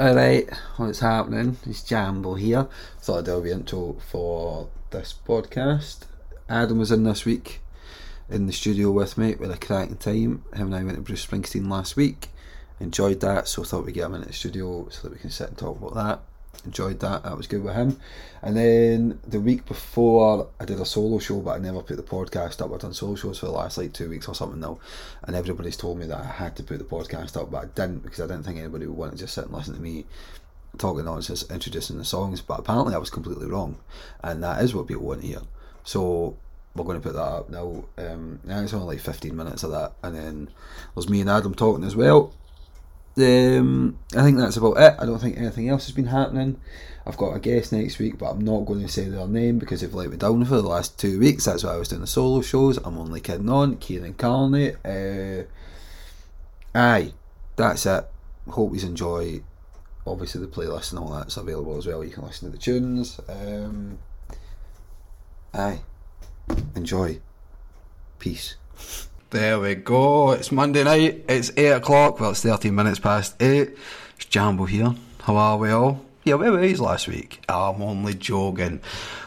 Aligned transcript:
Alright, 0.00 0.52
what's 0.76 0.98
happening? 0.98 1.56
It's 1.64 1.84
Jambo 1.84 2.34
here. 2.34 2.66
Thought 2.98 3.28
I'd 3.28 3.28
a 3.28 3.38
wee 3.38 3.52
intro 3.52 3.92
for 4.10 4.68
this 4.90 5.14
podcast. 5.24 6.06
Adam 6.48 6.80
was 6.80 6.90
in 6.90 7.04
this 7.04 7.24
week 7.24 7.60
in 8.28 8.48
the 8.48 8.52
studio 8.52 8.90
with 8.90 9.16
me 9.16 9.36
with 9.36 9.52
a 9.52 9.56
cracking 9.56 9.98
time. 9.98 10.42
Him 10.52 10.66
and 10.66 10.74
I 10.74 10.82
went 10.82 10.96
to 10.96 11.02
Bruce 11.02 11.24
Springsteen 11.24 11.70
last 11.70 11.94
week. 11.94 12.26
Enjoyed 12.80 13.20
that, 13.20 13.46
so 13.46 13.62
thought 13.62 13.86
we'd 13.86 13.94
get 13.94 14.06
him 14.06 14.16
in 14.16 14.22
the 14.22 14.32
studio 14.32 14.88
so 14.88 15.02
that 15.02 15.12
we 15.12 15.20
can 15.20 15.30
sit 15.30 15.50
and 15.50 15.58
talk 15.58 15.80
about 15.80 15.94
that. 15.94 16.22
Enjoyed 16.64 17.00
that, 17.00 17.22
that 17.24 17.36
was 17.36 17.46
good 17.46 17.62
with 17.62 17.74
him. 17.74 17.98
And 18.42 18.56
then 18.56 19.18
the 19.26 19.40
week 19.40 19.66
before, 19.66 20.48
I 20.60 20.64
did 20.64 20.80
a 20.80 20.84
solo 20.84 21.18
show, 21.18 21.40
but 21.40 21.52
I 21.52 21.58
never 21.58 21.82
put 21.82 21.96
the 21.96 22.02
podcast 22.02 22.60
up. 22.60 22.72
I've 22.72 22.80
done 22.80 22.94
solo 22.94 23.14
shows 23.14 23.38
for 23.38 23.46
the 23.46 23.52
last 23.52 23.78
like 23.78 23.92
two 23.92 24.10
weeks 24.10 24.28
or 24.28 24.34
something 24.34 24.60
now, 24.60 24.78
and 25.22 25.34
everybody's 25.34 25.76
told 25.76 25.98
me 25.98 26.06
that 26.06 26.18
I 26.18 26.24
had 26.24 26.56
to 26.56 26.62
put 26.62 26.78
the 26.78 26.84
podcast 26.84 27.40
up, 27.40 27.50
but 27.50 27.64
I 27.64 27.66
didn't 27.66 28.02
because 28.02 28.20
I 28.20 28.26
didn't 28.26 28.44
think 28.44 28.58
anybody 28.58 28.86
would 28.86 28.96
want 28.96 29.12
to 29.12 29.18
just 29.18 29.34
sit 29.34 29.44
and 29.44 29.54
listen 29.54 29.74
to 29.74 29.80
me 29.80 30.06
talking 30.78 31.04
nonsense, 31.04 31.48
introducing 31.50 31.98
the 31.98 32.04
songs. 32.04 32.40
But 32.40 32.60
apparently, 32.60 32.94
I 32.94 32.98
was 32.98 33.10
completely 33.10 33.46
wrong, 33.46 33.78
and 34.22 34.42
that 34.42 34.62
is 34.62 34.74
what 34.74 34.86
people 34.86 35.04
want 35.04 35.22
to 35.22 35.26
hear. 35.26 35.42
So 35.84 36.36
we're 36.74 36.84
going 36.84 37.00
to 37.00 37.06
put 37.06 37.14
that 37.14 37.20
up 37.20 37.50
now. 37.50 37.84
Um, 37.98 38.40
now 38.44 38.60
it's 38.60 38.74
only 38.74 38.96
like 38.96 39.04
15 39.04 39.36
minutes 39.36 39.62
of 39.62 39.70
that, 39.70 39.92
and 40.02 40.16
then 40.16 40.50
there's 40.94 41.08
me 41.08 41.20
and 41.20 41.30
Adam 41.30 41.54
talking 41.54 41.84
as 41.84 41.96
well. 41.96 42.32
Um, 43.16 43.98
I 44.16 44.22
think 44.22 44.38
that's 44.38 44.56
about 44.56 44.78
it. 44.78 44.94
I 44.98 45.06
don't 45.06 45.20
think 45.20 45.36
anything 45.36 45.68
else 45.68 45.86
has 45.86 45.94
been 45.94 46.06
happening. 46.06 46.60
I've 47.06 47.16
got 47.16 47.36
a 47.36 47.40
guest 47.40 47.72
next 47.72 47.98
week, 47.98 48.18
but 48.18 48.30
I'm 48.30 48.40
not 48.40 48.64
going 48.64 48.80
to 48.80 48.88
say 48.88 49.04
their 49.04 49.28
name 49.28 49.58
because 49.58 49.82
they've 49.82 49.94
let 49.94 50.10
me 50.10 50.16
down 50.16 50.44
for 50.46 50.56
the 50.56 50.62
last 50.62 50.98
two 50.98 51.20
weeks. 51.20 51.44
That's 51.44 51.62
why 51.62 51.74
I 51.74 51.76
was 51.76 51.88
doing 51.88 52.00
the 52.00 52.06
solo 52.06 52.40
shows. 52.40 52.78
I'm 52.78 52.98
only 52.98 53.20
kidding 53.20 53.50
on. 53.50 53.76
Kieran 53.76 54.14
Carney. 54.14 54.72
Uh, 54.84 55.44
aye, 56.74 57.12
that's 57.56 57.86
it. 57.86 58.06
Hope 58.48 58.74
you 58.74 58.86
enjoy. 58.86 59.42
Obviously, 60.06 60.40
the 60.40 60.46
playlist 60.46 60.90
and 60.90 60.98
all 60.98 61.10
that's 61.10 61.36
available 61.36 61.76
as 61.76 61.86
well. 61.86 62.02
You 62.02 62.10
can 62.10 62.24
listen 62.24 62.50
to 62.50 62.56
the 62.56 62.62
tunes. 62.62 63.20
Um, 63.28 63.98
aye, 65.52 65.80
enjoy. 66.74 67.20
Peace. 68.18 68.56
There 69.34 69.58
we 69.58 69.74
go. 69.74 70.30
It's 70.30 70.52
Monday 70.52 70.84
night. 70.84 71.24
It's 71.28 71.50
8 71.56 71.70
o'clock. 71.70 72.20
Well, 72.20 72.30
it's 72.30 72.42
13 72.42 72.72
minutes 72.72 73.00
past 73.00 73.34
8. 73.42 73.68
It's 74.14 74.26
Jambo 74.26 74.64
here. 74.64 74.94
How 75.22 75.34
are 75.34 75.58
we 75.58 75.72
all? 75.72 76.04
Yeah, 76.22 76.34
where 76.34 76.52
were 76.52 76.64
you 76.64 76.76
last 76.76 77.08
week? 77.08 77.44
I'm 77.48 77.82
only 77.82 78.14
joking. 78.14 78.80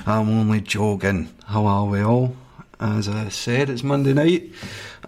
I'm 0.05 0.29
only 0.29 0.61
joking. 0.61 1.27
How 1.47 1.65
are 1.65 1.83
we 1.83 1.99
all? 2.03 2.37
As 2.79 3.09
I 3.09 3.27
said, 3.27 3.69
it's 3.69 3.83
Monday 3.83 4.13
night. 4.13 4.53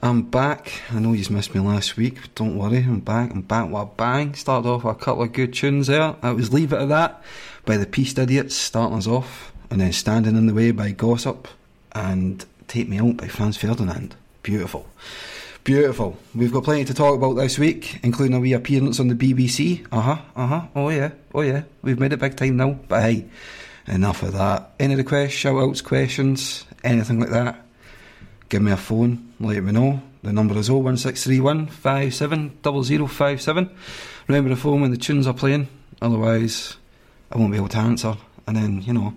I'm 0.03 0.23
back. 0.23 0.81
I 0.92 1.00
know 1.00 1.14
you 1.14 1.23
missed 1.33 1.55
me 1.55 1.61
last 1.61 1.95
week. 1.95 2.36
Don't 2.36 2.58
worry, 2.58 2.80
I'm 2.80 3.00
back. 3.00 3.31
I'm 3.31 3.44
back 3.44 3.70
with 3.70 3.81
a 3.81 3.86
bang. 3.86 4.33
Started 4.33 4.67
off 4.67 4.83
with 4.83 4.97
a 4.97 5.00
couple 5.00 5.23
of 5.23 5.31
good 5.31 5.53
tunes 5.53 5.88
there. 5.88 6.17
I 6.22 6.31
was 6.31 6.52
Leave 6.52 6.73
It 6.73 6.81
at 6.81 6.89
That 6.89 7.23
by 7.64 7.77
the 7.77 7.86
Pieced 7.86 8.20
Idiots 8.20 8.53
starting 8.53 8.97
us 8.97 9.08
off. 9.08 9.53
And 9.72 9.80
then 9.80 9.94
Standing 9.94 10.36
in 10.36 10.47
the 10.47 10.53
Way 10.53 10.72
by 10.72 10.92
Gossip. 10.92 11.47
And 11.94 12.45
Take 12.67 12.89
Me 12.89 13.00
Out 13.00 13.16
by 13.16 13.30
Franz 13.30 13.55
Ferdinand. 13.55 14.17
Beautiful. 14.44 14.86
Beautiful. 15.64 16.18
We've 16.34 16.52
got 16.52 16.64
plenty 16.64 16.86
to 16.86 16.94
talk 16.94 17.16
about 17.16 17.34
this 17.34 17.59
week, 17.59 18.00
including 18.04 18.36
a 18.36 18.40
wee 18.40 18.54
appearance 18.54 19.00
on 19.00 19.09
the 19.09 19.16
BBC. 19.16 19.86
Uh 19.92 20.02
huh, 20.02 20.18
uh 20.36 20.48
huh. 20.48 20.62
Oh 20.76 20.90
yeah, 20.90 21.12
oh 21.34 21.42
yeah. 21.42 21.64
We've 21.82 22.00
made 22.00 22.14
it 22.14 22.20
big 22.20 22.38
time 22.38 22.58
now. 22.58 22.80
But 22.88 23.04
hey, 23.04 23.26
enough 23.88 24.23
of 24.23 24.34
that. 24.34 24.72
Any 24.80 24.95
requests, 24.95 25.34
shout 25.34 25.62
outs, 25.62 25.82
questions, 25.82 26.66
anything 26.84 27.20
like 27.20 27.32
that, 27.32 27.66
give 28.48 28.62
me 28.62 28.72
a 28.72 28.78
phone, 28.78 29.34
let 29.40 29.62
me 29.62 29.72
know. 29.72 30.02
The 30.23 30.34
number 30.34 30.58
is 30.58 30.72
01631 30.72 31.67
570057. 31.67 33.70
Remember 34.28 34.50
the 34.50 34.56
phone 34.56 34.82
when 34.82 34.92
the 34.92 34.98
tunes 34.98 35.28
are 35.28 35.34
playing, 35.34 35.67
otherwise 36.02 36.78
I 37.32 37.38
won't 37.38 37.52
be 37.52 37.58
able 37.58 37.70
to 37.70 37.78
answer, 37.78 38.16
and 38.48 38.56
then, 38.56 38.82
you 38.82 38.94
know, 38.94 39.14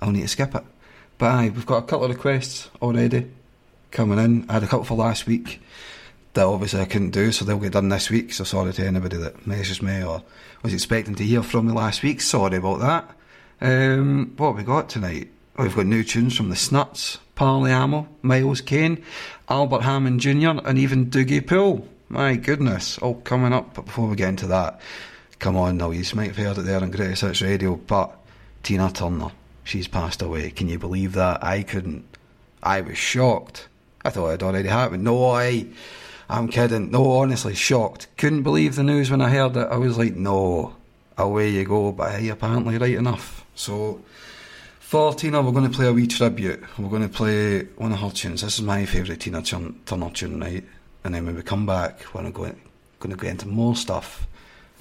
I'll 0.00 0.10
need 0.10 0.22
to 0.22 0.28
skip 0.28 0.54
it. 0.54 0.64
But 1.18 1.26
aye, 1.26 1.52
we've 1.54 1.66
got 1.66 1.84
a 1.84 1.86
couple 1.86 2.06
of 2.06 2.10
requests 2.10 2.70
already 2.82 3.30
coming 3.94 4.18
in. 4.18 4.44
I 4.50 4.54
had 4.54 4.62
a 4.62 4.66
couple 4.66 4.84
for 4.84 4.96
last 4.96 5.26
week 5.26 5.60
that 6.34 6.44
obviously 6.44 6.80
I 6.80 6.84
couldn't 6.84 7.10
do, 7.10 7.32
so 7.32 7.44
they'll 7.44 7.58
get 7.58 7.72
done 7.72 7.88
this 7.88 8.10
week. 8.10 8.32
So 8.32 8.44
sorry 8.44 8.72
to 8.74 8.86
anybody 8.86 9.16
that 9.16 9.46
messages 9.46 9.80
me 9.80 10.04
or 10.04 10.22
was 10.62 10.74
expecting 10.74 11.14
to 11.14 11.24
hear 11.24 11.42
from 11.42 11.68
me 11.68 11.72
last 11.72 12.02
week. 12.02 12.20
Sorry 12.20 12.56
about 12.56 12.80
that. 12.80 13.10
Um, 13.60 14.34
what 14.36 14.48
have 14.48 14.56
we 14.56 14.64
got 14.64 14.88
tonight? 14.88 15.30
Oh, 15.56 15.62
we've 15.62 15.76
got 15.76 15.86
new 15.86 16.02
tunes 16.02 16.36
from 16.36 16.50
the 16.50 16.56
Snuts, 16.56 17.18
Parliamo, 17.36 18.08
Miles 18.22 18.60
Kane, 18.60 19.02
Albert 19.48 19.82
Hammond 19.82 20.20
Jr., 20.20 20.60
and 20.64 20.78
even 20.78 21.06
Dougie 21.06 21.46
Poole. 21.46 21.86
My 22.08 22.34
goodness, 22.34 22.98
all 22.98 23.14
coming 23.14 23.52
up. 23.52 23.74
But 23.74 23.86
before 23.86 24.08
we 24.08 24.16
get 24.16 24.30
into 24.30 24.48
that, 24.48 24.80
come 25.38 25.56
on 25.56 25.76
now, 25.76 25.92
you 25.92 26.04
might 26.16 26.34
have 26.34 26.36
heard 26.36 26.58
it 26.58 26.62
there 26.62 26.80
on 26.80 26.90
Greatest 26.90 27.22
Hits 27.22 27.42
Radio, 27.42 27.76
but 27.76 28.16
Tina 28.64 28.90
Turner, 28.90 29.30
she's 29.62 29.86
passed 29.86 30.20
away. 30.20 30.50
Can 30.50 30.68
you 30.68 30.78
believe 30.78 31.12
that? 31.12 31.44
I 31.44 31.62
couldn't. 31.62 32.04
I 32.60 32.80
was 32.80 32.98
shocked. 32.98 33.68
I 34.04 34.10
thought 34.10 34.28
it 34.28 34.30
had 34.32 34.42
already 34.42 34.68
happened. 34.68 35.02
No, 35.02 35.30
I, 35.30 35.66
I'm 36.28 36.48
kidding. 36.48 36.90
No, 36.90 37.12
honestly, 37.12 37.54
shocked. 37.54 38.08
Couldn't 38.16 38.42
believe 38.42 38.76
the 38.76 38.82
news 38.82 39.10
when 39.10 39.20
I 39.20 39.30
heard 39.30 39.56
it. 39.56 39.68
I 39.70 39.76
was 39.76 39.96
like, 39.96 40.14
no, 40.14 40.76
away 41.16 41.50
you 41.50 41.64
go. 41.64 41.92
But 41.92 42.20
hey, 42.20 42.28
apparently 42.28 42.76
right 42.76 42.94
enough. 42.94 43.44
So, 43.54 44.02
for 44.80 45.14
Tina, 45.14 45.40
we're 45.40 45.52
going 45.52 45.70
to 45.70 45.74
play 45.74 45.86
a 45.86 45.92
wee 45.92 46.06
tribute. 46.06 46.62
We're 46.78 46.90
going 46.90 47.02
to 47.02 47.08
play 47.08 47.64
one 47.76 47.92
of 47.92 48.00
her 48.00 48.10
tunes. 48.10 48.42
This 48.42 48.54
is 48.54 48.62
my 48.62 48.84
favourite 48.84 49.20
Tina 49.20 49.42
Turner 49.42 50.10
tune, 50.10 50.40
right? 50.40 50.64
And 51.02 51.14
then 51.14 51.24
when 51.24 51.36
we 51.36 51.42
come 51.42 51.64
back, 51.64 52.04
we're 52.14 52.30
going 52.30 52.56
to 53.00 53.16
go 53.16 53.26
into 53.26 53.48
more 53.48 53.74
stuff. 53.74 54.26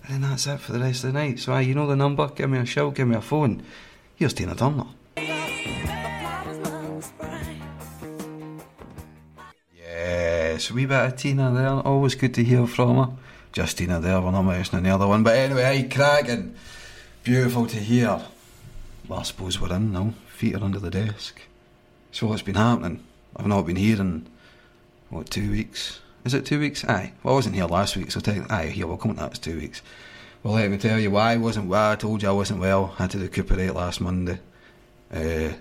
And 0.06 0.16
then 0.22 0.30
that's 0.30 0.48
it 0.48 0.60
for 0.60 0.74
the 0.74 0.80
rest 0.80 1.06
of 1.06 1.14
the 1.14 1.20
night. 1.20 1.40
So, 1.40 1.54
aye, 1.54 1.62
you 1.62 1.76
know 1.76 1.88
the 1.88 1.96
number. 1.96 2.28
Give 2.28 2.50
me 2.50 2.58
a 2.58 2.66
shout, 2.66 2.96
give 2.96 3.08
me 3.08 3.16
a 3.16 3.22
phone. 3.22 3.64
Here's 4.16 4.34
Tina 4.34 4.54
Turner. 4.54 4.88
A 10.54 10.72
wee 10.72 10.86
bit 10.86 11.06
of 11.06 11.16
Tina 11.16 11.52
there. 11.52 11.68
Always 11.68 12.14
good 12.14 12.36
to 12.36 12.44
hear 12.44 12.68
from 12.68 12.98
her. 12.98 13.12
Just 13.54 13.80
Tina 13.80 14.00
there, 14.00 14.22
we're 14.22 14.30
not 14.30 14.44
mentioning 14.44 14.84
the 14.84 14.92
other 14.92 15.08
one. 15.08 15.24
But 15.24 15.36
anyway, 15.36 15.64
hey, 15.64 15.90
cracking. 15.90 16.54
Beautiful 17.24 17.66
to 17.66 17.78
hear. 17.78 18.22
Well, 19.08 19.20
I 19.20 19.24
suppose 19.24 19.60
we're 19.60 19.76
in 19.76 19.92
now. 19.92 20.14
Feet 20.28 20.54
are 20.54 20.64
under 20.64 20.78
the 20.78 20.92
desk. 20.92 21.42
So 22.12 22.28
what's 22.28 22.44
been 22.44 22.54
happening? 22.54 23.04
I've 23.36 23.48
not 23.48 23.66
been 23.66 23.78
here 23.78 24.00
in, 24.00 24.28
what, 25.10 25.32
two 25.32 25.50
weeks? 25.50 26.02
Is 26.24 26.36
it 26.36 26.46
two 26.46 26.60
weeks? 26.60 26.86
Aye. 26.86 27.14
Well, 27.24 27.34
I 27.34 27.38
wasn't 27.38 27.56
here 27.56 27.66
last 27.66 27.98
week, 27.98 28.12
so 28.12 28.20
technically, 28.20 28.56
aye, 28.56 28.68
here, 28.68 28.86
we'll 28.86 28.98
come 28.98 29.16
that 29.16 29.32
was 29.32 29.40
two 29.40 29.58
weeks. 29.58 29.82
Well, 30.44 30.54
let 30.54 30.70
me 30.70 30.78
tell 30.78 31.00
you 31.00 31.10
why 31.10 31.32
I 31.32 31.38
wasn't 31.38 31.68
well. 31.68 31.94
I 31.94 31.96
told 31.96 32.22
you 32.22 32.30
I 32.30 32.32
wasn't 32.32 32.60
well. 32.60 32.86
Had 32.86 33.10
to 33.12 33.18
recuperate 33.18 33.74
last 33.74 34.02
Monday. 34.02 34.38
Uh, 35.12 35.54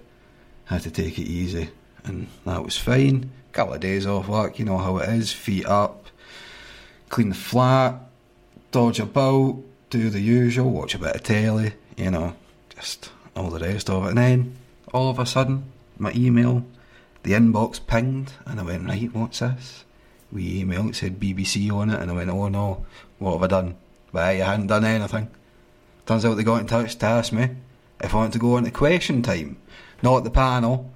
had 0.66 0.82
to 0.82 0.90
take 0.90 1.18
it 1.18 1.26
easy, 1.26 1.70
and 2.04 2.26
that 2.44 2.62
was 2.62 2.76
fine 2.76 3.30
couple 3.52 3.74
of 3.74 3.80
days 3.80 4.06
off 4.06 4.28
work, 4.28 4.58
you 4.58 4.64
know 4.64 4.78
how 4.78 4.96
it 4.98 5.08
is, 5.10 5.32
feet 5.32 5.66
up, 5.66 6.06
clean 7.08 7.28
the 7.28 7.34
flat, 7.34 7.96
dodge 8.70 8.98
about, 8.98 9.58
do 9.90 10.08
the 10.10 10.20
usual, 10.20 10.70
watch 10.70 10.94
a 10.94 10.98
bit 10.98 11.14
of 11.14 11.22
telly, 11.22 11.74
you 11.96 12.10
know, 12.10 12.34
just 12.74 13.10
all 13.36 13.50
the 13.50 13.60
rest 13.60 13.90
of 13.90 14.04
it. 14.06 14.08
And 14.10 14.18
then 14.18 14.56
all 14.92 15.10
of 15.10 15.18
a 15.18 15.26
sudden, 15.26 15.64
my 15.98 16.12
email, 16.14 16.64
the 17.22 17.32
inbox 17.32 17.78
pinged, 17.86 18.32
and 18.46 18.58
I 18.58 18.62
went, 18.62 18.88
right, 18.88 19.14
what's 19.14 19.40
this? 19.40 19.84
We 20.32 20.60
email, 20.60 20.88
it 20.88 20.96
said 20.96 21.20
BBC 21.20 21.70
on 21.70 21.90
it, 21.90 22.00
and 22.00 22.10
I 22.10 22.14
went, 22.14 22.30
oh 22.30 22.48
no, 22.48 22.86
what 23.18 23.32
have 23.32 23.42
I 23.42 23.46
done? 23.48 23.76
But 24.12 24.22
I 24.22 24.34
hadn't 24.34 24.68
done 24.68 24.84
anything. 24.84 25.28
Turns 26.06 26.24
out 26.24 26.34
they 26.34 26.42
got 26.42 26.60
in 26.60 26.66
touch 26.66 26.96
to 26.96 27.06
ask 27.06 27.32
me 27.32 27.50
if 28.00 28.14
I 28.14 28.16
wanted 28.16 28.32
to 28.32 28.38
go 28.38 28.56
on 28.56 28.64
to 28.64 28.70
question 28.70 29.22
time. 29.22 29.58
Not 30.02 30.24
the 30.24 30.30
panel, 30.30 30.91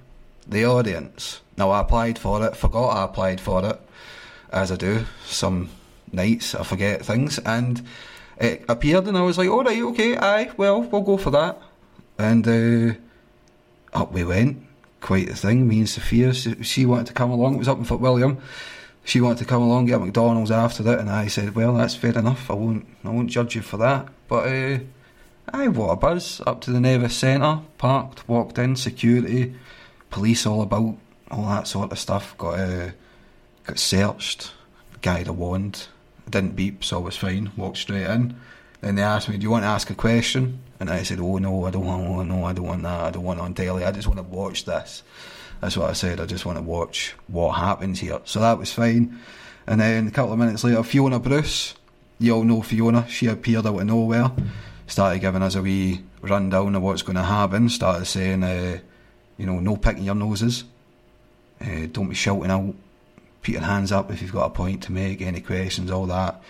the 0.47 0.65
audience. 0.65 1.41
Now 1.57 1.71
I 1.71 1.81
applied 1.81 2.19
for 2.19 2.45
it, 2.45 2.55
forgot 2.55 2.89
I 2.89 3.03
applied 3.03 3.41
for 3.41 3.65
it, 3.65 3.79
as 4.51 4.71
I 4.71 4.75
do 4.75 5.05
some 5.25 5.69
nights. 6.11 6.55
I 6.55 6.63
forget 6.63 7.05
things, 7.05 7.39
and 7.39 7.81
it 8.37 8.63
appeared, 8.69 9.07
and 9.07 9.17
I 9.17 9.21
was 9.21 9.37
like, 9.37 9.49
"All 9.49 9.63
right, 9.63 9.81
okay, 9.81 10.17
aye, 10.17 10.51
well, 10.57 10.81
we'll 10.81 11.01
go 11.01 11.17
for 11.17 11.31
that." 11.31 11.59
And 12.17 12.47
uh, 12.47 12.93
up 13.93 14.11
we 14.11 14.23
went. 14.23 14.63
Quite 14.99 15.27
the 15.27 15.35
thing. 15.35 15.67
Me 15.67 15.79
and 15.79 15.89
Sophia, 15.89 16.33
she 16.33 16.85
wanted 16.85 17.07
to 17.07 17.13
come 17.13 17.29
along. 17.29 17.55
It 17.55 17.59
was 17.59 17.67
up 17.67 17.77
in 17.77 17.85
Fort 17.85 18.01
William. 18.01 18.39
She 19.03 19.21
wanted 19.21 19.37
to 19.39 19.45
come 19.45 19.61
along, 19.61 19.85
get 19.85 20.01
McDonald's 20.01 20.51
after 20.51 20.83
that, 20.83 20.99
and 20.99 21.09
I 21.09 21.27
said, 21.27 21.55
"Well, 21.55 21.73
that's 21.73 21.95
fair 21.95 22.17
enough. 22.17 22.49
I 22.49 22.53
won't, 22.53 22.85
I 23.03 23.09
won't 23.09 23.29
judge 23.29 23.55
you 23.55 23.61
for 23.61 23.77
that." 23.77 24.07
But 24.27 24.47
uh, 24.47 24.79
aye, 25.53 25.67
what 25.69 25.91
a 25.91 25.95
buzz! 25.95 26.41
Up 26.45 26.61
to 26.61 26.71
the 26.71 26.81
Nevis 26.81 27.15
Centre, 27.15 27.59
parked, 27.77 28.27
walked 28.27 28.57
in, 28.57 28.75
security, 28.75 29.55
police 30.17 30.45
all 30.45 30.61
about 30.61 30.97
all 31.29 31.45
that 31.45 31.67
sort 31.67 31.91
of 31.91 31.99
stuff. 31.99 32.37
Got 32.37 32.59
uh, 32.59 32.91
got 33.65 33.79
searched. 33.79 34.51
Guy 35.01 35.23
a 35.27 35.31
wand. 35.31 35.87
didn't 36.29 36.55
beep, 36.55 36.83
so 36.83 36.97
I 36.97 37.01
was 37.03 37.15
fine. 37.15 37.51
Walked 37.55 37.77
straight 37.77 38.07
in. 38.07 38.35
Then 38.81 38.95
they 38.95 39.03
asked 39.03 39.29
me, 39.29 39.37
"Do 39.37 39.43
you 39.43 39.51
want 39.51 39.63
to 39.63 39.67
ask 39.67 39.89
a 39.89 39.95
question?" 39.95 40.59
And 40.79 40.89
I 40.89 41.03
said, 41.03 41.19
"Oh 41.19 41.37
no, 41.37 41.65
I 41.65 41.71
don't 41.71 41.85
want. 41.85 42.07
Oh, 42.07 42.23
no, 42.23 42.45
I 42.45 42.53
don't 42.53 42.65
want 42.65 42.83
that. 42.83 42.99
I 42.99 43.11
don't 43.11 43.23
want 43.23 43.39
on 43.39 43.53
telly. 43.53 43.83
I 43.83 43.91
just 43.91 44.07
want 44.07 44.17
to 44.17 44.23
watch 44.23 44.65
this." 44.65 45.03
That's 45.61 45.77
what 45.77 45.89
I 45.89 45.93
said. 45.93 46.19
I 46.19 46.25
just 46.25 46.45
want 46.45 46.57
to 46.57 46.63
watch 46.63 47.15
what 47.27 47.53
happens 47.53 47.99
here. 47.99 48.19
So 48.25 48.39
that 48.39 48.57
was 48.57 48.71
fine. 48.71 49.19
And 49.65 49.81
then 49.81 50.07
a 50.07 50.11
couple 50.11 50.33
of 50.33 50.39
minutes 50.39 50.63
later, 50.63 50.83
Fiona 50.83 51.19
Bruce 51.19 51.75
you 52.19 52.33
all 52.33 52.43
know 52.43 52.61
Fiona. 52.61 53.07
She 53.07 53.27
appeared 53.27 53.67
out 53.67 53.79
of 53.79 53.85
nowhere, 53.85 54.31
started 54.87 55.19
giving 55.19 55.43
us 55.43 55.55
a 55.55 55.61
wee 55.61 56.01
rundown 56.21 56.75
of 56.75 56.81
what's 56.81 57.03
going 57.03 57.15
to 57.15 57.23
happen. 57.23 57.69
Started 57.69 58.05
saying, 58.05 58.43
uh, 58.43 58.79
you 59.37 59.45
know, 59.45 59.59
no 59.59 59.77
picking 59.77 60.03
your 60.03 60.15
noses. 60.15 60.63
Uh, 61.61 61.87
don't 61.91 62.09
be 62.09 62.15
shouting 62.15 62.51
out. 62.51 62.73
Put 63.41 63.53
your 63.53 63.61
hands 63.61 63.91
up 63.91 64.11
if 64.11 64.21
you've 64.21 64.31
got 64.31 64.45
a 64.45 64.49
point 64.49 64.83
to 64.83 64.91
make. 64.91 65.21
Any 65.21 65.41
questions, 65.41 65.91
all 65.91 66.05
that. 66.07 66.41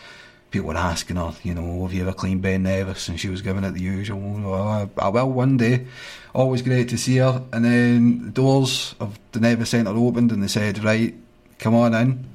People 0.49 0.69
were 0.69 0.77
asking 0.77 1.17
her, 1.17 1.33
you 1.43 1.53
know, 1.53 1.83
have 1.83 1.93
you 1.93 2.01
ever 2.03 2.13
cleaned 2.13 2.41
Ben 2.41 2.63
Nevis? 2.63 3.09
And 3.09 3.19
she 3.19 3.27
was 3.27 3.41
giving 3.41 3.65
it 3.65 3.71
the 3.71 3.81
usual. 3.81 4.41
Oh, 4.45 4.89
I 4.97 5.09
will 5.09 5.29
one 5.29 5.57
day. 5.57 5.87
Always 6.33 6.61
great 6.61 6.87
to 6.89 6.97
see 6.97 7.17
her. 7.17 7.43
And 7.51 7.65
then 7.65 8.25
the 8.25 8.31
doors 8.31 8.95
of 8.99 9.19
the 9.33 9.41
Nevis 9.41 9.71
Centre 9.71 9.91
opened 9.91 10.31
and 10.31 10.41
they 10.41 10.47
said, 10.47 10.83
right, 10.83 11.13
come 11.59 11.75
on 11.75 11.93
in. 11.93 12.25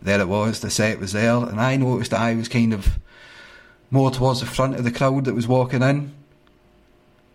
There 0.00 0.20
it 0.20 0.28
was, 0.28 0.60
the 0.60 0.70
set 0.70 0.98
was 0.98 1.12
there. 1.12 1.36
And 1.36 1.60
I 1.60 1.76
noticed 1.76 2.10
that 2.10 2.20
I 2.20 2.34
was 2.34 2.48
kind 2.48 2.72
of 2.72 2.98
more 3.90 4.10
towards 4.10 4.40
the 4.40 4.46
front 4.46 4.74
of 4.74 4.84
the 4.84 4.90
crowd 4.90 5.26
that 5.26 5.34
was 5.34 5.46
walking 5.46 5.82
in. 5.82 6.12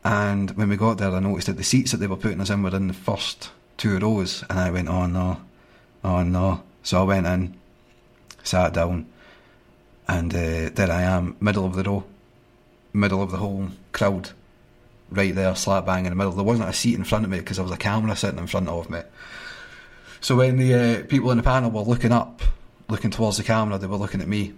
And 0.08 0.52
when 0.52 0.70
we 0.70 0.78
got 0.78 1.00
there, 1.00 1.12
I 1.12 1.20
noticed 1.20 1.48
that 1.48 1.58
the 1.58 1.66
seats 1.66 1.92
that 1.92 1.98
they 1.98 2.08
were 2.08 2.16
putting 2.16 2.40
us 2.40 2.50
in 2.50 2.64
were 2.64 2.74
in 2.74 2.88
the 2.88 2.94
first 2.94 3.50
two 3.76 4.00
rows. 4.00 4.42
And 4.50 4.58
I 4.58 4.72
went, 4.72 4.88
oh 4.88 5.06
no, 5.06 5.42
oh 6.02 6.24
no. 6.24 6.64
So 6.82 7.02
I 7.02 7.04
went 7.04 7.28
in, 7.28 7.58
sat 8.42 8.74
down, 8.74 9.08
and 10.08 10.34
uh, 10.34 10.70
there 10.74 10.90
I 10.90 11.02
am, 11.02 11.36
middle 11.42 11.66
of 11.66 11.76
the 11.76 11.84
row, 11.84 12.06
middle 12.94 13.22
of 13.22 13.32
the 13.32 13.38
whole 13.38 13.68
crowd, 13.92 14.30
right 15.12 15.36
there, 15.36 15.54
slap 15.56 15.86
bang 15.86 16.06
in 16.06 16.12
the 16.12 16.16
middle. 16.16 16.32
There 16.32 16.46
wasn't 16.46 16.70
a 16.70 16.74
seat 16.74 16.96
in 16.96 17.04
front 17.04 17.26
of 17.26 17.30
me 17.30 17.40
because 17.40 17.58
there 17.58 17.66
was 17.66 17.74
a 17.74 17.78
camera 17.78 18.16
sitting 18.16 18.40
in 18.40 18.48
front 18.48 18.70
of 18.70 18.90
me. 18.90 19.02
So 20.22 20.38
when 20.38 20.56
the 20.56 20.74
uh, 20.74 21.04
people 21.08 21.32
in 21.32 21.38
the 21.38 21.44
panel 21.44 21.70
were 21.70 21.82
looking 21.82 22.14
up, 22.14 22.44
looking 22.88 23.12
towards 23.12 23.36
the 23.36 23.44
camera, 23.44 23.78
they 23.78 23.88
were 23.88 23.98
looking 23.98 24.22
at 24.22 24.30
me, 24.30 24.54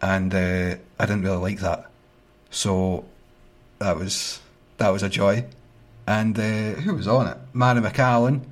and 0.00 0.32
uh, 0.32 0.76
I 1.00 1.06
didn't 1.06 1.22
really 1.22 1.38
like 1.38 1.58
that. 1.58 1.90
So 2.50 3.06
that 3.80 3.96
was 3.96 4.38
that 4.78 4.88
was 4.88 5.02
a 5.02 5.08
joy. 5.08 5.44
And 6.06 6.38
uh, 6.38 6.80
who 6.80 6.94
was 6.94 7.08
on 7.08 7.26
it? 7.26 7.38
Màiri 7.54 7.88
McAllan, 7.88 8.42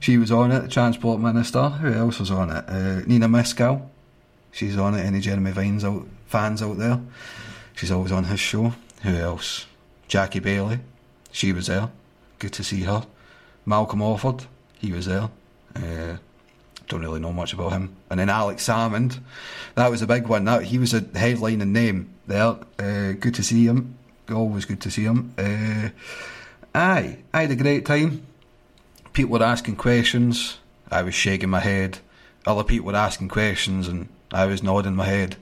she 0.00 0.18
was 0.18 0.30
on 0.30 0.52
it. 0.52 0.60
The 0.60 0.68
Transport 0.68 1.20
Minister. 1.20 1.68
Who 1.68 1.92
else 1.92 2.18
was 2.18 2.30
on 2.30 2.50
it? 2.50 2.64
Uh, 2.68 3.00
Nina 3.06 3.28
Myskow. 3.28 3.88
She's 4.52 4.76
on 4.76 4.94
it. 4.94 5.04
Any 5.04 5.20
Jeremy 5.20 5.50
Vines 5.50 5.84
out 5.84 6.06
fans 6.26 6.62
out 6.62 6.78
there? 6.78 7.00
She's 7.74 7.90
always 7.90 8.12
on 8.12 8.24
his 8.24 8.40
show. 8.40 8.72
Who 9.02 9.14
else? 9.14 9.66
Jackie 10.08 10.40
Baillie. 10.40 10.80
She 11.30 11.52
was 11.52 11.66
there. 11.66 11.90
Good 12.38 12.52
to 12.54 12.64
see 12.64 12.82
her. 12.82 13.06
Malcolm 13.66 14.00
Offord. 14.00 14.46
He 14.78 14.92
was 14.92 15.06
there. 15.06 15.30
Uh, 15.76 16.16
don't 16.88 17.02
really 17.02 17.20
know 17.20 17.32
much 17.32 17.52
about 17.52 17.72
him. 17.72 17.94
And 18.10 18.18
then 18.18 18.28
Alex 18.28 18.66
Salmond. 18.66 19.18
That 19.74 19.90
was 19.90 20.02
a 20.02 20.06
big 20.06 20.26
one. 20.26 20.44
That 20.44 20.64
he 20.64 20.78
was 20.78 20.94
a 20.94 21.02
headlining 21.02 21.68
name 21.68 22.14
there. 22.26 22.56
Uh, 22.78 23.12
good 23.12 23.34
to 23.34 23.42
see 23.42 23.64
him. 23.66 23.97
Always 24.32 24.66
good 24.66 24.80
to 24.82 24.90
see 24.90 25.04
him. 25.04 25.32
Uh, 25.38 25.88
aye, 26.74 27.18
I 27.32 27.42
had 27.42 27.50
a 27.50 27.56
great 27.56 27.86
time. 27.86 28.26
People 29.14 29.38
were 29.38 29.44
asking 29.44 29.76
questions. 29.76 30.58
I 30.90 31.02
was 31.02 31.14
shaking 31.14 31.48
my 31.48 31.60
head. 31.60 31.98
Other 32.46 32.64
people 32.64 32.88
were 32.88 32.96
asking 32.96 33.28
questions, 33.28 33.88
and 33.88 34.08
I 34.32 34.46
was 34.46 34.62
nodding 34.62 34.94
my 34.94 35.06
head. 35.06 35.36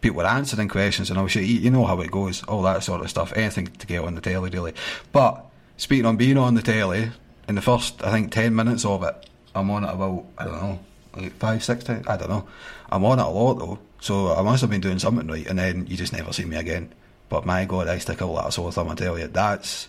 People 0.00 0.18
were 0.18 0.26
answering 0.26 0.68
questions, 0.68 1.10
and 1.10 1.18
I 1.18 1.22
was 1.22 1.32
saying, 1.32 1.48
you 1.48 1.70
know 1.70 1.84
how 1.84 2.00
it 2.00 2.10
goes, 2.10 2.42
all 2.44 2.62
that 2.62 2.82
sort 2.82 3.00
of 3.00 3.10
stuff. 3.10 3.32
Anything 3.36 3.66
to 3.66 3.86
get 3.86 4.02
on 4.02 4.14
the 4.14 4.20
telly, 4.20 4.50
really. 4.50 4.74
But 5.12 5.44
speaking 5.76 6.04
on 6.04 6.16
being 6.16 6.36
on 6.36 6.54
the 6.54 6.62
telly, 6.62 7.10
in 7.48 7.54
the 7.54 7.62
first, 7.62 8.02
I 8.02 8.10
think, 8.10 8.32
10 8.32 8.54
minutes 8.54 8.84
of 8.84 9.02
it, 9.04 9.28
I'm 9.54 9.70
on 9.70 9.84
it 9.84 9.90
about, 9.90 10.24
I 10.36 10.44
don't 10.44 10.60
know, 10.60 10.80
like 11.16 11.32
five, 11.34 11.62
six 11.62 11.84
times. 11.84 12.06
I 12.08 12.16
don't 12.16 12.30
know. 12.30 12.48
I'm 12.90 13.04
on 13.04 13.20
it 13.20 13.22
a 13.22 13.28
lot, 13.28 13.54
though. 13.54 13.78
So 14.00 14.34
I 14.34 14.42
must 14.42 14.60
have 14.60 14.70
been 14.70 14.80
doing 14.80 14.98
something 14.98 15.26
right, 15.28 15.46
and 15.46 15.58
then 15.58 15.86
you 15.86 15.96
just 15.96 16.12
never 16.12 16.32
see 16.32 16.44
me 16.44 16.56
again. 16.56 16.92
But 17.28 17.46
my 17.46 17.64
God, 17.64 17.88
I 17.88 17.98
stick 17.98 18.20
a 18.20 18.26
lot 18.26 18.46
of 18.46 18.54
sore 18.54 18.72
thumb, 18.72 18.88
I 18.88 18.94
tell 18.94 19.18
you. 19.18 19.26
That's 19.26 19.88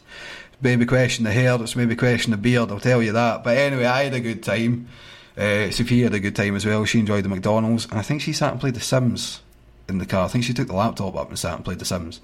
maybe 0.61 0.85
question 0.85 1.25
the 1.25 1.31
hair, 1.31 1.61
it's 1.61 1.75
maybe 1.75 1.95
question 1.95 2.31
the 2.31 2.37
beard, 2.37 2.71
I'll 2.71 2.79
tell 2.79 3.03
you 3.03 3.11
that. 3.11 3.43
But 3.43 3.57
anyway, 3.57 3.85
I 3.85 4.05
had 4.05 4.13
a 4.13 4.19
good 4.19 4.43
time. 4.43 4.87
Uh, 5.37 5.69
Sophie 5.69 6.03
had 6.03 6.13
a 6.13 6.19
good 6.19 6.35
time 6.35 6.55
as 6.55 6.65
well. 6.65 6.85
She 6.85 6.99
enjoyed 6.99 7.25
the 7.25 7.29
McDonald's, 7.29 7.85
and 7.85 7.99
I 7.99 8.01
think 8.01 8.21
she 8.21 8.33
sat 8.33 8.51
and 8.51 8.59
played 8.59 8.75
The 8.75 8.79
Sims 8.79 9.41
in 9.89 9.97
the 9.97 10.05
car. 10.05 10.25
I 10.25 10.27
think 10.29 10.45
she 10.45 10.53
took 10.53 10.67
the 10.67 10.75
laptop 10.75 11.15
up 11.15 11.29
and 11.29 11.37
sat 11.37 11.55
and 11.55 11.65
played 11.65 11.79
The 11.79 11.85
Sims. 11.85 12.21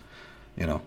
You 0.58 0.66
know, 0.66 0.82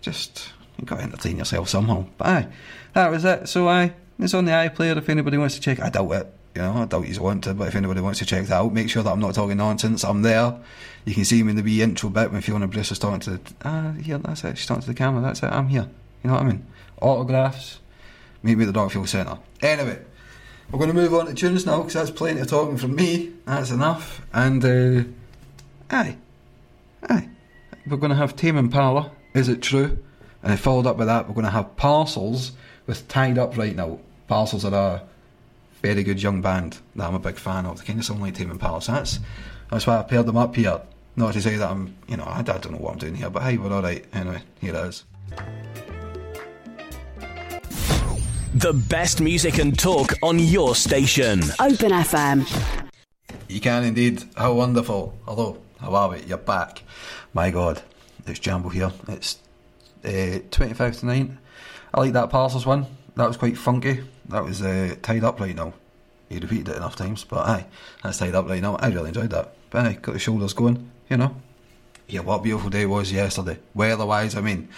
just 0.00 0.52
you 0.78 0.86
got 0.86 0.96
to 0.96 1.02
entertain 1.02 1.36
yourself 1.36 1.68
somehow. 1.68 2.06
But 2.16 2.26
aye, 2.26 2.48
that 2.94 3.10
was 3.10 3.24
it. 3.24 3.48
So 3.48 3.68
I 3.68 3.92
it's 4.18 4.34
on 4.34 4.44
the 4.44 4.52
iPlayer 4.52 4.96
if 4.96 5.08
anybody 5.08 5.38
wants 5.38 5.54
to 5.56 5.60
check. 5.60 5.80
I 5.80 5.90
doubt 5.90 6.12
it. 6.12 6.34
You 6.54 6.62
know, 6.62 6.72
I 6.72 6.84
doubt 6.86 7.08
you 7.08 7.22
want 7.22 7.44
to, 7.44 7.54
but 7.54 7.68
if 7.68 7.76
anybody 7.76 8.00
wants 8.00 8.18
to 8.18 8.26
check 8.26 8.46
that 8.46 8.56
out, 8.56 8.72
make 8.72 8.90
sure 8.90 9.02
that 9.04 9.10
I'm 9.10 9.20
not 9.20 9.34
talking 9.34 9.56
nonsense. 9.56 10.04
I'm 10.04 10.22
there. 10.22 10.58
You 11.04 11.14
can 11.14 11.24
see 11.24 11.42
me 11.42 11.50
in 11.50 11.56
the 11.56 11.62
wee 11.62 11.80
intro 11.80 12.10
bit 12.10 12.32
when 12.32 12.40
Fiona 12.40 12.66
Bruce 12.66 12.90
is 12.90 12.98
talking 12.98 13.20
to 13.20 13.30
the, 13.30 13.40
ah, 13.64 13.92
here, 13.92 14.18
that's 14.18 14.42
it. 14.42 14.58
She's 14.58 14.66
talking 14.66 14.82
to 14.82 14.88
the 14.88 14.94
camera, 14.94 15.22
that's 15.22 15.42
it. 15.42 15.46
I'm 15.46 15.68
here. 15.68 15.88
You 16.22 16.28
know 16.28 16.34
what 16.34 16.42
I 16.42 16.46
mean? 16.46 16.66
Autographs. 17.00 17.78
Meet 18.42 18.58
me 18.58 18.64
at 18.64 18.72
the 18.72 18.78
Darkfield 18.78 19.06
Centre. 19.06 19.38
Anyway, 19.62 20.00
we're 20.70 20.78
going 20.78 20.90
to 20.90 20.94
move 20.94 21.14
on 21.14 21.26
to 21.26 21.34
tunes 21.34 21.66
now 21.66 21.78
because 21.78 21.94
that's 21.94 22.10
plenty 22.10 22.40
of 22.40 22.48
talking 22.48 22.76
from 22.76 22.96
me. 22.96 23.32
That's 23.44 23.70
enough. 23.70 24.26
And, 24.32 24.64
uh, 24.64 25.04
aye, 25.90 26.16
aye. 27.08 27.28
We're 27.86 27.96
going 27.96 28.10
to 28.10 28.16
have 28.16 28.34
Tame 28.36 28.56
Impala, 28.56 29.12
Is 29.34 29.48
It 29.48 29.62
True? 29.62 29.98
And 30.42 30.58
followed 30.58 30.86
up 30.86 30.96
by 30.96 31.04
that, 31.04 31.28
we're 31.28 31.34
going 31.34 31.44
to 31.44 31.50
have 31.50 31.76
Parcels 31.76 32.52
with 32.86 33.06
Tied 33.08 33.38
Up 33.38 33.56
Right 33.56 33.76
Now. 33.76 34.00
Parcels 34.26 34.64
are 34.64 35.02
very 35.82 36.02
good 36.02 36.22
young 36.22 36.42
band 36.42 36.78
that 36.96 37.06
I'm 37.06 37.14
a 37.14 37.18
big 37.18 37.36
fan 37.36 37.66
of. 37.66 37.78
They 37.78 37.86
kind 37.86 37.98
of 37.98 38.04
sound 38.04 38.20
like 38.20 38.34
Tame 38.34 38.50
Impala. 38.50 38.82
So 38.82 38.92
that's, 38.92 39.20
that's 39.70 39.86
why 39.86 39.98
I 39.98 40.02
paired 40.02 40.26
them 40.26 40.36
up 40.36 40.54
here. 40.54 40.80
Not 41.16 41.32
to 41.32 41.40
say 41.40 41.56
that 41.56 41.70
I'm, 41.70 41.96
you 42.08 42.16
know, 42.16 42.24
I, 42.24 42.38
I 42.38 42.42
don't 42.42 42.72
know 42.72 42.78
what 42.78 42.92
I'm 42.92 42.98
doing 42.98 43.14
here, 43.14 43.30
but 43.30 43.42
hey, 43.42 43.56
we're 43.56 43.72
alright. 43.72 44.04
Anyway, 44.12 44.42
here 44.60 44.74
it 44.74 44.86
is. 44.86 45.04
The 48.54 48.72
best 48.72 49.20
music 49.20 49.58
and 49.58 49.78
talk 49.78 50.14
on 50.22 50.38
your 50.38 50.74
station. 50.74 51.40
Open 51.60 51.92
FM. 51.92 52.90
You 53.48 53.60
can 53.60 53.84
indeed. 53.84 54.24
How 54.36 54.52
wonderful. 54.52 55.14
Hello, 55.24 55.58
how 55.80 55.94
are 55.94 56.10
we? 56.10 56.22
You're 56.22 56.38
back. 56.38 56.82
My 57.32 57.50
God, 57.50 57.82
it's 58.26 58.40
Jambo 58.40 58.68
here. 58.68 58.92
It's 59.08 59.38
uh, 60.04 60.40
25 60.50 61.00
to 61.00 61.06
9. 61.06 61.38
I 61.94 62.00
like 62.00 62.12
that 62.12 62.30
parcels 62.30 62.66
one. 62.66 62.86
That 63.16 63.28
was 63.28 63.36
quite 63.36 63.56
funky. 63.56 64.00
That 64.30 64.44
was 64.44 64.62
uh, 64.62 64.94
tied 65.02 65.24
up 65.24 65.40
right 65.40 65.54
now. 65.54 65.74
He 66.28 66.38
repeated 66.38 66.68
it 66.68 66.76
enough 66.76 66.94
times, 66.94 67.24
but 67.24 67.46
aye, 67.48 67.66
that's 68.02 68.18
tied 68.18 68.36
up 68.36 68.48
right 68.48 68.62
now. 68.62 68.76
I 68.76 68.86
really 68.88 69.08
enjoyed 69.08 69.30
that. 69.30 69.52
But 69.70 69.86
aye, 69.86 69.98
got 70.00 70.12
the 70.12 70.20
shoulders 70.20 70.52
going, 70.52 70.88
you 71.08 71.16
know. 71.16 71.34
Yeah, 72.06 72.20
what 72.20 72.40
a 72.40 72.42
beautiful 72.42 72.70
day 72.70 72.82
it 72.82 72.86
was 72.86 73.10
yesterday. 73.10 73.58
Weather 73.74 74.06
wise, 74.06 74.36
I 74.36 74.40
mean, 74.40 74.68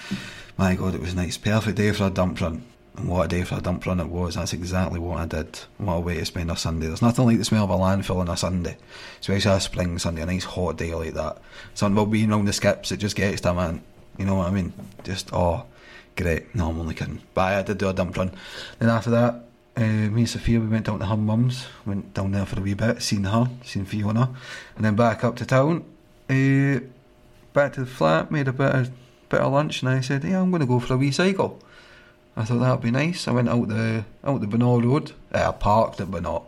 my 0.57 0.75
God, 0.75 0.95
it 0.95 1.01
was 1.01 1.15
nice. 1.15 1.37
Perfect 1.37 1.77
day 1.77 1.93
for 1.93 2.05
a 2.05 2.11
dump 2.11 2.41
run. 2.41 2.65
And 2.97 3.09
what 3.09 3.27
a 3.27 3.29
day 3.29 3.43
for 3.43 3.57
a 3.57 3.61
dump 3.61 3.85
run 3.85 4.01
it 4.01 4.09
was. 4.09 4.35
That's 4.35 4.53
exactly 4.55 4.99
what 4.99 5.19
I 5.19 5.27
did. 5.27 5.61
What 5.79 5.95
a 5.95 6.01
way 6.01 6.15
to 6.17 6.25
spend 6.25 6.51
a 6.51 6.57
Sunday. 6.57 6.87
There's 6.87 7.03
nothing 7.03 7.27
like 7.27 7.39
the 7.39 7.45
smell 7.45 7.65
of 7.65 7.71
a 7.71 7.75
landfill 7.75 8.21
on 8.21 8.29
a 8.29 8.37
Sunday. 8.37 8.77
Especially 9.21 9.51
a 9.51 9.61
spring 9.61 9.99
Sunday, 9.99 10.23
a 10.23 10.27
nice 10.27 10.45
hot 10.45 10.77
day 10.77 10.95
like 10.95 11.15
that. 11.15 11.39
Something 11.75 11.99
about 11.99 12.11
being 12.11 12.31
around 12.31 12.47
the 12.47 12.53
skips, 12.53 12.93
it 12.93 12.99
just 12.99 13.17
gets 13.17 13.43
to 13.43 13.55
man. 13.55 13.83
You 14.19 14.27
know 14.27 14.37
what 14.37 14.49
I 14.49 14.51
mean? 14.51 14.73
Just, 15.05 15.31
oh, 15.33 15.65
great. 16.17 16.55
No, 16.55 16.71
I'm 16.71 16.81
only 16.81 16.95
kidding. 16.95 17.21
But 17.35 17.55
I 17.55 17.63
did 17.63 17.79
do 17.79 17.89
a 17.89 17.93
dump 17.93 18.17
run. 18.17 18.33
Then 18.79 18.89
after 18.89 19.11
that, 19.11 19.45
uh, 19.77 19.81
me 19.81 20.23
and 20.23 20.29
Sophia, 20.29 20.61
we 20.61 20.67
went 20.67 20.87
down 20.87 20.99
to 20.99 21.07
her 21.07 21.17
mum's. 21.17 21.67
Went 21.87 22.15
down 22.15 22.33
there 22.33 22.47
for 22.47 22.61
a 22.61 22.63
wee 22.63 22.75
bit, 22.75 23.03
seen 23.03 23.25
her, 23.25 23.49
seen 23.65 23.85
Fiona. 23.85 24.31
And 24.77 24.85
then 24.85 24.97
back 24.97 25.25
up 25.25 25.37
to 25.37 25.47
town. 25.47 25.85
Uh, 26.29 26.81
back 27.53 27.75
to 27.75 27.81
the 27.81 27.87
flat, 27.87 28.31
made 28.31 28.49
a 28.49 28.53
bit 28.53 28.75
of, 28.75 28.91
bit 29.29 29.41
of 29.41 29.53
lunch, 29.53 29.83
and 29.83 29.91
I 29.91 30.01
said, 30.01 30.25
yeah, 30.25 30.41
I'm 30.41 30.51
going 30.51 30.61
to 30.61 30.67
go 30.67 30.81
for 30.81 30.95
a 30.95 30.97
wee 30.97 31.11
cycle. 31.11 31.61
I 32.37 32.45
thought 32.45 32.61
that'd 32.61 32.81
be 32.81 32.91
nice. 32.91 33.29
I 33.29 33.33
went 33.33 33.49
out 33.49 33.69
the 33.69 34.05
out 34.25 34.41
the 34.41 34.47
Bernard 34.47 34.85
Road. 34.85 35.13
Uh, 35.35 35.49
I 35.49 35.53
parked 35.53 36.01
it, 36.01 36.11
but 36.11 36.23
not 36.23 36.45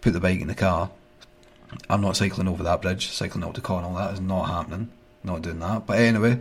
put 0.00 0.14
the 0.14 0.20
bike 0.20 0.40
in 0.40 0.48
the 0.48 0.54
car. 0.54 0.90
I'm 1.88 2.00
not 2.00 2.16
cycling 2.16 2.48
over 2.48 2.62
that 2.62 2.82
bridge. 2.82 3.10
Cycling 3.10 3.44
out 3.44 3.54
to 3.54 3.60
Cornwall, 3.60 3.94
that 3.94 4.14
is 4.14 4.20
not 4.20 4.44
happening. 4.44 4.90
Not 5.22 5.42
doing 5.42 5.58
that. 5.60 5.86
But 5.86 5.98
anyway, 5.98 6.38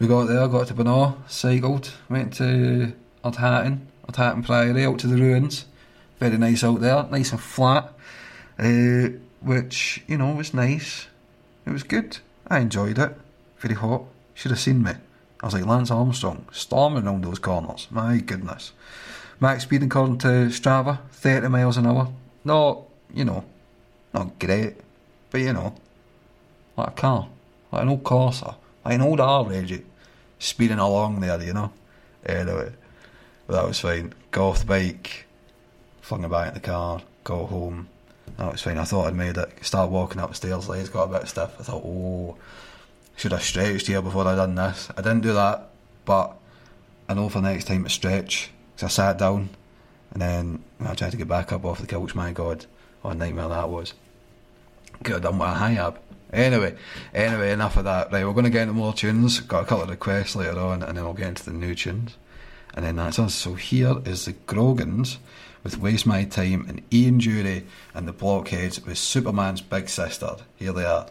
we 0.00 0.06
got 0.06 0.24
there, 0.24 0.48
got 0.48 0.66
to 0.68 0.74
Bernard, 0.74 1.14
cycled, 1.28 1.92
went 2.08 2.32
to 2.34 2.94
Ardchattan, 3.22 3.80
Ardchattan 4.08 4.44
Priory, 4.44 4.86
out 4.86 4.98
to 5.00 5.06
the 5.06 5.16
ruins. 5.16 5.66
Very 6.18 6.38
nice 6.38 6.64
out 6.64 6.80
there, 6.80 7.06
nice 7.10 7.32
and 7.32 7.40
flat. 7.40 7.92
Uh, 8.58 9.10
which, 9.42 10.02
you 10.06 10.16
know, 10.16 10.32
was 10.32 10.54
nice. 10.54 11.06
It 11.66 11.70
was 11.70 11.82
good. 11.82 12.18
I 12.46 12.60
enjoyed 12.60 12.98
it. 12.98 13.14
Very 13.58 13.74
hot. 13.74 14.04
Should 14.32 14.50
have 14.50 14.60
seen 14.60 14.82
me. 14.82 14.92
I 15.42 15.46
was 15.46 15.54
like 15.54 15.66
Lance 15.66 15.90
Armstrong, 15.90 16.46
storming 16.50 17.06
around 17.06 17.24
those 17.24 17.38
corners. 17.38 17.86
My 17.90 18.18
goodness. 18.18 18.72
Max 19.38 19.64
speed 19.64 19.82
according 19.82 20.18
to 20.18 20.48
Strava, 20.48 21.00
30 21.12 21.48
miles 21.48 21.76
an 21.76 21.86
hour. 21.86 22.08
Not, 22.44 22.82
you 23.12 23.24
know, 23.26 23.44
not 24.14 24.38
great, 24.38 24.76
but 25.30 25.40
you 25.42 25.52
know, 25.52 25.74
like 26.76 26.88
a 26.88 26.92
car, 26.92 27.28
like 27.70 27.82
an 27.82 27.88
old 27.90 28.02
Corsa, 28.02 28.56
like 28.84 28.94
an 28.94 29.02
old 29.02 29.20
R-Rage, 29.20 29.82
speeding 30.40 30.78
along 30.78 31.20
there, 31.20 31.40
you 31.40 31.52
know. 31.52 31.72
Uh, 32.28 32.32
anyway, 32.32 32.72
that 33.48 33.66
was 33.66 33.78
fine. 33.78 34.12
Got 34.32 34.48
off 34.48 34.60
the 34.60 34.66
bike, 34.66 35.26
flung 36.00 36.24
it 36.24 36.30
back 36.30 36.48
in 36.48 36.54
the 36.54 36.60
car, 36.60 37.02
got 37.22 37.46
home, 37.46 37.88
That 38.36 38.50
was 38.50 38.62
fine. 38.62 38.78
I 38.78 38.84
thought 38.84 39.06
I'd 39.06 39.14
made 39.14 39.36
it. 39.36 39.64
Start 39.64 39.90
walking 39.90 40.20
upstairs, 40.20 40.68
legs 40.68 40.88
got 40.88 41.04
a 41.14 41.18
bit 41.18 41.28
stiff. 41.28 41.54
I 41.60 41.62
thought, 41.62 41.84
oh, 41.84 42.36
should 43.16 43.32
have 43.32 43.42
stretched 43.42 43.86
here 43.86 44.02
before 44.02 44.26
I 44.26 44.34
done 44.34 44.56
this. 44.56 44.88
I 44.96 45.02
didn't 45.02 45.20
do 45.20 45.34
that, 45.34 45.68
but 46.04 46.36
I 47.08 47.14
know 47.14 47.28
for 47.28 47.40
next 47.40 47.66
time 47.66 47.84
to 47.84 47.90
stretch. 47.90 48.50
So 48.76 48.86
I 48.86 48.88
sat 48.88 49.18
down, 49.18 49.50
and 50.12 50.22
then 50.22 50.64
I 50.80 50.94
tried 50.94 51.10
to 51.10 51.16
get 51.18 51.28
back 51.28 51.52
up 51.52 51.64
off 51.64 51.80
the 51.80 51.86
couch. 51.86 52.14
My 52.14 52.32
God, 52.32 52.64
what 53.02 53.14
a 53.14 53.18
nightmare 53.18 53.48
that 53.48 53.68
was. 53.68 53.92
Could 55.04 55.14
have 55.14 55.22
done 55.22 55.40
a 55.40 55.46
high 55.46 55.74
ab. 55.74 55.98
Anyway, 56.32 56.76
anyway, 57.12 57.52
enough 57.52 57.76
of 57.76 57.84
that. 57.84 58.12
Right, 58.12 58.24
we're 58.24 58.32
going 58.32 58.44
to 58.44 58.50
get 58.50 58.62
into 58.62 58.74
more 58.74 58.92
tunes. 58.92 59.40
Got 59.40 59.64
a 59.64 59.66
couple 59.66 59.84
of 59.84 59.90
requests 59.90 60.36
later 60.36 60.60
on, 60.60 60.82
and 60.82 60.96
then 60.96 61.04
we'll 61.04 61.14
get 61.14 61.28
into 61.28 61.44
the 61.44 61.52
new 61.52 61.74
tunes. 61.74 62.16
And 62.74 62.84
then 62.84 62.96
that's 62.96 63.18
us. 63.18 63.34
So 63.34 63.54
here 63.54 63.96
is 64.04 64.26
the 64.26 64.32
Grogans 64.32 65.18
with 65.64 65.78
Waste 65.78 66.06
My 66.06 66.24
Time 66.24 66.66
and 66.68 66.82
Ian 66.92 67.18
Dury 67.18 67.64
and 67.94 68.06
the 68.06 68.12
Blockheads 68.12 68.84
with 68.84 68.96
Superman's 68.96 69.60
Big 69.60 69.88
Sister. 69.88 70.36
Here 70.56 70.72
they 70.72 70.84
are. 70.84 71.08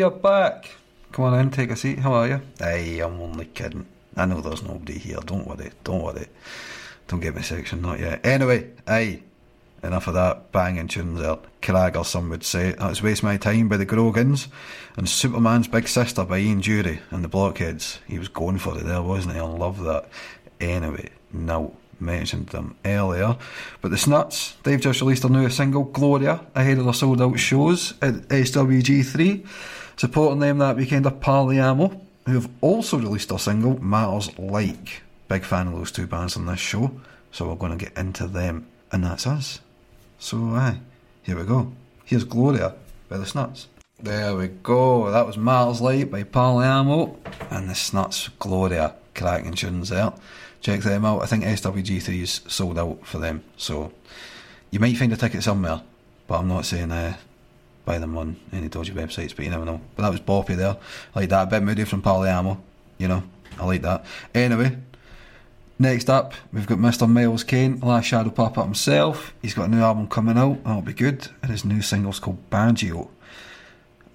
You're 0.00 0.10
back. 0.10 0.70
Come 1.12 1.26
on 1.26 1.38
in, 1.38 1.50
take 1.50 1.70
a 1.70 1.76
seat. 1.76 1.98
How 1.98 2.14
are 2.14 2.26
you? 2.26 2.40
Aye, 2.58 3.02
I'm 3.04 3.20
only 3.20 3.44
kidding. 3.44 3.84
I 4.16 4.24
know 4.24 4.40
there's 4.40 4.62
nobody 4.62 4.98
here. 4.98 5.18
Don't 5.26 5.46
worry. 5.46 5.72
Don't 5.84 6.02
worry. 6.02 6.26
Don't 7.06 7.20
get 7.20 7.36
me 7.36 7.42
section, 7.42 7.82
not 7.82 8.00
yet. 8.00 8.24
Anyway, 8.24 8.70
aye. 8.86 9.20
Enough 9.82 10.06
of 10.06 10.14
that 10.14 10.52
banging 10.52 10.88
tunes 10.88 11.20
there. 11.20 11.36
Crag, 11.60 11.98
or 11.98 12.06
some 12.06 12.30
would 12.30 12.44
say. 12.44 12.72
That's 12.72 13.02
Waste 13.02 13.22
My 13.22 13.36
Time 13.36 13.68
by 13.68 13.76
the 13.76 13.84
Grogans 13.84 14.48
and 14.96 15.06
Superman's 15.06 15.68
Big 15.68 15.86
Sister 15.86 16.24
by 16.24 16.38
Ian 16.38 16.62
Dury 16.62 17.00
and 17.10 17.22
the 17.22 17.28
Blockheads. 17.28 17.98
He 18.06 18.18
was 18.18 18.28
going 18.28 18.56
for 18.56 18.78
it 18.78 18.84
there, 18.84 19.02
wasn't 19.02 19.34
he? 19.34 19.40
I 19.40 19.44
love 19.44 19.84
that. 19.84 20.08
Anyway, 20.62 21.10
now 21.30 21.72
mentioned 22.00 22.48
them 22.48 22.74
earlier. 22.86 23.36
But 23.82 23.90
the 23.90 23.98
Snuts, 23.98 24.56
they've 24.62 24.80
just 24.80 25.02
released 25.02 25.22
their 25.22 25.30
new 25.30 25.50
single, 25.50 25.84
Gloria, 25.84 26.40
ahead 26.54 26.78
of 26.78 26.84
their 26.84 26.94
sold 26.94 27.20
out 27.20 27.38
shows 27.38 27.92
at 28.00 28.14
SWG3. 28.28 29.46
Supporting 30.00 30.38
them 30.38 30.56
that 30.56 30.78
weekend 30.78 31.04
are 31.04 31.12
Parliamo, 31.12 32.00
who 32.24 32.32
have 32.32 32.48
also 32.62 32.96
released 32.96 33.28
their 33.28 33.38
single, 33.38 33.78
Matters 33.82 34.30
Like. 34.38 35.02
Big 35.28 35.44
fan 35.44 35.66
of 35.66 35.74
those 35.74 35.92
two 35.92 36.06
bands 36.06 36.38
on 36.38 36.46
this 36.46 36.58
show, 36.58 36.98
so 37.30 37.46
we're 37.46 37.54
going 37.54 37.76
to 37.76 37.84
get 37.84 37.98
into 37.98 38.26
them. 38.26 38.66
And 38.90 39.04
that's 39.04 39.26
us. 39.26 39.60
So, 40.18 40.38
aye, 40.54 40.80
here 41.22 41.36
we 41.36 41.44
go. 41.44 41.70
Here's 42.06 42.24
Gloria 42.24 42.76
by 43.10 43.18
the 43.18 43.26
Snuts. 43.26 43.68
There 44.02 44.34
we 44.36 44.48
go. 44.48 45.10
That 45.10 45.26
was 45.26 45.36
Matters 45.36 45.82
Like 45.82 46.10
by 46.10 46.22
Parliamo 46.22 47.18
and 47.50 47.68
the 47.68 47.74
Snuts 47.74 48.30
Gloria. 48.38 48.94
Cracking 49.14 49.52
tunes 49.52 49.90
there 49.90 50.14
check 50.62 50.80
them 50.80 51.04
out. 51.04 51.20
I 51.20 51.26
think 51.26 51.44
SWG3 51.44 52.22
is 52.22 52.40
sold 52.48 52.78
out 52.78 53.06
for 53.06 53.18
them, 53.18 53.44
so 53.58 53.92
you 54.70 54.80
might 54.80 54.96
find 54.96 55.12
a 55.12 55.16
ticket 55.18 55.42
somewhere, 55.42 55.82
but 56.26 56.38
I'm 56.38 56.48
not 56.48 56.64
saying 56.64 56.90
uh, 56.90 57.18
buy 57.90 57.98
them 57.98 58.16
on 58.16 58.36
any 58.52 58.68
dodgy 58.68 58.92
websites, 58.92 59.34
but 59.34 59.44
you 59.44 59.50
never 59.50 59.64
know. 59.64 59.80
But 59.96 60.04
that 60.04 60.12
was 60.12 60.20
boppy 60.20 60.56
there, 60.56 60.76
I 61.14 61.20
like 61.20 61.28
that, 61.30 61.48
a 61.48 61.50
bit 61.50 61.62
moody 61.62 61.84
from 61.84 62.02
Parliamo, 62.02 62.60
you 62.98 63.08
know, 63.08 63.22
I 63.58 63.66
like 63.66 63.82
that. 63.82 64.04
Anyway, 64.32 64.78
next 65.76 66.08
up, 66.08 66.34
we've 66.52 66.68
got 66.68 66.78
Mr. 66.78 67.08
Miles 67.08 67.42
Kane, 67.42 67.80
last 67.80 68.06
Shadow 68.06 68.30
Puppet 68.30 68.62
himself. 68.64 69.34
He's 69.42 69.54
got 69.54 69.68
a 69.68 69.70
new 69.70 69.80
album 69.80 70.06
coming 70.06 70.38
out, 70.38 70.62
that'll 70.62 70.82
be 70.82 70.92
good, 70.92 71.28
and 71.42 71.50
his 71.50 71.64
new 71.64 71.82
single's 71.82 72.20
called 72.20 72.48
Baggio 72.48 73.08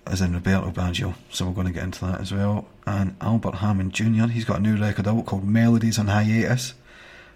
as 0.07 0.21
in 0.21 0.33
Roberto 0.33 0.71
Baggio, 0.71 1.15
so 1.29 1.47
we're 1.47 1.53
going 1.53 1.67
to 1.67 1.73
get 1.73 1.83
into 1.83 2.05
that 2.05 2.21
as 2.21 2.31
well. 2.31 2.67
And 2.85 3.15
Albert 3.19 3.55
Hammond 3.55 3.91
Jr., 3.91 4.27
he's 4.27 4.45
got 4.45 4.59
a 4.59 4.61
new 4.61 4.77
record 4.77 5.07
out 5.07 5.25
called 5.25 5.43
Melodies 5.43 5.97
on 5.97 6.07
Hiatus. 6.07 6.75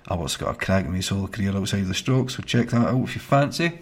Albert's 0.10 0.38
got 0.38 0.55
a 0.55 0.58
crack 0.58 0.86
in 0.86 0.93
his 0.93 1.08
solo 1.08 1.27
career 1.27 1.55
outside 1.55 1.81
of 1.81 1.88
the 1.88 1.93
Strokes, 1.96 2.36
so 2.36 2.43
check 2.43 2.69
that 2.69 2.88
out 2.88 3.03
if 3.03 3.15
you 3.15 3.22
fancy. 3.22 3.81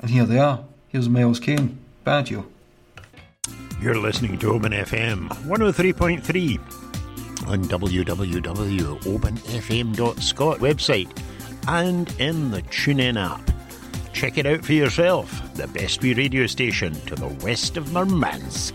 And 0.00 0.10
here 0.10 0.24
they 0.24 0.38
are. 0.38 0.64
Here's 0.88 1.08
Miles 1.08 1.38
Kane, 1.38 1.78
Baggio. 2.04 2.44
You're 3.80 3.98
listening 3.98 4.38
to 4.38 4.52
Open 4.52 4.72
FM 4.72 5.28
103.3 5.46 6.58
on 7.48 7.64
www.openfm.scot 7.64 10.58
website 10.58 11.08
and 11.68 12.14
in 12.18 12.50
the 12.50 12.62
TuneIn 12.62 13.18
app. 13.18 13.50
Check 14.12 14.38
it 14.38 14.46
out 14.46 14.64
for 14.64 14.72
yourself. 14.72 15.54
The 15.54 15.66
best 15.68 16.02
wee 16.02 16.14
radio 16.14 16.46
station 16.46 16.92
to 17.06 17.14
the 17.14 17.28
west 17.44 17.76
of 17.76 17.92
Murmansk. 17.92 18.74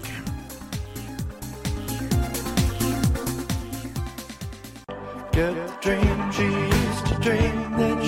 Get 5.32 5.82
dream 5.82 6.32
she 6.32 6.44
used 6.44 7.06
to 7.08 7.16
dream 7.22 7.72
that 7.78 8.04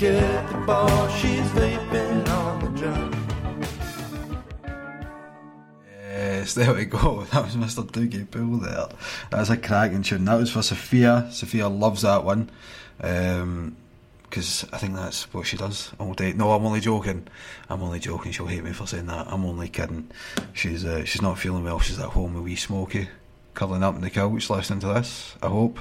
Forget 0.00 0.48
the 0.48 0.56
ball 0.56 1.08
she's 1.08 1.46
vaping 1.48 2.26
on 2.30 2.72
the 2.72 2.80
job. 2.80 3.14
Yes, 5.86 6.54
there 6.54 6.72
we 6.72 6.86
go. 6.86 7.26
That 7.32 7.44
was 7.44 7.54
Mr. 7.54 7.84
Dougie 7.84 8.24
Poole 8.30 8.60
there. 8.60 8.86
That's 9.30 9.50
a 9.50 9.58
cracking 9.58 10.02
tune. 10.02 10.24
That 10.24 10.36
was 10.36 10.50
for 10.50 10.62
Sophia. 10.62 11.28
Sophia 11.30 11.68
loves 11.68 12.00
that 12.00 12.24
one. 12.24 12.48
Um, 13.02 13.76
because 14.22 14.64
I 14.72 14.78
think 14.78 14.94
that's 14.94 15.24
what 15.34 15.46
she 15.46 15.58
does 15.58 15.92
all 15.98 16.14
day. 16.14 16.32
No, 16.32 16.52
I'm 16.52 16.64
only 16.64 16.80
joking. 16.80 17.28
I'm 17.68 17.82
only 17.82 17.98
joking. 17.98 18.32
She'll 18.32 18.46
hate 18.46 18.64
me 18.64 18.72
for 18.72 18.86
saying 18.86 19.04
that. 19.04 19.26
I'm 19.28 19.44
only 19.44 19.68
kidding. 19.68 20.10
She's 20.54 20.82
uh, 20.82 21.04
she's 21.04 21.20
not 21.20 21.38
feeling 21.38 21.64
well. 21.64 21.78
She's 21.78 21.98
at 21.98 22.06
home 22.06 22.32
with 22.32 22.44
wee 22.44 22.56
Smokey, 22.56 23.10
curling 23.52 23.82
up 23.82 23.96
in 23.96 24.00
the 24.00 24.08
couch 24.08 24.48
listening 24.48 24.80
to 24.80 24.94
this. 24.94 25.36
I 25.42 25.48
hope. 25.48 25.78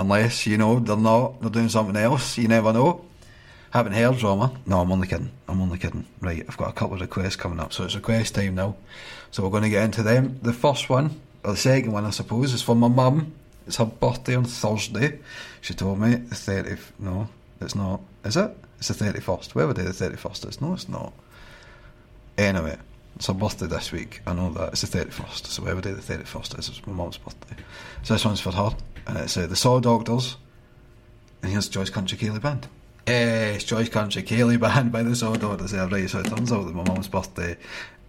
Unless 0.00 0.46
you 0.46 0.56
know 0.56 0.78
they're 0.78 0.96
not, 0.96 1.42
they're 1.42 1.50
doing 1.50 1.68
something 1.68 1.94
else. 1.94 2.38
You 2.38 2.48
never 2.48 2.72
know. 2.72 3.04
Haven't 3.70 3.92
heard 3.92 4.16
drama. 4.16 4.50
No, 4.64 4.80
I'm 4.80 4.90
only 4.90 5.06
kidding. 5.06 5.30
I'm 5.46 5.60
only 5.60 5.76
kidding. 5.76 6.06
Right, 6.20 6.42
I've 6.48 6.56
got 6.56 6.70
a 6.70 6.72
couple 6.72 6.94
of 6.94 7.02
requests 7.02 7.36
coming 7.36 7.60
up, 7.60 7.74
so 7.74 7.84
it's 7.84 7.94
request 7.94 8.34
time 8.34 8.54
now. 8.54 8.76
So 9.30 9.42
we're 9.42 9.50
going 9.50 9.64
to 9.64 9.68
get 9.68 9.84
into 9.84 10.02
them. 10.02 10.38
The 10.40 10.54
first 10.54 10.88
one, 10.88 11.20
or 11.44 11.52
the 11.52 11.58
second 11.58 11.92
one, 11.92 12.06
I 12.06 12.10
suppose, 12.10 12.54
is 12.54 12.62
for 12.62 12.74
my 12.74 12.88
mum. 12.88 13.34
It's 13.66 13.76
her 13.76 13.84
birthday 13.84 14.36
on 14.36 14.44
Thursday. 14.46 15.18
She 15.60 15.74
told 15.74 16.00
me 16.00 16.14
the 16.14 16.34
30th. 16.34 16.92
No, 16.98 17.28
it's 17.60 17.74
not. 17.74 18.00
Is 18.24 18.38
it? 18.38 18.56
It's 18.78 18.88
the 18.88 18.94
31st. 18.94 19.54
Whatever 19.54 19.74
day 19.74 19.82
the 19.82 19.90
31st 19.90 20.48
is. 20.48 20.60
No, 20.62 20.72
it's 20.72 20.88
not. 20.88 21.12
Anyway, 22.38 22.78
it's 23.16 23.26
her 23.26 23.34
birthday 23.34 23.66
this 23.66 23.92
week. 23.92 24.22
I 24.26 24.32
know 24.32 24.50
that. 24.52 24.72
It's 24.72 24.82
the 24.82 24.98
31st. 24.98 25.46
So 25.46 25.62
whatever 25.62 25.80
day 25.80 25.92
the 25.92 26.00
31st 26.00 26.58
is, 26.58 26.68
it's 26.68 26.86
my 26.86 26.92
mum's 26.92 27.18
birthday. 27.18 27.56
So 28.02 28.14
this 28.14 28.24
one's 28.24 28.40
for 28.40 28.52
her. 28.52 28.70
And 29.06 29.18
it's 29.18 29.36
uh, 29.36 29.46
the 29.46 29.56
Saw 29.56 29.80
Doctors. 29.80 30.36
And 31.42 31.52
here's 31.52 31.68
Joyce 31.68 31.90
Country 31.90 32.18
Céilí 32.18 32.40
Band. 32.40 32.68
Eh, 33.06 33.58
Joyce 33.58 33.88
Country 33.88 34.22
Céilí 34.22 34.58
Band 34.58 34.92
by 34.92 35.02
the 35.02 35.14
Saw 35.16 35.34
Doctors 35.34 35.72
there. 35.72 35.86
Right, 35.86 36.08
so 36.08 36.20
it 36.20 36.26
turns 36.26 36.52
out 36.52 36.66
that 36.66 36.74
my 36.74 36.84
mum's 36.84 37.08
birthday 37.08 37.56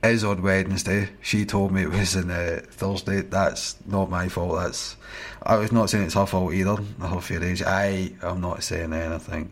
is 0.04 0.24
on 0.24 0.42
Wednesday. 0.42 1.10
She 1.22 1.46
told 1.46 1.72
me 1.72 1.84
it 1.84 1.92
was 1.92 2.16
on 2.16 2.32
uh, 2.32 2.62
Thursday. 2.70 3.22
That's 3.22 3.78
not 3.86 4.10
my 4.10 4.30
fault. 4.30 4.60
That's 4.60 4.96
I 5.44 5.56
was 5.58 5.72
not 5.72 5.90
saying 5.90 6.06
it's 6.06 6.16
her 6.16 6.26
fault 6.26 6.54
either. 6.54 6.78
Her 7.00 7.22
fair 7.22 7.44
age. 7.44 7.62
I 7.64 8.14
am 8.22 8.42
not 8.42 8.64
saying 8.64 8.94
anything. 8.94 9.52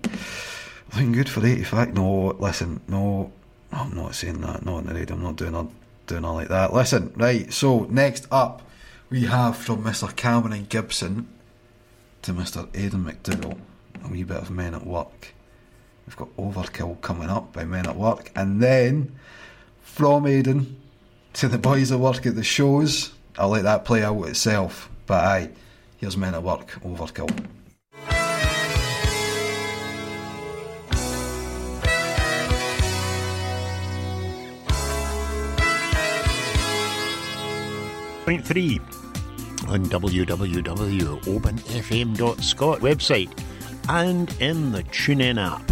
Looking 0.93 1.11
good 1.11 1.29
for 1.29 1.45
eighty 1.45 1.63
five. 1.63 1.93
No, 1.93 2.35
listen, 2.39 2.81
no, 2.87 3.31
I'm 3.71 3.95
not 3.95 4.15
saying 4.15 4.41
that. 4.41 4.65
Not 4.65 4.75
on 4.75 4.85
the 4.85 4.93
radio. 4.93 5.15
I'm 5.15 5.23
not 5.23 5.35
doing 5.35 5.55
all, 5.55 5.71
doing 6.07 6.25
all 6.25 6.35
like 6.35 6.49
that. 6.49 6.73
Listen, 6.73 7.13
right. 7.15 7.51
So 7.53 7.85
next 7.89 8.27
up, 8.31 8.61
we 9.09 9.25
have 9.25 9.57
from 9.57 9.83
Mr. 9.83 10.13
Cameron 10.15 10.53
and 10.53 10.69
Gibson 10.69 11.27
to 12.23 12.33
Mr. 12.33 12.67
Aidan 12.75 13.05
McDougall 13.05 13.59
a 14.03 14.07
wee 14.07 14.23
bit 14.23 14.37
of 14.37 14.51
Men 14.51 14.73
at 14.73 14.85
Work. 14.85 15.33
We've 16.05 16.15
got 16.15 16.35
Overkill 16.37 17.01
coming 17.01 17.29
up 17.29 17.53
by 17.53 17.65
Men 17.65 17.87
at 17.87 17.95
Work, 17.95 18.31
and 18.35 18.61
then 18.61 19.15
from 19.81 20.25
Aidan 20.25 20.77
to 21.33 21.47
the 21.47 21.57
boys 21.57 21.89
that 21.89 21.97
work 21.97 22.25
at 22.25 22.35
the 22.35 22.43
shows. 22.43 23.13
I'll 23.37 23.49
let 23.49 23.63
that 23.63 23.85
play 23.85 24.03
out 24.03 24.27
itself. 24.27 24.89
But 25.05 25.23
aye, 25.23 25.49
here's 25.97 26.17
Men 26.17 26.35
at 26.35 26.43
Work, 26.43 26.79
Overkill. 26.83 27.45
Point 38.29 38.41
oh 38.41 38.45
three 38.45 38.79
on 39.69 39.85
www.openfm.scot 39.87 42.79
website 42.79 43.43
and 43.89 44.31
in 44.39 44.71
the 44.71 44.83
TuneIn 44.83 45.43
app. 45.43 45.71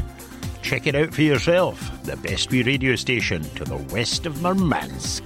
Check 0.64 0.88
it 0.88 0.96
out 0.96 1.14
for 1.14 1.22
yourself. 1.22 2.04
The 2.04 2.16
best 2.16 2.50
wee 2.50 2.64
radio 2.64 2.96
station 2.96 3.44
to 3.44 3.64
the 3.64 3.78
west 3.94 4.26
of 4.26 4.42
Murmansk. 4.42 5.24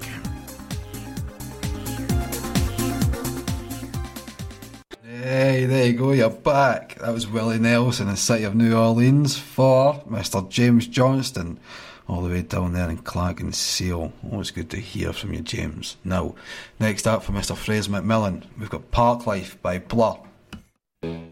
Hey, 5.06 5.66
there 5.68 5.88
you 5.88 5.94
go, 5.94 6.12
you're 6.12 6.30
back. 6.30 6.96
That 6.96 7.14
was 7.14 7.30
Willie 7.30 7.60
Nelson 7.60 8.08
in 8.08 8.16
the 8.16 8.18
city 8.18 8.44
of 8.44 8.56
New 8.56 8.76
Orleans 8.76 9.38
for 9.38 9.94
Mr. 10.10 10.50
James 10.50 10.86
Johnston, 10.86 11.62
all 12.12 12.22
the 12.22 12.30
way 12.30 12.41
down 12.41 12.74
there 12.74 12.89
in 12.89 12.98
Clachan 12.98 13.56
Seil. 13.56 14.12
Always 14.30 14.51
good 14.51 14.70
to 14.72 14.77
hear 14.77 15.13
from 15.13 15.34
you, 15.34 15.39
James. 15.39 15.96
Now, 16.03 16.36
next 16.77 17.08
up 17.08 17.24
for 17.24 17.32
Mr. 17.32 17.56
Fraser 17.56 17.89
McMillan, 17.89 18.44
we've 18.60 18.70
got 18.70 18.91
Park 18.91 19.25
Life 19.25 19.60
by 19.62 19.80
Blur. 19.80 20.18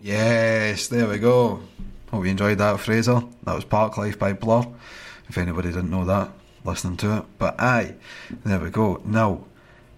Yes, 0.01 0.88
there 0.88 1.09
we 1.09 1.17
go. 1.17 1.59
Hope 2.12 2.24
you 2.24 2.31
enjoyed 2.31 2.59
that, 2.59 2.79
Fraser. 2.79 3.21
That 3.43 3.55
was 3.55 3.65
Park 3.65 3.98
Life 3.98 4.17
by 4.17 4.31
Blur. 4.31 4.65
If 5.27 5.38
anybody 5.38 5.67
didn't 5.67 5.91
know 5.91 6.05
that, 6.05 6.31
listening 6.63 6.95
to 6.98 7.17
it. 7.17 7.25
But 7.38 7.59
aye, 7.59 7.95
there 8.45 8.59
we 8.59 8.69
go. 8.69 9.01
Now, 9.03 9.43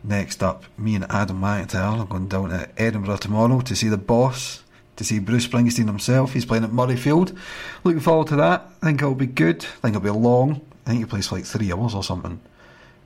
next 0.03 0.41
up, 0.41 0.63
me 0.79 0.95
and 0.95 1.05
Adam 1.11 1.39
MacIntyre 1.39 1.99
are 1.99 2.05
going 2.05 2.27
down 2.27 2.49
to 2.49 2.67
Edinburgh 2.81 3.17
tomorrow 3.17 3.61
to 3.61 3.75
see 3.75 3.87
the 3.87 3.97
boss, 3.97 4.63
to 4.95 5.03
see 5.03 5.19
Bruce 5.19 5.47
Springsteen 5.47 5.85
himself. 5.85 6.33
He's 6.33 6.43
playing 6.43 6.63
at 6.63 6.71
Murrayfield. 6.71 7.37
Looking 7.83 8.01
forward 8.01 8.29
to 8.29 8.35
that. 8.37 8.67
I 8.81 8.87
think 8.87 8.99
it'll 9.03 9.13
be 9.13 9.27
good. 9.27 9.63
I 9.63 9.81
think 9.81 9.95
it'll 9.95 10.01
be 10.01 10.09
long. 10.09 10.65
I 10.85 10.89
think 10.89 10.99
he 10.99 11.05
plays 11.05 11.27
for 11.27 11.35
like 11.35 11.45
three 11.45 11.71
hours 11.71 11.93
or 11.93 12.03
something. 12.03 12.39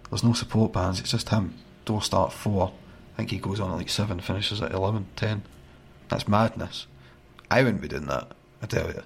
There's 0.10 0.24
no 0.24 0.34
support 0.34 0.74
bands, 0.74 1.00
it's 1.00 1.12
just 1.12 1.30
him. 1.30 1.56
Door 1.86 2.04
start 2.04 2.34
four. 2.34 2.72
I 3.14 3.18
think 3.18 3.32
he 3.32 3.38
goes 3.38 3.60
on 3.60 3.72
at 3.72 3.78
like 3.78 3.90
seven, 3.90 4.20
finishes 4.20 4.62
at 4.62 4.72
11, 4.72 5.08
10. 5.16 5.44
That's 6.10 6.28
madness. 6.28 6.88
I 7.50 7.64
wouldn't 7.64 7.82
be 7.82 7.88
doing 7.88 8.08
that, 8.08 8.32
I 8.62 8.66
tell 8.66 8.88
you. 8.88 9.04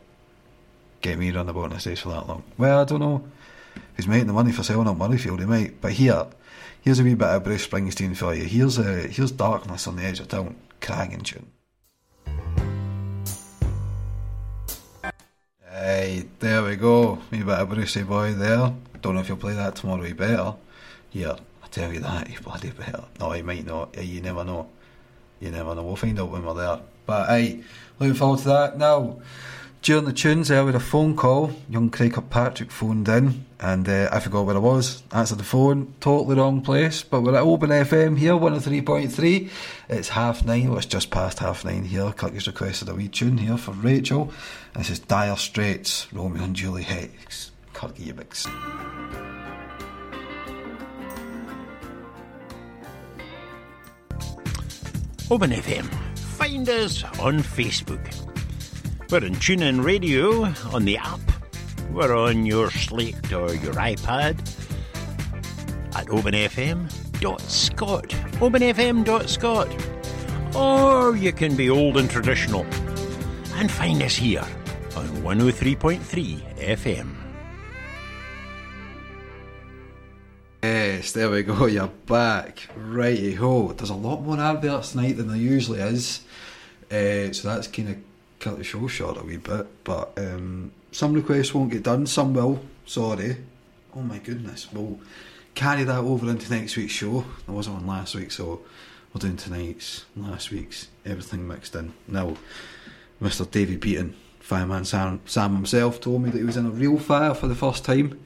Get 1.01 1.17
me 1.17 1.35
on 1.35 1.45
the 1.45 1.79
stage 1.79 2.01
for 2.01 2.09
that 2.09 2.27
long. 2.27 2.43
Well, 2.57 2.81
I 2.81 2.83
don't 2.83 2.99
know. 2.99 3.23
He's 3.95 4.07
making 4.07 4.27
the 4.27 4.33
money 4.33 4.51
for 4.51 4.63
selling 4.63 4.87
up 4.87 4.97
Murrayfield, 4.97 5.39
he 5.39 5.45
might. 5.45 5.79
But 5.79 5.93
here, 5.93 6.27
here's 6.81 6.99
a 6.99 7.03
wee 7.03 7.13
bit 7.13 7.27
of 7.27 7.43
Bruce 7.43 7.67
Springsteen 7.67 8.15
for 8.15 8.33
you. 8.33 8.43
Here's 8.43 8.77
a, 8.77 9.07
here's 9.07 9.31
Darkness 9.31 9.87
on 9.87 9.95
the 9.95 10.03
Edge 10.03 10.19
of 10.19 10.27
Town, 10.27 10.55
cracking 10.81 11.21
tune. 11.21 11.47
Hey, 15.81 16.25
there 16.39 16.61
we 16.63 16.75
go. 16.75 17.19
Wee 17.31 17.37
bit 17.37 17.57
of 17.57 17.69
Brucey 17.69 18.03
boy 18.03 18.33
there. 18.33 18.73
Don't 19.01 19.15
know 19.15 19.21
if 19.21 19.29
you'll 19.29 19.37
play 19.37 19.53
that 19.53 19.77
tomorrow, 19.77 20.03
he 20.03 20.11
better. 20.11 20.55
Here, 21.09 21.37
I 21.63 21.67
tell 21.67 21.93
you 21.93 22.01
that, 22.01 22.27
he 22.27 22.37
bloody 22.37 22.71
better. 22.71 23.05
No, 23.17 23.31
he 23.31 23.41
might 23.41 23.65
not. 23.65 23.95
Yeah, 23.95 24.01
You 24.01 24.19
never 24.19 24.43
know. 24.43 24.67
You 25.39 25.51
never 25.51 25.73
know. 25.73 25.83
We'll 25.83 25.95
find 25.95 26.19
out 26.19 26.31
when 26.31 26.43
we're 26.43 26.53
there. 26.53 26.81
But 27.05 27.29
hey, 27.29 27.63
looking 27.97 28.15
forward 28.15 28.39
to 28.39 28.47
that. 28.49 28.77
Now, 28.77 29.21
during 29.81 30.03
the 30.03 30.11
tunes 30.11 30.49
there, 30.49 30.65
we 30.65 30.73
had 30.73 30.81
a 30.81 30.83
phone 30.83 31.15
call. 31.15 31.53
Young 31.69 31.89
Craig 31.89 32.11
Kirkpatrick 32.11 32.71
phoned 32.71 33.07
in, 33.07 33.45
and 33.59 33.87
uh, 33.89 34.09
I 34.11 34.19
forgot 34.19 34.45
where 34.45 34.55
I 34.55 34.59
was. 34.59 35.03
Answered 35.11 35.37
the 35.39 35.43
phone, 35.43 35.93
totally 35.99 36.35
wrong 36.35 36.61
place. 36.61 37.03
But 37.03 37.21
we're 37.21 37.35
at 37.35 37.41
Open 37.43 37.69
FM 37.69 38.17
here, 38.17 38.33
103.3. 38.33 39.49
It's 39.89 40.09
half 40.09 40.45
nine, 40.45 40.69
well, 40.69 40.77
it's 40.77 40.85
just 40.85 41.11
past 41.11 41.39
half 41.39 41.65
nine 41.65 41.83
here. 41.83 42.11
Kirky's 42.11 42.47
requested 42.47 42.89
a 42.89 42.95
wee 42.95 43.07
tune 43.07 43.37
here 43.37 43.57
for 43.57 43.71
Rachel. 43.71 44.31
This 44.75 44.89
is 44.89 44.99
Dire 44.99 45.35
Straits, 45.35 46.07
Romeo 46.13 46.43
and 46.43 46.55
Juliet. 46.55 47.09
Kirky, 47.73 48.05
you 48.07 48.13
big 48.13 48.27
s- 48.31 48.47
Open 55.31 55.51
FM. 55.51 55.85
Find 56.37 56.67
us 56.69 57.03
on 57.19 57.39
Facebook. 57.39 58.01
We're 59.11 59.17
on 59.25 59.35
TuneIn 59.35 59.83
Radio 59.83 60.45
on 60.73 60.85
the 60.85 60.97
app. 60.97 61.19
We're 61.91 62.15
on 62.15 62.45
your 62.45 62.71
slate 62.71 63.33
or 63.33 63.53
your 63.53 63.73
iPad 63.73 64.39
at 65.95 66.07
openfm.scot. 66.07 68.09
Openfm.scot. 68.39 70.55
Or 70.55 71.15
you 71.15 71.31
can 71.31 71.55
be 71.55 71.69
old 71.69 71.97
and 71.97 72.09
traditional 72.09 72.65
and 73.55 73.71
find 73.71 74.01
us 74.01 74.15
here 74.15 74.45
on 74.95 75.07
103.3 75.23 76.57
FM. 76.57 77.15
Yes, 80.61 81.13
there 81.13 81.29
we 81.29 81.43
go, 81.43 81.65
you're 81.67 81.87
back. 81.87 82.67
Righty 82.75 83.33
ho. 83.33 83.71
There's 83.71 83.89
a 83.89 83.95
lot 83.95 84.21
more 84.21 84.37
adverts 84.39 84.91
tonight 84.91 85.15
than 85.17 85.29
there 85.29 85.37
usually 85.37 85.79
is. 85.79 86.21
Uh, 86.91 87.31
so 87.31 87.47
that's 87.47 87.67
kind 87.67 87.89
of 87.89 87.97
cut 88.39 88.57
the 88.57 88.63
show 88.63 88.87
short 88.87 89.17
a 89.17 89.23
wee 89.23 89.37
bit. 89.37 89.67
But 89.83 90.13
um, 90.17 90.71
some 90.91 91.13
requests 91.13 91.53
won't 91.53 91.71
get 91.71 91.83
done, 91.83 92.07
some 92.07 92.33
will. 92.33 92.61
Sorry. 92.85 93.37
Oh 93.95 94.01
my 94.01 94.19
goodness. 94.19 94.67
We'll 94.71 94.99
carry 95.55 95.83
that 95.83 95.99
over 95.99 96.29
into 96.29 96.51
next 96.51 96.77
week's 96.77 96.93
show. 96.93 97.25
There 97.45 97.55
wasn't 97.55 97.77
one 97.77 97.87
last 97.87 98.15
week, 98.15 98.31
so 98.31 98.61
we're 99.13 99.19
doing 99.19 99.37
tonight's, 99.37 100.05
last 100.15 100.51
week's, 100.51 100.87
everything 101.05 101.47
mixed 101.47 101.75
in. 101.75 101.93
Now, 102.07 102.35
Mr. 103.21 103.49
David 103.49 103.79
Beaton, 103.79 104.15
fireman 104.39 104.85
Sam, 104.85 105.21
Sam 105.25 105.55
himself, 105.55 105.99
told 105.99 106.21
me 106.21 106.29
that 106.29 106.37
he 106.37 106.43
was 106.43 106.57
in 106.57 106.65
a 106.65 106.71
real 106.71 106.97
fire 106.97 107.33
for 107.33 107.47
the 107.47 107.55
first 107.55 107.83
time 107.83 108.19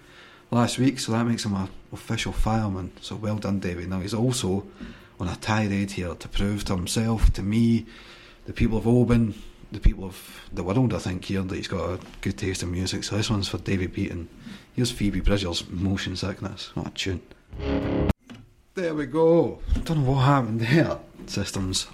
last 0.52 0.78
week, 0.78 1.00
so 1.00 1.12
that 1.14 1.26
makes 1.26 1.46
him 1.46 1.56
an 1.56 1.70
official 1.92 2.32
fireman. 2.34 2.92
So 3.02 3.16
well 3.16 3.38
done, 3.38 3.60
David. 3.60 3.90
Now 3.90 4.02
he's 4.02 4.14
also 4.14 4.68
on 5.20 5.28
a 5.28 5.36
tirade 5.38 5.92
here 5.92 6.16
to 6.16 6.28
prove 6.28 6.66
to 6.66 6.76
himself, 6.76 7.32
to 7.34 7.42
me, 7.42 7.86
the 8.46 8.54
people 8.54 8.78
of 8.78 8.88
Oban, 8.88 9.34
the 9.74 9.80
people 9.80 10.06
of 10.06 10.42
the 10.54 10.64
world, 10.64 10.94
I 10.94 11.00
think, 11.00 11.26
here 11.26 11.42
that 11.42 11.56
he's 11.56 11.68
got 11.68 11.90
a 11.90 12.00
good 12.22 12.38
taste 12.38 12.64
in 12.64 12.72
music. 12.72 13.04
So 13.04 13.18
this 13.18 13.30
one's 13.30 13.50
for 13.50 13.58
David 13.58 13.94
Beaton. 13.94 14.30
Here's 14.74 14.92
Phoebe 14.92 15.20
Bridgers, 15.20 15.70
Motion 15.70 16.16
Sickness. 16.16 16.72
What 16.76 16.88
a 16.88 16.92
tune. 16.92 17.22
There 18.76 18.96
we 18.96 19.06
go. 19.06 19.60
Don't 19.84 20.04
know 20.04 20.12
what 20.12 20.22
happened 20.22 20.62
there. 20.62 20.98
Systems 21.26 21.88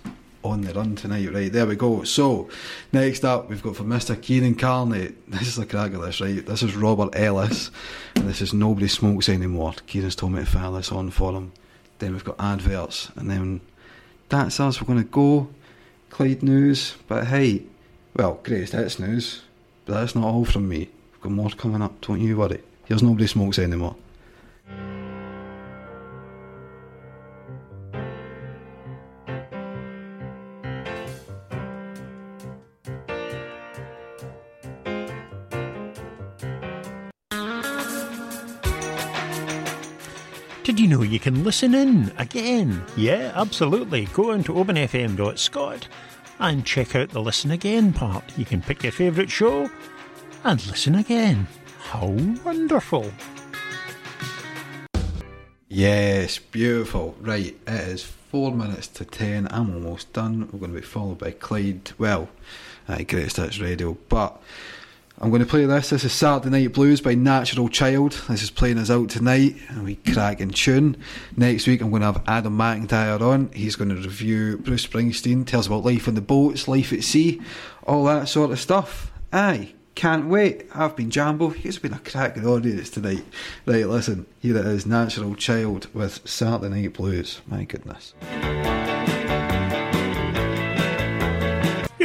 on 0.43 0.61
the 0.61 0.73
run 0.73 0.95
tonight, 0.95 1.33
right? 1.33 1.51
There 1.51 1.65
we 1.65 1.75
go. 1.75 2.03
So, 2.03 2.49
next 2.93 3.25
up, 3.25 3.49
we've 3.49 3.61
got 3.61 3.75
for 3.75 3.83
Mr. 3.83 4.21
Keenan 4.21 4.55
Carney. 4.55 5.13
This 5.27 5.47
is 5.47 5.55
the 5.57 5.65
crack 5.65 5.93
of 5.93 6.01
this, 6.01 6.21
right? 6.21 6.45
This 6.45 6.63
is 6.63 6.75
Robert 6.75 7.09
Ellis, 7.13 7.71
and 8.15 8.27
this 8.27 8.41
is 8.41 8.53
Nobody 8.53 8.87
Smokes 8.87 9.27
Anymore. 9.27 9.73
Keenan's 9.87 10.15
told 10.15 10.31
me 10.31 10.39
to 10.39 10.45
file 10.45 10.73
this 10.73 10.91
on 10.91 11.09
for 11.09 11.33
him. 11.33 11.51
Then 11.99 12.13
we've 12.13 12.23
got 12.23 12.39
adverts, 12.39 13.11
and 13.15 13.29
then 13.29 13.61
that's 14.29 14.59
us. 14.59 14.81
We're 14.81 14.87
going 14.87 15.03
to 15.03 15.09
go. 15.09 15.49
Clyde 16.09 16.41
news, 16.41 16.95
but 17.07 17.27
hey, 17.27 17.63
well, 18.15 18.39
greatest 18.43 18.73
hits 18.73 18.99
news, 18.99 19.43
but 19.85 19.93
that's 19.93 20.15
not 20.15 20.25
all 20.25 20.45
from 20.45 20.67
me. 20.67 20.89
We've 21.13 21.21
got 21.21 21.31
more 21.31 21.49
coming 21.49 21.81
up, 21.81 21.99
don't 22.01 22.19
you 22.19 22.37
worry. 22.37 22.61
Here's 22.85 23.03
Nobody 23.03 23.27
Smokes 23.27 23.59
Anymore. 23.59 23.95
Did 40.63 40.79
you 40.79 40.87
know 40.87 41.01
you 41.01 41.19
can 41.19 41.43
listen 41.43 41.73
in 41.73 42.11
again? 42.19 42.83
Yeah, 42.95 43.31
absolutely. 43.33 44.05
Go 44.13 44.31
on 44.31 44.43
to 44.43 44.53
openfm.scot 44.53 45.87
and 46.39 46.65
check 46.65 46.95
out 46.95 47.09
the 47.09 47.21
listen 47.21 47.51
again 47.51 47.93
part. 47.93 48.23
You 48.37 48.45
can 48.45 48.61
pick 48.61 48.83
your 48.83 48.91
favourite 48.91 49.29
show 49.29 49.69
and 50.43 50.65
listen 50.67 50.95
again. 50.95 51.47
How 51.79 52.07
wonderful! 52.43 53.11
Yes, 55.67 56.39
beautiful. 56.39 57.15
Right, 57.19 57.55
it 57.67 57.73
is 57.73 58.03
four 58.03 58.51
minutes 58.51 58.87
to 58.87 59.05
ten. 59.05 59.47
I'm 59.51 59.73
almost 59.73 60.13
done. 60.13 60.49
We're 60.51 60.59
going 60.59 60.73
to 60.73 60.79
be 60.79 60.85
followed 60.85 61.19
by 61.19 61.31
Clyde. 61.31 61.91
Well, 61.97 62.29
uh, 62.87 62.97
Greatest 62.97 63.37
Hits 63.37 63.59
Radio. 63.59 63.97
But 64.07 64.41
I'm 65.21 65.31
going 65.31 65.41
to 65.41 65.45
play 65.45 65.65
this. 65.65 65.89
This 65.89 66.05
is 66.05 66.13
Saturday 66.13 66.49
Night 66.49 66.71
Blues 66.71 67.01
by 67.01 67.13
Natural 67.13 67.67
Child. 67.67 68.13
This 68.29 68.41
is 68.41 68.49
playing 68.49 68.77
us 68.77 68.89
out 68.89 69.09
tonight. 69.09 69.57
And 69.67 69.83
we 69.83 69.95
crack 69.95 70.39
and 70.39 70.55
tune. 70.55 70.95
Next 71.35 71.67
week, 71.67 71.81
I'm 71.81 71.89
going 71.89 72.03
to 72.03 72.13
have 72.13 72.23
Adam 72.25 72.55
MacIntyre 72.55 73.21
on. 73.21 73.51
He's 73.51 73.75
going 73.75 73.89
to 73.89 73.95
review 73.95 74.57
Bruce 74.59 74.87
Springsteen, 74.87 75.45
tells 75.45 75.67
about 75.67 75.83
life 75.83 76.07
on 76.07 76.13
the 76.13 76.21
boats, 76.21 76.69
life 76.69 76.93
at 76.93 77.03
sea, 77.03 77.41
all 77.83 78.05
that 78.05 78.29
sort 78.29 78.51
of 78.51 78.61
stuff. 78.61 79.11
Aye. 79.33 79.73
Can't 79.93 80.29
wait. 80.29 80.67
I've 80.73 80.95
been 80.95 81.09
Jambo. 81.09 81.53
It's 81.63 81.79
been 81.79 81.91
a 81.91 81.99
cracking 81.99 82.47
audience 82.47 82.89
tonight. 82.89 83.25
Right, 83.65 83.85
listen. 83.85 84.25
Here 84.39 84.55
it 84.55 84.65
is 84.65 84.85
Natural 84.85 85.35
Child 85.35 85.93
with 85.93 86.25
Saturday 86.25 86.83
Night 86.83 86.93
Blues. 86.93 87.41
My 87.45 87.65
goodness. 87.65 88.13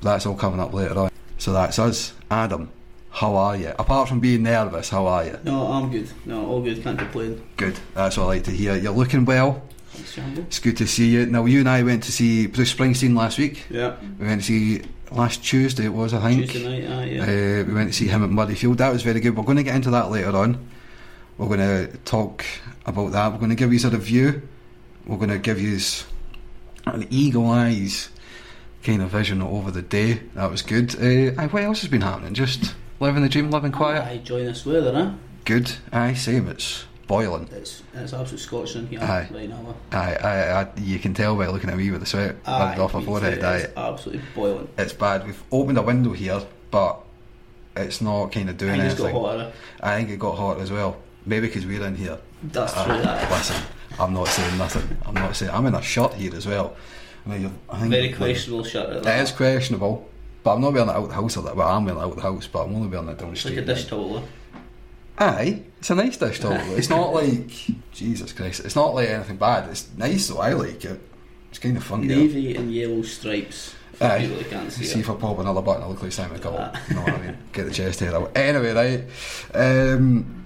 That's 0.00 0.24
all 0.24 0.34
coming 0.34 0.60
up 0.60 0.72
later 0.72 0.98
on. 0.98 1.10
So 1.36 1.52
that's 1.52 1.78
us. 1.78 2.14
Adam, 2.30 2.70
how 3.18 3.34
are 3.34 3.56
you? 3.56 3.72
Apart 3.80 4.08
from 4.08 4.20
being 4.20 4.44
nervous, 4.44 4.90
how 4.90 5.06
are 5.08 5.24
you? 5.24 5.36
No, 5.42 5.66
I'm 5.66 5.90
good. 5.90 6.08
No, 6.24 6.46
all 6.46 6.62
good. 6.62 6.80
Can't 6.84 6.96
complain. 6.96 7.42
Good. 7.56 7.76
That's 7.94 8.16
what 8.16 8.24
I 8.24 8.26
like 8.26 8.44
to 8.44 8.52
hear. 8.52 8.76
You're 8.76 8.92
looking 8.92 9.24
well. 9.24 9.60
Thanks, 9.88 10.14
Jambo. 10.14 10.42
It's 10.42 10.60
good 10.60 10.76
to 10.76 10.86
see 10.86 11.08
you. 11.08 11.26
Now, 11.26 11.44
you 11.44 11.58
and 11.58 11.68
I 11.68 11.82
went 11.82 12.04
to 12.04 12.12
see 12.12 12.46
Bruce 12.46 12.72
Springsteen 12.72 13.16
last 13.16 13.36
week. 13.36 13.66
Yeah. 13.70 13.96
We 14.20 14.26
went 14.26 14.42
to 14.42 14.46
see 14.46 14.82
last 15.10 15.42
Tuesday, 15.42 15.86
it 15.86 15.92
was, 15.92 16.14
I 16.14 16.20
think. 16.20 16.48
Tuesday 16.48 16.86
night, 16.86 16.96
ah, 16.96 17.02
yeah. 17.02 17.22
Uh, 17.22 17.64
we 17.64 17.74
went 17.74 17.88
to 17.88 17.92
see 17.92 18.06
him 18.06 18.22
at 18.22 18.30
Murrayfield. 18.30 18.76
That 18.76 18.92
was 18.92 19.02
very 19.02 19.18
good. 19.18 19.36
We're 19.36 19.42
going 19.42 19.56
to 19.56 19.64
get 19.64 19.74
into 19.74 19.90
that 19.90 20.12
later 20.12 20.36
on. 20.36 20.68
We're 21.38 21.48
going 21.48 21.58
to 21.88 21.96
talk 22.04 22.44
about 22.86 23.10
that. 23.12 23.32
We're 23.32 23.38
going 23.38 23.50
to 23.50 23.56
give 23.56 23.72
you 23.72 23.88
a 23.88 23.90
review. 23.90 24.42
We're 25.08 25.16
going 25.16 25.30
to 25.30 25.38
give 25.38 25.60
you 25.60 25.76
an 26.86 27.08
eagle 27.10 27.50
eyes 27.50 28.10
kind 28.84 29.02
of 29.02 29.10
vision 29.10 29.42
over 29.42 29.72
the 29.72 29.82
day. 29.82 30.20
That 30.34 30.52
was 30.52 30.62
good. 30.62 30.94
Uh, 30.94 31.48
what 31.48 31.64
else 31.64 31.80
has 31.80 31.90
been 31.90 32.02
happening? 32.02 32.34
Just 32.34 32.76
living 33.00 33.22
the 33.22 33.28
dream, 33.28 33.50
living 33.50 33.72
quiet. 33.72 34.04
I 34.04 34.18
join 34.18 34.44
this 34.46 34.64
weather, 34.66 34.92
huh? 34.92 35.12
Good. 35.44 35.72
Aye, 35.92 36.14
same. 36.14 36.48
It's 36.48 36.84
boiling. 37.06 37.48
It's, 37.52 37.82
it's 37.94 38.12
absolute 38.12 38.40
scorching 38.40 38.86
here 38.88 39.00
Aye. 39.00 39.28
right 39.32 39.48
now. 39.48 39.74
Aye, 39.92 40.16
aye, 40.22 40.50
aye, 40.60 40.68
you 40.82 40.98
can 40.98 41.14
tell 41.14 41.36
by 41.36 41.46
looking 41.46 41.70
at 41.70 41.76
me 41.76 41.90
with 41.90 42.00
the 42.00 42.06
sweat 42.06 42.36
rubbed 42.46 42.78
off 42.78 42.94
my 42.94 43.02
forehead. 43.02 43.42
Aye, 43.42 43.56
It's 43.58 43.76
absolutely 43.76 44.22
boiling. 44.34 44.68
it's 44.76 44.92
bad. 44.92 45.26
We've 45.26 45.42
opened 45.50 45.78
a 45.78 45.82
window 45.82 46.12
here, 46.12 46.42
but 46.70 47.00
it's 47.76 48.00
not 48.02 48.32
kind 48.32 48.50
of 48.50 48.58
doing 48.58 48.76
got 48.76 48.84
anything. 48.84 49.14
hotter. 49.14 49.52
I 49.80 49.96
think 49.96 50.10
it 50.10 50.18
got 50.18 50.36
hot 50.36 50.60
as 50.60 50.70
well. 50.70 50.98
Maybe 51.24 51.46
because 51.46 51.64
we're 51.66 51.84
in 51.86 51.94
here. 51.96 52.18
That's 52.42 52.74
Uh, 52.76 52.84
true, 52.84 53.02
that. 53.02 53.30
Listen, 53.30 53.56
I'm 53.98 54.12
not 54.12 54.28
saying 54.28 54.58
nothing. 54.58 54.96
I'm 55.06 55.14
not 55.14 55.34
saying. 55.34 55.50
I'm 55.52 55.64
in 55.66 55.74
a 55.74 55.82
shirt 55.82 56.14
here 56.14 56.34
as 56.34 56.46
well. 56.46 56.76
I 57.26 57.30
mean, 57.30 57.54
I 57.70 57.78
think 57.80 57.90
Very 57.90 58.12
questionable 58.12 58.64
shirt. 58.64 58.96
It 58.96 59.06
is 59.06 59.32
questionable, 59.32 60.08
but 60.42 60.54
I'm 60.54 60.60
not 60.60 60.72
wearing 60.72 60.88
it 60.88 60.94
out 60.94 61.08
the 61.08 61.14
house. 61.14 61.36
Or 61.36 61.42
that. 61.42 61.56
Well, 61.56 61.68
I'm 61.68 61.84
wearing 61.84 62.00
it 62.00 62.04
out 62.04 62.14
the 62.16 62.22
house, 62.22 62.46
but 62.46 62.64
I'm 62.64 62.74
only 62.74 62.88
wearing 62.88 63.08
it 63.08 63.18
down 63.18 63.30
the 63.30 63.36
street. 63.36 63.56
like 63.56 63.64
a 63.64 63.74
dish 63.74 63.86
towel. 63.86 64.22
Aye, 65.20 65.62
it's 65.78 65.90
a 65.90 65.94
nice 65.96 66.16
dish 66.16 66.38
towel. 66.40 66.52
it's 66.76 66.88
not 66.90 67.12
like 67.12 67.50
Jesus 67.92 68.32
Christ. 68.32 68.60
It's 68.64 68.76
not 68.76 68.94
like 68.94 69.08
anything 69.08 69.36
bad. 69.36 69.68
It's 69.68 69.88
nice 69.96 70.28
though. 70.28 70.38
I 70.38 70.52
like 70.52 70.84
it. 70.84 71.00
It's 71.50 71.58
kind 71.58 71.76
of 71.76 71.82
funky. 71.84 72.08
Navy 72.08 72.54
and 72.56 72.72
yellow 72.72 73.02
stripes. 73.02 73.74
Aye. 74.00 74.20
people 74.20 74.36
that 74.36 74.50
can't 74.50 74.70
see, 74.72 74.84
See 74.84 74.98
it. 75.00 75.02
if 75.02 75.10
I 75.10 75.14
pop 75.16 75.38
another 75.40 75.60
button, 75.60 75.82
I 75.82 75.86
look 75.88 76.00
like 76.02 76.12
Simon 76.12 76.38
Cowell. 76.40 76.56
Ah. 76.60 76.82
you 76.88 76.94
know 76.94 77.00
what 77.02 77.14
I 77.14 77.18
mean? 77.18 77.36
Get 77.52 77.64
the 77.64 77.72
chest 77.72 77.98
hair 77.98 78.14
out. 78.14 78.30
Anyway, 78.36 78.72
right. 78.72 79.04
Um, 79.92 80.44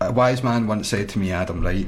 a 0.00 0.10
wise 0.10 0.42
man 0.42 0.66
once 0.66 0.88
said 0.88 1.10
to 1.10 1.18
me, 1.18 1.32
Adam, 1.32 1.62
right? 1.62 1.86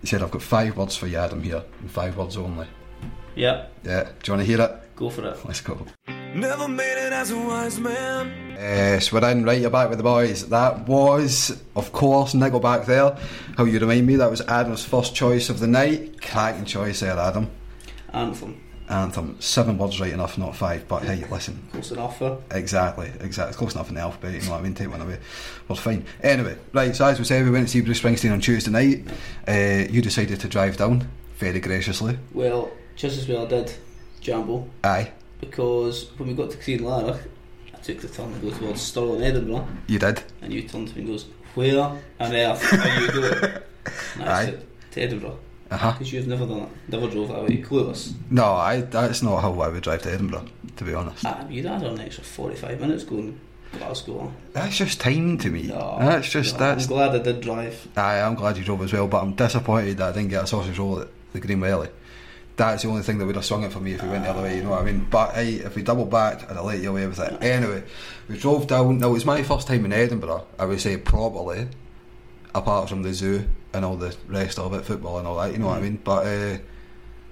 He 0.00 0.06
said, 0.06 0.22
I've 0.22 0.30
got 0.30 0.42
five 0.42 0.76
words 0.76 0.96
for 0.96 1.06
you, 1.06 1.18
Adam, 1.18 1.42
here, 1.42 1.62
and 1.80 1.90
five 1.90 2.16
words 2.16 2.36
only. 2.36 2.66
Yeah, 3.36 3.66
Yeah, 3.84 4.04
do 4.04 4.10
you 4.24 4.32
want 4.32 4.40
to 4.40 4.44
hear 4.44 4.60
it? 4.60 4.79
Go 5.00 5.08
for 5.08 5.26
it. 5.26 5.44
Let's 5.46 5.62
go. 5.62 5.86
Never 6.34 6.68
made 6.68 7.06
it 7.06 7.12
as 7.12 7.30
a 7.30 7.38
wise 7.38 7.80
man. 7.80 8.50
Yes, 8.52 9.10
we're 9.10 9.28
in, 9.30 9.44
right, 9.44 9.58
you're 9.58 9.70
back 9.70 9.88
with 9.88 9.98
the 9.98 10.04
boys. 10.04 10.46
That 10.50 10.86
was, 10.86 11.60
of 11.74 11.90
course, 11.92 12.34
Nickelback 12.34 12.84
there. 12.84 13.16
How 13.56 13.64
you 13.64 13.78
remind 13.78 14.06
me, 14.06 14.16
that 14.16 14.30
was 14.30 14.42
Adam's 14.42 14.84
first 14.84 15.14
choice 15.14 15.48
of 15.48 15.58
the 15.58 15.66
night. 15.66 16.20
Cracking 16.20 16.66
choice 16.66 17.00
there, 17.00 17.18
Adam. 17.18 17.50
Anthem. 18.12 18.62
Anthem. 18.90 19.40
Seven 19.40 19.78
words 19.78 19.98
right 20.00 20.12
enough, 20.12 20.36
not 20.36 20.54
five, 20.54 20.86
but 20.86 21.02
hey, 21.02 21.24
listen, 21.30 21.66
Close 21.72 21.92
enough 21.92 22.18
for. 22.18 22.42
Exactly, 22.50 23.10
exactly. 23.20 23.48
It's 23.48 23.56
close 23.56 23.74
enough 23.74 23.88
in 23.88 23.94
the 23.94 24.02
alphabet, 24.02 24.34
you 24.34 24.42
know 24.42 24.50
what 24.50 24.60
I 24.60 24.62
mean? 24.62 24.74
Take 24.74 24.90
one 24.90 25.00
away. 25.00 25.18
Well, 25.66 25.76
fine. 25.76 26.04
Anyway, 26.22 26.58
right, 26.74 26.94
so 26.94 27.06
as 27.06 27.18
we 27.18 27.24
said, 27.24 27.42
we 27.44 27.50
went 27.50 27.66
to 27.68 27.72
see 27.72 27.80
Bruce 27.80 28.02
Springsteen 28.02 28.32
on 28.32 28.40
Tuesday 28.40 28.70
night. 28.70 29.06
Uh, 29.48 29.90
you 29.90 30.02
decided 30.02 30.40
to 30.40 30.48
drive 30.48 30.76
down, 30.76 31.08
very 31.36 31.60
graciously. 31.60 32.18
Well, 32.34 32.70
just 32.96 33.16
as 33.16 33.26
well 33.26 33.46
I 33.46 33.48
did, 33.48 33.72
Jambo, 34.20 34.68
Aye, 34.84 35.12
because 35.40 36.10
when 36.18 36.28
we 36.28 36.34
got 36.34 36.50
to 36.50 36.56
Crianlarich, 36.58 37.20
I 37.74 37.78
took 37.78 38.00
the 38.00 38.08
turn 38.08 38.32
to 38.34 38.38
go 38.40 38.50
towards 38.56 38.82
Stirling, 38.82 39.22
Edinburgh, 39.22 39.66
you 39.86 39.98
did. 39.98 40.22
and 40.42 40.52
you 40.52 40.62
turned 40.62 40.88
to 40.88 40.94
me 40.94 41.00
and 41.02 41.10
goes, 41.10 41.26
Where 41.54 41.80
on 41.80 41.98
earth 42.20 42.72
are 42.72 43.00
you 43.00 43.10
going? 43.12 43.44
And 44.16 44.24
I 44.28 44.32
Aye. 44.42 44.44
said, 44.46 44.66
To 44.92 45.00
Edinburgh. 45.02 45.38
Uh 45.70 45.76
huh. 45.76 45.92
Because 45.92 46.12
you've 46.12 46.26
never 46.26 46.46
done 46.46 46.62
it, 46.62 46.68
never 46.88 47.08
drove 47.08 47.28
that 47.28 47.44
way, 47.44 47.58
clueless. 47.62 48.12
No, 48.28 48.44
I, 48.54 48.80
that's 48.80 49.22
not 49.22 49.40
how 49.40 49.58
I 49.60 49.68
would 49.68 49.82
drive 49.84 50.02
to 50.02 50.12
Edinburgh, 50.12 50.46
to 50.76 50.84
be 50.84 50.92
honest. 50.94 51.24
Ah, 51.24 51.46
you'd 51.48 51.64
add 51.66 51.84
on 51.84 51.94
an 51.94 52.00
extra 52.00 52.24
45 52.24 52.80
minutes 52.80 53.04
going 53.04 53.38
Glasgow. 53.72 54.32
That's 54.52 54.76
just 54.76 55.00
time 55.00 55.38
to 55.38 55.48
me. 55.48 55.62
No, 55.68 55.96
that's 56.00 56.28
just, 56.28 56.54
no, 56.54 56.58
that's. 56.58 56.84
I'm 56.86 56.88
glad 56.88 57.14
I 57.14 57.18
did 57.22 57.40
drive. 57.40 57.86
Aye, 57.96 58.20
I'm 58.20 58.34
glad 58.34 58.56
you 58.58 58.64
drove 58.64 58.82
as 58.82 58.92
well, 58.92 59.06
but 59.06 59.22
I'm 59.22 59.34
disappointed 59.34 59.96
that 59.98 60.08
I 60.08 60.12
didn't 60.12 60.30
get 60.30 60.42
a 60.42 60.46
sausage 60.48 60.76
roll 60.76 61.00
at 61.02 61.08
the 61.32 61.38
Green 61.38 61.60
Welly. 61.60 61.88
That's 62.56 62.82
the 62.82 62.88
only 62.90 63.02
thing 63.02 63.18
that 63.18 63.26
would 63.26 63.36
have 63.36 63.44
swung 63.44 63.64
it 63.64 63.72
for 63.72 63.80
me 63.80 63.92
if 63.94 64.02
we 64.02 64.08
went 64.10 64.24
the 64.24 64.30
other 64.30 64.42
way, 64.42 64.56
you 64.56 64.62
know 64.62 64.70
what 64.70 64.82
I 64.82 64.84
mean? 64.84 65.06
But 65.10 65.34
hey, 65.34 65.54
if 65.54 65.76
we 65.76 65.82
double 65.82 66.04
back, 66.04 66.42
I'd 66.50 66.56
have 66.56 66.64
let 66.64 66.80
you 66.80 66.90
away 66.90 67.06
with 67.06 67.18
it. 67.18 67.42
Anyway, 67.42 67.82
we 68.28 68.36
drove 68.36 68.66
down. 68.66 68.98
Now, 68.98 69.08
it 69.08 69.12
was 69.12 69.24
my 69.24 69.42
first 69.42 69.66
time 69.66 69.84
in 69.86 69.92
Edinburgh, 69.92 70.46
I 70.58 70.66
would 70.66 70.80
say 70.80 70.98
properly, 70.98 71.68
apart 72.54 72.90
from 72.90 73.02
the 73.02 73.14
zoo 73.14 73.46
and 73.72 73.84
all 73.84 73.96
the 73.96 74.14
rest 74.28 74.58
of 74.58 74.74
it, 74.74 74.84
football 74.84 75.18
and 75.18 75.26
all 75.26 75.38
that, 75.38 75.52
you 75.52 75.58
know 75.58 75.68
what 75.68 75.78
I 75.78 75.80
mean? 75.80 76.00
But 76.04 76.26
uh, 76.26 76.58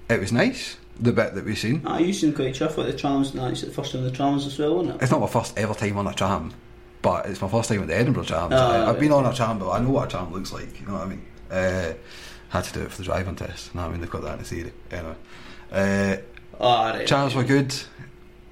it 0.09 0.19
was 0.19 0.31
nice, 0.31 0.77
the 0.99 1.11
bit 1.11 1.35
that 1.35 1.45
we've 1.45 1.57
seen. 1.57 1.83
Ah, 1.85 1.99
you 1.99 2.11
seem 2.11 2.33
quite 2.33 2.55
chuffed 2.55 2.77
with 2.77 2.87
the 2.87 2.93
trams, 2.93 3.35
and 3.35 3.51
it's 3.51 3.61
the 3.61 3.71
first 3.71 3.91
time 3.91 4.03
the 4.03 4.11
trams 4.11 4.47
as 4.47 4.57
well, 4.57 4.77
wasn't 4.77 4.95
it? 4.95 5.03
It's 5.03 5.11
not 5.11 5.21
my 5.21 5.27
first 5.27 5.57
ever 5.59 5.75
time 5.75 5.97
on 5.97 6.07
a 6.07 6.13
tram, 6.13 6.53
but 7.03 7.27
it's 7.27 7.41
my 7.41 7.49
first 7.49 7.69
time 7.69 7.81
on 7.81 7.87
the 7.87 7.95
Edinburgh 7.95 8.23
trams. 8.23 8.53
Oh, 8.53 8.57
I, 8.57 8.81
I've 8.81 8.87
right. 8.87 8.99
been 8.99 9.11
on 9.11 9.25
a 9.25 9.33
tram, 9.33 9.59
but 9.59 9.69
I 9.69 9.79
know 9.79 9.91
what 9.91 10.07
a 10.07 10.11
tram 10.11 10.33
looks 10.33 10.51
like. 10.51 10.79
You 10.79 10.87
know 10.87 10.93
what 10.93 11.03
I 11.03 11.05
mean? 11.05 11.25
Uh, 11.51 11.93
had 12.49 12.63
to 12.65 12.73
do 12.73 12.81
it 12.81 12.91
for 12.91 12.97
the 12.97 13.03
driving 13.03 13.35
test. 13.35 13.75
I 13.75 13.87
mean? 13.89 14.01
They've 14.01 14.09
got 14.09 14.23
that 14.23 14.33
in 14.33 14.39
the 14.39 14.45
theory. 14.45 14.73
Anyway, 14.91 15.15
uh, 15.71 16.17
Ah, 16.59 16.91
right. 16.91 17.07
trams 17.07 17.35
were 17.35 17.43
good. 17.43 17.73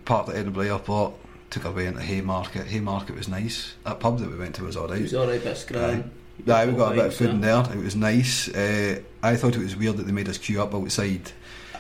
Parked 0.06 0.30
at 0.30 0.36
Edinburgh 0.36 0.68
Airport. 0.74 1.14
Took 1.50 1.66
our 1.66 1.72
way 1.72 1.86
into 1.88 2.02
Haymarket. 2.02 2.68
Haymarket 2.68 3.16
was 3.16 3.28
nice. 3.28 3.74
That 3.86 4.00
pub 4.00 4.20
that 4.20 4.30
we 4.30 4.38
went 4.38 4.56
to 4.56 4.64
was 4.64 4.76
alright. 4.78 5.00
It 5.00 5.04
was 5.04 5.16
alright, 5.16 5.44
bit 5.44 5.58
scran. 5.58 6.12
Yeah, 6.46 6.66
we 6.66 6.74
got 6.74 6.92
a 6.92 6.96
bit 6.96 7.06
of 7.06 7.16
food 7.16 7.30
in 7.32 7.42
there. 7.42 7.62
It 7.72 7.78
was 7.84 7.96
nice. 7.96 8.48
Uh, 8.50 9.00
I 9.24 9.36
thought 9.36 9.56
it 9.56 9.60
was 9.64 9.76
weird 9.76 9.98
that 9.98 10.04
they 10.06 10.12
made 10.12 10.30
us 10.30 10.38
queue 10.38 10.62
up 10.62 10.74
outside, 10.76 11.32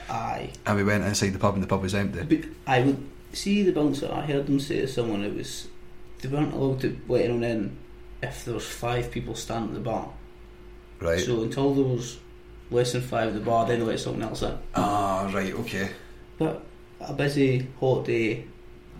Aye. 0.09 0.49
and 0.65 0.77
we 0.77 0.83
went 0.83 1.03
inside 1.03 1.29
the 1.33 1.39
pub, 1.39 1.53
and 1.53 1.61
the 1.63 1.67
pub 1.67 1.81
was 1.81 1.93
empty. 1.93 2.23
But 2.37 2.49
I 2.65 2.81
would 2.81 2.97
see 3.33 3.61
the 3.63 3.71
bouncer. 3.71 4.09
I 4.11 4.21
heard 4.25 4.47
them 4.47 4.59
say 4.59 4.81
to 4.81 4.87
someone 4.87 5.23
it 5.23 5.35
was 5.35 5.67
they 6.21 6.29
weren't 6.29 6.53
allowed 6.53 6.81
to 6.81 6.97
let 7.07 7.25
anyone 7.25 7.43
in 7.43 7.77
if 8.23 8.45
there 8.45 8.55
was 8.55 8.65
five 8.65 9.11
people 9.11 9.35
standing 9.35 9.69
at 9.69 9.83
the 9.83 9.89
bar. 9.89 10.09
Right. 10.99 11.19
So 11.19 11.43
until 11.43 11.73
there 11.73 11.83
was 11.83 12.17
less 12.71 12.91
than 12.93 13.01
five 13.01 13.29
at 13.29 13.33
the 13.33 13.39
bar, 13.39 13.65
then 13.67 13.79
they 13.79 13.85
let 13.85 13.99
someone 13.99 14.23
else 14.23 14.41
in. 14.41 14.57
Ah, 14.75 15.29
right. 15.33 15.53
Okay. 15.53 15.89
But 16.37 16.63
a 17.01 17.13
busy 17.13 17.67
hot 17.79 18.05
day 18.05 18.31
in 18.39 18.47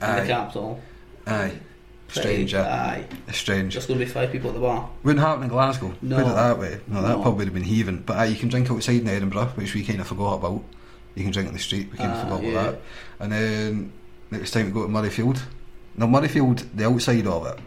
Aye. 0.02 0.22
the 0.22 0.28
capital. 0.28 0.80
Aye. 1.26 1.52
pretty- 2.08 2.20
Strange. 2.22 2.54
yeah. 2.54 2.62
Aye. 2.64 3.06
Strange. 3.34 3.74
Just 3.74 3.88
going 3.90 4.00
to 4.00 4.06
be 4.06 4.10
five 4.12 4.32
people 4.32 4.50
at 4.50 4.54
the 4.54 4.62
bar. 4.62 4.90
Wouldn't 5.04 5.26
happen 5.26 5.44
in 5.44 5.50
Glasgow. 5.50 5.94
No. 6.02 6.16
Put 6.24 6.28
it 6.32 6.36
that 6.36 6.58
way. 6.60 6.80
No, 6.88 7.02
that 7.02 7.18
No. 7.18 7.24
pub 7.24 7.36
would 7.38 7.46
have 7.46 7.54
been 7.54 7.64
heaving. 7.64 8.04
But 8.06 8.18
aye, 8.18 8.26
you 8.26 8.36
can 8.38 8.48
drink 8.50 8.72
outside 8.72 9.02
in 9.02 9.08
Edinburgh, 9.10 9.52
which 9.56 9.74
we 9.74 9.84
kind 9.84 10.00
of 10.00 10.08
forgot 10.08 10.36
about. 10.36 10.64
You 11.16 11.24
can 11.24 11.32
drink 11.34 11.48
in 11.50 11.54
the 11.54 11.60
street. 11.60 11.90
We 11.92 11.98
kind 11.98 12.12
of 12.12 12.18
Ah, 12.18 12.24
forgot 12.24 12.44
yeah. 12.44 12.50
about 12.52 12.72
that. 12.74 12.82
And 13.20 13.32
then 13.34 13.92
it 14.32 14.40
was 14.40 14.52
time 14.52 14.68
to 14.68 14.72
go 14.72 14.84
to 14.84 14.88
Murrayfield. 14.88 15.42
Now 15.98 16.06
Murrayfield, 16.06 16.64
the 16.76 16.86
outside 16.88 17.26
of 17.28 17.46
it, 17.48 17.60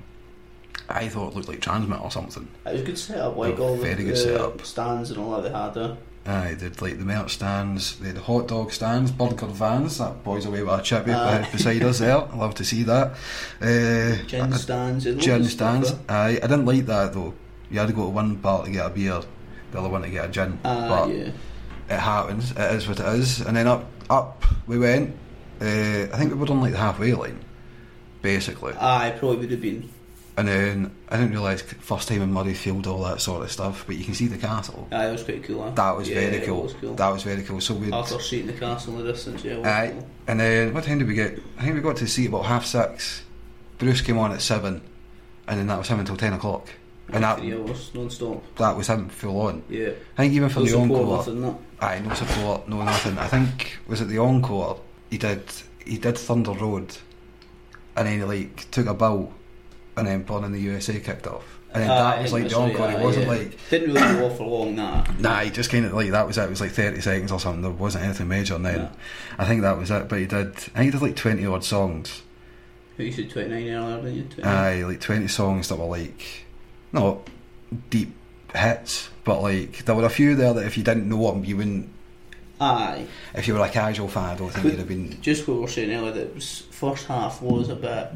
I 0.96 1.08
thought 1.08 1.32
it 1.32 1.36
looked 1.36 1.48
like 1.48 1.60
TRNSMT 1.60 2.02
or 2.02 2.10
something. 2.10 2.48
It 2.66 2.72
was 2.72 2.80
a 2.80 2.84
good 2.84 2.98
setup, 2.98 3.36
like 3.36 3.58
all 3.58 3.76
very 3.76 3.94
the, 3.94 4.04
good 4.04 4.18
setup. 4.18 4.64
stands 4.64 5.10
and 5.10 5.18
all 5.20 5.32
that 5.40 5.42
they 5.50 5.58
had 5.58 5.74
there. 5.74 5.96
Aye, 6.26 6.54
they'd 6.54 6.80
like 6.82 6.98
the 6.98 7.04
merch 7.04 7.34
stands, 7.34 7.98
they 7.98 8.08
had 8.08 8.16
the 8.16 8.20
hot 8.20 8.46
dog 8.48 8.72
stands, 8.72 9.10
burger 9.10 9.46
vans. 9.46 9.98
That 9.98 10.22
boy's 10.22 10.44
away 10.44 10.62
with 10.62 10.78
a 10.78 10.82
chippy 10.82 11.12
Aye. 11.12 11.48
beside 11.50 11.82
us 11.82 11.98
there. 11.98 12.18
I 12.18 12.36
love 12.36 12.54
to 12.56 12.64
see 12.64 12.82
that. 12.82 13.12
Uh, 13.60 14.22
Gin 14.26 14.52
stands. 14.52 15.06
and 15.06 15.20
gin 15.20 15.44
stands. 15.44 15.92
uh. 15.92 15.98
Aye, 16.08 16.38
I 16.42 16.46
didn't 16.46 16.66
like 16.66 16.84
that 16.86 17.14
though. 17.14 17.34
You 17.70 17.78
had 17.78 17.88
to 17.88 17.94
go 17.94 18.02
to 18.04 18.08
one 18.10 18.34
bar 18.36 18.64
to 18.64 18.70
get 18.70 18.84
a 18.86 18.90
beer, 18.90 19.20
the 19.72 19.78
other 19.78 19.88
one 19.88 20.02
to 20.02 20.10
get 20.10 20.26
a 20.26 20.28
gin. 20.28 20.58
Ah, 20.64 20.88
but 21.06 21.14
yeah. 21.14 21.30
it 21.88 21.98
happens. 22.00 22.50
It 22.50 22.74
is 22.74 22.86
what 22.86 23.00
it 23.00 23.06
is. 23.06 23.40
And 23.40 23.56
then 23.56 23.66
up, 23.66 23.86
up 24.10 24.44
we 24.66 24.78
went. 24.78 25.16
Uh, 25.60 26.08
I 26.12 26.16
think 26.18 26.32
we 26.32 26.38
were 26.38 26.46
on 26.50 26.60
like 26.60 26.72
the 26.72 26.78
halfway 26.78 27.12
line, 27.14 27.38
basically. 28.22 28.74
Aye, 28.74 29.14
probably 29.18 29.38
would 29.38 29.50
have 29.52 29.60
been. 29.62 29.88
And 30.36 30.48
then 30.48 30.94
I 31.08 31.16
didn't 31.16 31.32
realise 31.32 31.60
first 31.60 32.08
time 32.08 32.22
in 32.22 32.32
Murrayfield, 32.32 32.86
all 32.86 33.02
that 33.04 33.20
sort 33.20 33.42
of 33.42 33.50
stuff. 33.52 33.84
But 33.86 33.96
you 33.96 34.04
can 34.04 34.14
see 34.14 34.26
the 34.26 34.38
castle. 34.38 34.88
Aye, 34.92 35.08
it 35.08 35.12
was 35.12 35.22
pretty 35.24 35.40
cool. 35.40 35.62
Huh? 35.64 35.70
That 35.70 35.96
was 35.96 36.08
yeah, 36.08 36.30
very 36.30 36.46
cool. 36.46 36.62
was 36.62 36.74
cool. 36.74 36.94
That 36.94 37.08
was 37.08 37.22
very 37.24 37.42
cool. 37.42 37.60
So 37.60 37.74
we. 37.74 37.90
Arthur's 37.90 38.28
Seat 38.28 38.40
in 38.42 38.46
the 38.46 38.52
castle 38.54 38.98
in 38.98 39.04
the 39.04 39.12
distance. 39.12 39.44
Yeah, 39.44 39.58
Aye. 39.60 39.90
cool. 39.92 40.08
And 40.28 40.40
then 40.40 40.72
what 40.74 40.84
time 40.84 40.98
did 40.98 41.08
we 41.08 41.14
get? 41.14 41.38
I 41.58 41.62
think 41.62 41.74
we 41.74 41.80
got 41.80 41.96
to 41.98 42.06
see 42.06 42.26
about 42.26 42.44
half 42.46 42.64
six. 42.64 43.22
Bruce 43.78 44.00
came 44.02 44.18
on 44.18 44.32
at 44.32 44.40
seven, 44.40 44.80
and 45.48 45.58
then 45.58 45.66
that 45.66 45.78
was 45.78 45.88
him 45.88 45.98
until 46.00 46.16
ten 46.16 46.32
o'clock. 46.32 46.68
And 47.12 47.24
that 47.24 47.40
Three 47.40 47.52
hours 47.54 47.90
non-stop. 47.92 48.56
that 48.58 48.76
was 48.76 48.86
him 48.88 49.08
full 49.08 49.40
on. 49.40 49.64
Yeah. 49.68 49.90
I 50.16 50.22
think 50.22 50.34
even 50.34 50.48
for 50.48 50.60
No 50.60 50.66
the 50.66 50.76
encore, 50.76 51.16
nothing, 51.16 51.40
that. 51.42 51.54
aye, 51.80 51.98
no 52.06 52.14
support, 52.14 52.68
no 52.68 52.82
nothing. 52.84 53.18
I 53.18 53.26
think 53.26 53.78
was 53.88 54.00
it 54.00 54.04
the 54.04 54.18
encore? 54.18 54.78
He 55.10 55.18
did 55.18 55.42
he 55.84 55.98
did 55.98 56.16
Thunder 56.16 56.52
Road, 56.52 56.94
and 57.96 58.06
then 58.06 58.18
he 58.20 58.24
like 58.24 58.70
took 58.70 58.86
a 58.86 58.94
bow, 58.94 59.32
and 59.96 60.06
then 60.06 60.22
Born 60.22 60.44
in 60.44 60.52
the 60.52 60.60
USA 60.60 60.98
kicked 61.00 61.26
off, 61.26 61.44
and 61.74 61.82
then 61.82 61.90
Aye, 61.90 61.96
that 62.16 62.22
was 62.22 62.32
like 62.32 62.48
the 62.48 62.56
encore. 62.56 62.86
right, 62.86 62.98
It 62.98 63.02
wasn't 63.04 63.26
yeah. 63.26 63.32
like 63.32 63.58
Didn't 63.70 63.94
really 63.94 64.14
go 64.20 64.30
for 64.30 64.46
long, 64.46 64.74
nah. 64.76 65.04
Nah, 65.18 65.40
he 65.40 65.50
just 65.50 65.70
kind 65.70 65.84
of 65.86 65.92
like 65.92 66.10
that 66.10 66.26
was 66.26 66.38
it. 66.38 66.42
It 66.44 66.50
was 66.50 66.60
like 66.60 66.72
thirty 66.72 67.00
seconds 67.00 67.30
or 67.32 67.40
something. 67.40 67.62
There 67.62 67.70
wasn't 67.70 68.04
anything 68.04 68.28
major. 68.28 68.54
And 68.56 68.64
then 68.66 68.78
Yeah. 68.78 68.88
I 69.38 69.44
think 69.46 69.62
that 69.62 69.78
was 69.78 69.90
it. 69.90 70.08
But 70.08 70.18
he 70.20 70.26
did. 70.26 70.48
I 70.48 70.50
think 70.52 70.76
he 70.84 70.90
did 70.90 71.02
like 71.02 71.16
twenty 71.16 71.46
odd 71.46 71.64
songs. 71.64 72.22
You 72.98 73.10
said 73.12 73.30
29 73.30 73.66
earlier, 73.70 73.96
didn't 74.02 74.14
you? 74.14 74.22
29. 74.24 74.54
Aye, 74.56 74.84
like 74.84 75.00
twenty 75.00 75.28
songs 75.28 75.68
that 75.68 75.76
were 75.76 75.86
like 75.86 76.44
not 76.92 77.28
deep 77.88 78.12
hits, 78.54 79.08
but 79.24 79.40
like 79.40 79.84
there 79.86 79.94
were 79.94 80.04
a 80.04 80.10
few 80.10 80.34
there 80.34 80.52
that 80.52 80.66
if 80.66 80.76
you 80.76 80.82
didn't 80.84 81.08
know 81.08 81.30
them, 81.32 81.44
you 81.44 81.56
wouldn't. 81.56 81.88
Aye. 82.60 83.06
If 83.34 83.48
you 83.48 83.54
were 83.54 83.60
a 83.64 83.68
casual 83.70 84.08
fan, 84.08 84.24
I 84.30 84.34
don't 84.36 84.50
think 84.50 84.64
you'd 84.66 84.78
have 84.78 84.88
been. 84.88 85.20
Just 85.22 85.48
what 85.48 85.54
we 85.54 85.60
were 85.60 85.68
saying 85.68 85.90
earlier, 85.92 86.12
that 86.12 86.34
was, 86.34 86.60
first 86.70 87.06
half 87.06 87.40
was 87.40 87.68
a 87.70 87.76
bit 87.76 88.08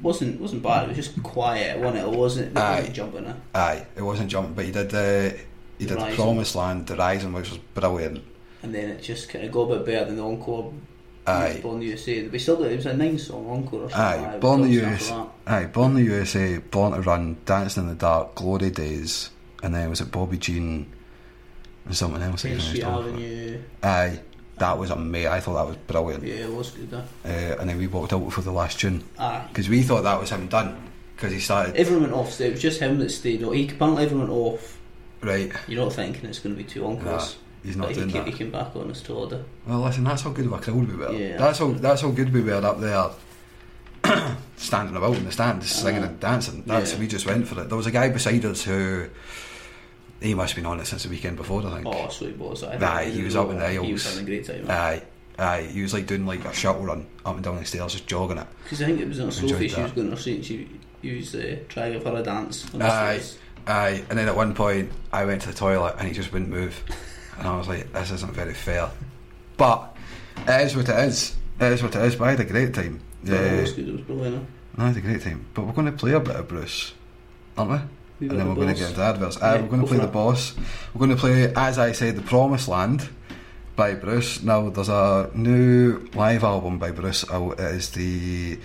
wasn't 0.00 0.40
wasn't 0.40 0.62
bad. 0.62 0.84
It 0.84 0.96
was 0.96 1.06
just 1.08 1.22
quiet, 1.22 1.78
wasn't 1.80 1.96
it? 2.06 2.12
It 2.12 2.16
wasn't 2.18 2.56
Aye. 2.58 2.80
weren't 2.82 2.94
jumping 2.94 3.24
it. 3.26 3.36
Aye, 3.54 3.86
it 3.96 4.02
wasn't 4.02 4.30
jumping, 4.30 4.54
but 4.54 4.64
he 4.64 4.70
did. 4.70 4.94
Uh, 4.94 5.36
he 5.78 5.84
The 5.84 5.86
did 5.86 5.88
the 5.90 5.96
Rising. 5.96 6.16
Promised 6.16 6.54
Land, 6.56 6.86
the 6.86 6.96
Rising, 6.96 7.32
which 7.32 7.50
was 7.50 7.58
brilliant. 7.74 8.22
And 8.62 8.74
then 8.74 8.90
it 8.90 9.02
just 9.02 9.28
kind 9.28 9.44
of 9.44 9.52
got 9.52 9.62
a 9.62 9.76
bit 9.76 9.86
better 9.86 10.04
than 10.06 10.16
the 10.16 10.24
encore. 10.24 10.72
Aye. 11.26 11.60
Born 11.62 11.80
the 11.80 11.86
USA. 11.86 12.26
But 12.26 12.40
still, 12.40 12.64
it 12.64 12.76
was 12.76 12.86
a 12.86 12.96
nine 12.96 13.18
song 13.18 13.46
encore 13.50 13.82
or 13.82 13.90
something. 13.90 14.00
Aye, 14.24 14.32
like. 14.32 14.40
Born 14.40 14.62
the 14.62 14.68
USA. 14.70 15.26
Aye, 15.46 15.66
Born 15.66 15.94
the 15.94 16.02
USA, 16.02 16.56
Born 16.58 16.92
to 16.92 17.00
Run, 17.02 17.36
Dancing 17.44 17.82
in 17.82 17.88
the 17.90 17.94
Dark, 17.96 18.34
Glory 18.36 18.70
Days, 18.70 19.30
and 19.62 19.74
then 19.74 19.90
was 19.90 20.00
it 20.00 20.10
Bobby 20.10 20.38
Jean 20.38 20.86
and 21.88 21.96
something 21.96 22.22
else? 22.22 22.42
that. 22.42 22.48
I 22.48 22.50
Main 22.52 22.60
finished 22.60 22.68
Street 22.68 22.84
off 22.84 23.04
with? 23.04 23.14
Avenue. 23.14 23.62
Aye, 23.82 24.20
that 24.58 24.78
was 24.78 24.90
amazing. 24.90 25.32
I 25.32 25.40
thought 25.40 25.54
that 25.54 25.66
was 25.66 25.76
brilliant. 25.88 26.24
Yeah, 26.24 26.34
it 26.46 26.52
was 26.52 26.70
good. 26.70 26.90
Though. 26.90 27.04
Uh, 27.24 27.28
and 27.60 27.68
then 27.70 27.78
we 27.78 27.86
walked 27.86 28.12
out 28.12 28.32
for 28.32 28.42
the 28.42 28.52
last 28.52 28.78
tune 28.80 29.02
because 29.48 29.68
we 29.68 29.82
thought 29.82 30.02
that 30.02 30.20
was 30.20 30.30
him 30.30 30.46
done 30.48 30.76
because 31.16 31.32
he 31.32 31.40
started 31.40 31.74
Everyone 31.76 32.04
went 32.04 32.14
off. 32.14 32.40
It 32.40 32.52
was 32.52 32.62
just 32.62 32.80
him 32.80 32.98
that 33.00 33.10
stayed. 33.10 33.40
He 33.40 33.68
apparently 33.68 34.04
everyone 34.04 34.28
went 34.28 34.38
off. 34.40 34.78
right. 35.22 35.52
You're 35.66 35.82
not 35.84 35.92
thinking 35.92 36.24
it's 36.28 36.38
going 36.38 36.54
to 36.56 36.62
be 36.62 36.68
two 36.68 36.82
Nah, 36.82 36.88
encores. 36.90 37.36
he's 37.64 37.76
not 37.76 37.88
but 37.88 37.94
doing 37.94 38.08
he, 38.08 38.12
came, 38.14 38.24
that. 38.24 38.30
he 38.32 38.38
came 38.38 38.50
back 38.52 38.74
on 38.76 38.88
his 38.88 39.02
tour. 39.02 39.26
though. 39.28 39.44
Well, 39.66 39.80
listen, 39.80 40.04
that's 40.04 40.22
how 40.22 40.30
good 40.30 40.46
of 40.46 40.52
a 40.52 40.58
crowd 40.58 40.88
we 40.88 40.94
were. 40.96 41.12
Yeah, 41.12 41.36
that's 41.36 41.58
how 41.58 41.70
that's 41.72 42.02
how 42.02 42.10
good 42.10 42.32
we 42.32 42.40
were 42.42 42.54
up 42.64 42.80
there, 42.80 43.10
standing 44.56 44.96
about 44.96 45.16
in 45.16 45.24
the 45.24 45.32
stands, 45.32 45.70
singing 45.70 46.02
and 46.02 46.18
dancing. 46.20 46.62
That's 46.66 46.92
Yeah. 46.94 46.98
we 47.00 47.06
just 47.08 47.26
went 47.26 47.46
for 47.48 47.60
it. 47.62 47.68
There 47.68 47.76
was 47.76 47.86
a 47.86 47.90
guy 47.92 48.08
beside 48.10 48.44
us 48.44 48.62
who 48.64 49.08
he 50.20 50.34
must 50.34 50.54
have 50.54 50.62
been 50.62 50.70
on 50.70 50.80
it 50.80 50.86
since 50.86 51.02
the 51.04 51.08
weekend 51.08 51.36
before. 51.36 51.64
I 51.66 51.70
think. 51.76 51.86
Oh, 51.86 52.08
so 52.08 52.26
he 52.26 52.32
was. 52.32 52.62
I 52.64 52.74
Aye, 52.76 53.04
think 53.04 53.16
he 53.16 53.22
was 53.24 53.36
up 53.36 53.50
in 53.50 53.58
the 53.58 53.68
He 53.70 53.92
was 53.92 54.04
having 54.04 54.22
a 54.22 54.26
great 54.26 54.44
time. 54.46 54.66
Aye, 54.70 55.02
aye. 55.38 55.62
He 55.62 55.82
was 55.82 55.94
like 55.94 56.06
doing 56.06 56.26
like 56.26 56.44
a 56.44 56.52
shuttle 56.52 56.82
run 56.84 57.06
up 57.24 57.34
and 57.36 57.44
down 57.44 57.56
the 57.56 57.64
stairs, 57.64 57.92
just 57.92 58.06
jogging 58.06 58.38
it. 58.38 58.46
Because 58.64 58.82
I 58.82 58.86
think 58.86 59.00
it 59.00 59.08
was 59.08 59.20
on 59.20 59.30
Sophie. 59.30 59.68
She 59.68 59.80
was 59.80 59.92
going 59.92 60.10
to 60.10 60.16
see. 60.16 60.42
She, 60.42 60.68
he 61.02 61.16
was 61.16 61.34
uh, 61.34 61.58
trying 61.68 62.00
her 62.00 62.16
a 62.16 62.22
dance. 62.22 62.72
on 62.74 62.82
Aye, 62.82 63.18
stairs. 63.18 63.38
aye. 63.68 64.04
And 64.10 64.18
then 64.18 64.28
at 64.28 64.34
one 64.36 64.54
point, 64.54 64.90
I 65.12 65.24
went 65.24 65.42
to 65.42 65.48
the 65.48 65.54
toilet 65.54 65.94
and 65.98 66.08
he 66.08 66.14
just 66.14 66.32
wouldn't 66.32 66.50
move, 66.50 66.82
and 67.38 67.46
I 67.46 67.56
was 67.56 67.68
like, 67.68 67.92
"This 67.92 68.10
isn't 68.10 68.32
very 68.32 68.54
fair." 68.54 68.90
But 69.56 69.96
it 70.46 70.60
is 70.66 70.74
what 70.76 70.88
it 70.88 70.98
is. 71.08 71.36
It 71.60 71.72
is 71.72 71.82
what 71.82 71.94
it 71.94 72.02
is. 72.02 72.16
But 72.16 72.28
I 72.28 72.30
had 72.32 72.40
a 72.40 72.44
great 72.44 72.74
time. 72.74 73.00
Yeah, 73.24 73.34
it 73.34 73.52
Yeah, 73.54 73.60
was 73.60 73.72
good. 73.72 73.88
It 73.88 73.92
was 73.92 74.00
brilliant. 74.02 74.46
I 74.76 74.86
had 74.88 74.96
a 74.96 75.00
great 75.00 75.22
time. 75.22 75.44
But 75.54 75.62
we're 75.66 75.72
going 75.72 75.86
to 75.86 75.92
play 75.92 76.12
a 76.12 76.20
bit 76.20 76.36
of 76.36 76.46
Bruce, 76.46 76.92
aren't 77.56 77.70
we? 77.72 77.78
And 78.20 78.30
then 78.30 78.48
we're 78.48 78.54
going 78.54 78.68
to 78.68 78.74
get 78.74 78.90
into 78.90 79.00
adverts. 79.00 79.38
Yeah, 79.40 79.56
we're 79.56 79.64
ah, 79.64 79.66
going 79.68 79.82
to 79.82 79.86
play 79.86 79.96
the 79.98 80.04
it. 80.04 80.12
boss. 80.12 80.54
We're 80.92 81.06
going 81.06 81.10
to 81.10 81.16
play, 81.16 81.52
as 81.54 81.78
I 81.78 81.92
said, 81.92 82.16
the 82.16 82.22
Promised 82.22 82.68
Land 82.68 83.08
by 83.76 83.94
Bruce. 83.94 84.42
Now 84.42 84.68
there's 84.70 84.88
a 84.88 85.30
new 85.34 86.08
live 86.14 86.42
album 86.42 86.78
by 86.78 86.90
Bruce 86.90 87.28
out. 87.30 87.60
It 87.60 87.74
is 87.76 87.90
the 87.90 88.58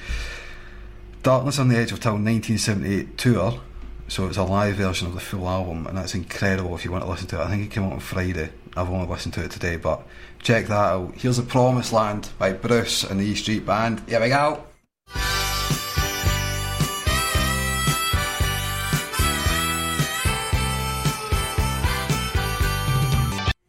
Darkness 1.22 1.60
on 1.60 1.70
the 1.70 1.78
Edge 1.78 1.92
of 1.92 2.00
Town 2.00 2.26
1978 2.26 3.18
tour. 3.18 3.62
So 4.08 4.28
it's 4.28 4.38
a 4.38 4.44
live 4.44 4.76
version 4.76 5.08
of 5.08 5.14
the 5.14 5.20
full 5.20 5.48
album, 5.48 5.88
and 5.88 5.98
that's 5.98 6.16
incredible 6.16 6.76
if 6.76 6.84
you 6.84 6.92
want 6.92 7.04
to 7.04 7.10
listen 7.10 7.28
to 7.28 7.40
it. 7.40 7.46
I 7.46 7.50
think 7.50 7.64
it 7.64 7.72
came 7.72 7.84
out 7.84 7.94
on 7.94 8.00
Friday. 8.00 8.50
I've 8.76 8.90
only 8.90 9.08
listened 9.08 9.36
to 9.36 9.44
it 9.44 9.52
today, 9.52 9.78
but 9.78 10.06
check 10.42 10.66
that 10.66 10.74
out. 10.74 11.14
Here's 11.16 11.38
the 11.38 11.44
Promised 11.44 11.94
Land 11.94 12.30
by 12.38 12.54
Bruce 12.54 13.04
and 13.04 13.20
the 13.20 13.26
E 13.26 13.36
Street 13.36 13.66
Band. 13.66 14.02
Here 14.08 14.20
we 14.20 14.30
go. 14.30 14.66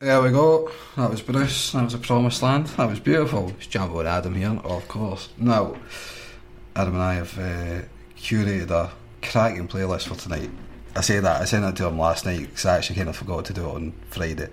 There 0.05 0.21
we 0.21 0.33
go. 0.33 0.71
That 0.97 1.09
was 1.09 1.23
Bruce. 1.23 1.73
That 1.73 1.83
was 1.85 1.95
a 1.95 1.99
promised 1.99 2.43
land. 2.43 2.67
That 2.67 2.91
was 2.91 3.01
beautiful. 3.01 3.49
It's 3.57 3.67
Jambo 3.67 4.01
and 4.01 4.09
Adam 4.09 4.35
here, 4.35 4.61
of 4.63 4.87
course. 4.87 5.31
Now, 5.39 5.77
Adam 6.77 6.93
and 6.93 7.03
I 7.03 7.15
have 7.15 7.39
uh, 7.39 7.87
curated 8.15 8.71
a 8.71 8.91
cracking 9.23 9.67
playlist 9.67 10.09
for 10.09 10.15
tonight. 10.15 10.51
I 10.95 11.01
say 11.01 11.21
that, 11.21 11.41
I 11.41 11.47
sent 11.47 11.65
it 11.65 11.77
to 11.77 11.87
him 11.87 11.99
last 11.99 12.27
night 12.27 12.43
because 12.43 12.67
I 12.67 12.77
actually 12.77 12.97
kind 12.97 13.09
of 13.09 13.17
forgot 13.17 13.47
to 13.47 13.55
do 13.55 13.67
it 13.67 13.75
on 13.75 13.95
Friday. 14.11 14.51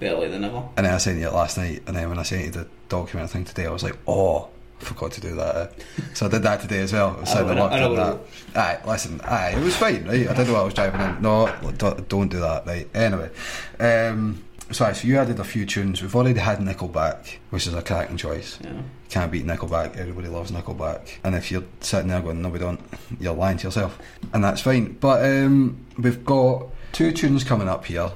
Better 0.00 0.16
late 0.16 0.32
than 0.32 0.40
never. 0.40 0.68
And 0.76 0.84
then 0.84 0.94
I 0.94 0.98
sent 0.98 1.20
you 1.20 1.28
it 1.28 1.32
last 1.32 1.58
night, 1.58 1.84
and 1.86 1.94
then 1.96 2.08
when 2.08 2.18
I 2.18 2.24
sent 2.24 2.44
you 2.44 2.50
the 2.50 2.66
document 2.88 3.30
thing 3.30 3.44
today, 3.44 3.66
I 3.66 3.70
was 3.70 3.84
like, 3.84 3.96
oh, 4.08 4.48
I 4.80 4.84
forgot 4.84 5.12
to 5.12 5.20
do 5.20 5.36
that. 5.36 5.56
eh." 5.78 5.82
so 6.14 6.26
I 6.26 6.28
did 6.28 6.42
that 6.42 6.60
today 6.60 6.80
as 6.80 6.92
well. 6.92 7.18
I 7.18 7.20
was 7.20 7.34
I 7.36 7.54
know, 7.54 7.66
and 7.66 7.74
I 7.74 7.78
know, 7.78 7.94
that. 7.94 8.20
Aye, 8.56 8.80
listen, 8.84 9.20
aye, 9.20 9.54
it 9.56 9.62
was 9.62 9.76
fine, 9.76 10.04
right? 10.08 10.28
I 10.28 10.34
did 10.34 10.48
what 10.50 10.58
I 10.58 10.64
was 10.64 10.74
driving 10.74 11.00
in. 11.02 11.22
No, 11.22 11.54
don't, 11.78 12.08
don't 12.08 12.28
do 12.28 12.40
that, 12.40 12.66
right? 12.66 12.88
Anyway, 12.92 13.30
um, 13.78 14.42
so, 14.72 14.84
aye, 14.84 14.92
so 14.92 15.06
you 15.06 15.18
added 15.18 15.38
a 15.38 15.44
few 15.44 15.66
tunes. 15.66 16.02
We've 16.02 16.14
already 16.14 16.38
had 16.38 16.58
Nickelback, 16.58 17.36
which 17.50 17.66
is 17.66 17.74
a 17.74 17.82
cracking 17.82 18.16
choice. 18.16 18.58
Yeah. 18.62 18.72
Can't 19.08 19.30
beat 19.30 19.46
Nickelback. 19.46 19.96
Everybody 19.96 20.28
loves 20.28 20.50
Nickelback. 20.50 21.18
And 21.24 21.34
if 21.34 21.50
you're 21.50 21.64
sitting 21.80 22.08
there 22.08 22.20
going, 22.20 22.42
no, 22.42 22.48
we 22.48 22.58
don't, 22.58 22.80
you're 23.20 23.34
lying 23.34 23.58
to 23.58 23.68
yourself. 23.68 23.98
And 24.32 24.42
that's 24.42 24.60
fine. 24.60 24.92
But 24.94 25.24
um, 25.24 25.84
we've 25.98 26.24
got 26.24 26.66
two 26.92 27.12
tunes 27.12 27.44
coming 27.44 27.68
up 27.68 27.84
here. 27.84 28.10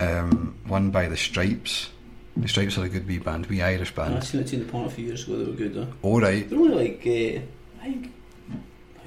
Um, 0.00 0.58
one 0.66 0.90
by 0.90 1.08
The 1.08 1.16
Strypes. 1.16 1.88
The 2.36 2.48
Strypes 2.48 2.78
are 2.78 2.84
a 2.84 2.88
good 2.88 3.06
wee 3.06 3.18
band, 3.18 3.46
wee 3.46 3.60
Irish 3.60 3.94
band. 3.94 4.16
I 4.16 4.20
seen 4.20 4.40
it 4.40 4.52
in 4.52 4.60
the 4.60 4.72
point 4.72 4.86
a 4.86 4.90
few 4.90 5.06
years 5.06 5.24
ago. 5.24 5.36
They 5.36 5.44
were 5.44 5.56
good 5.56 5.74
though. 5.74 5.88
Alright. 6.02 6.48
They're 6.48 6.58
only 6.58 6.74
like 6.74 7.02
uh, 7.06 7.82
I 7.82 7.92
think 7.92 8.12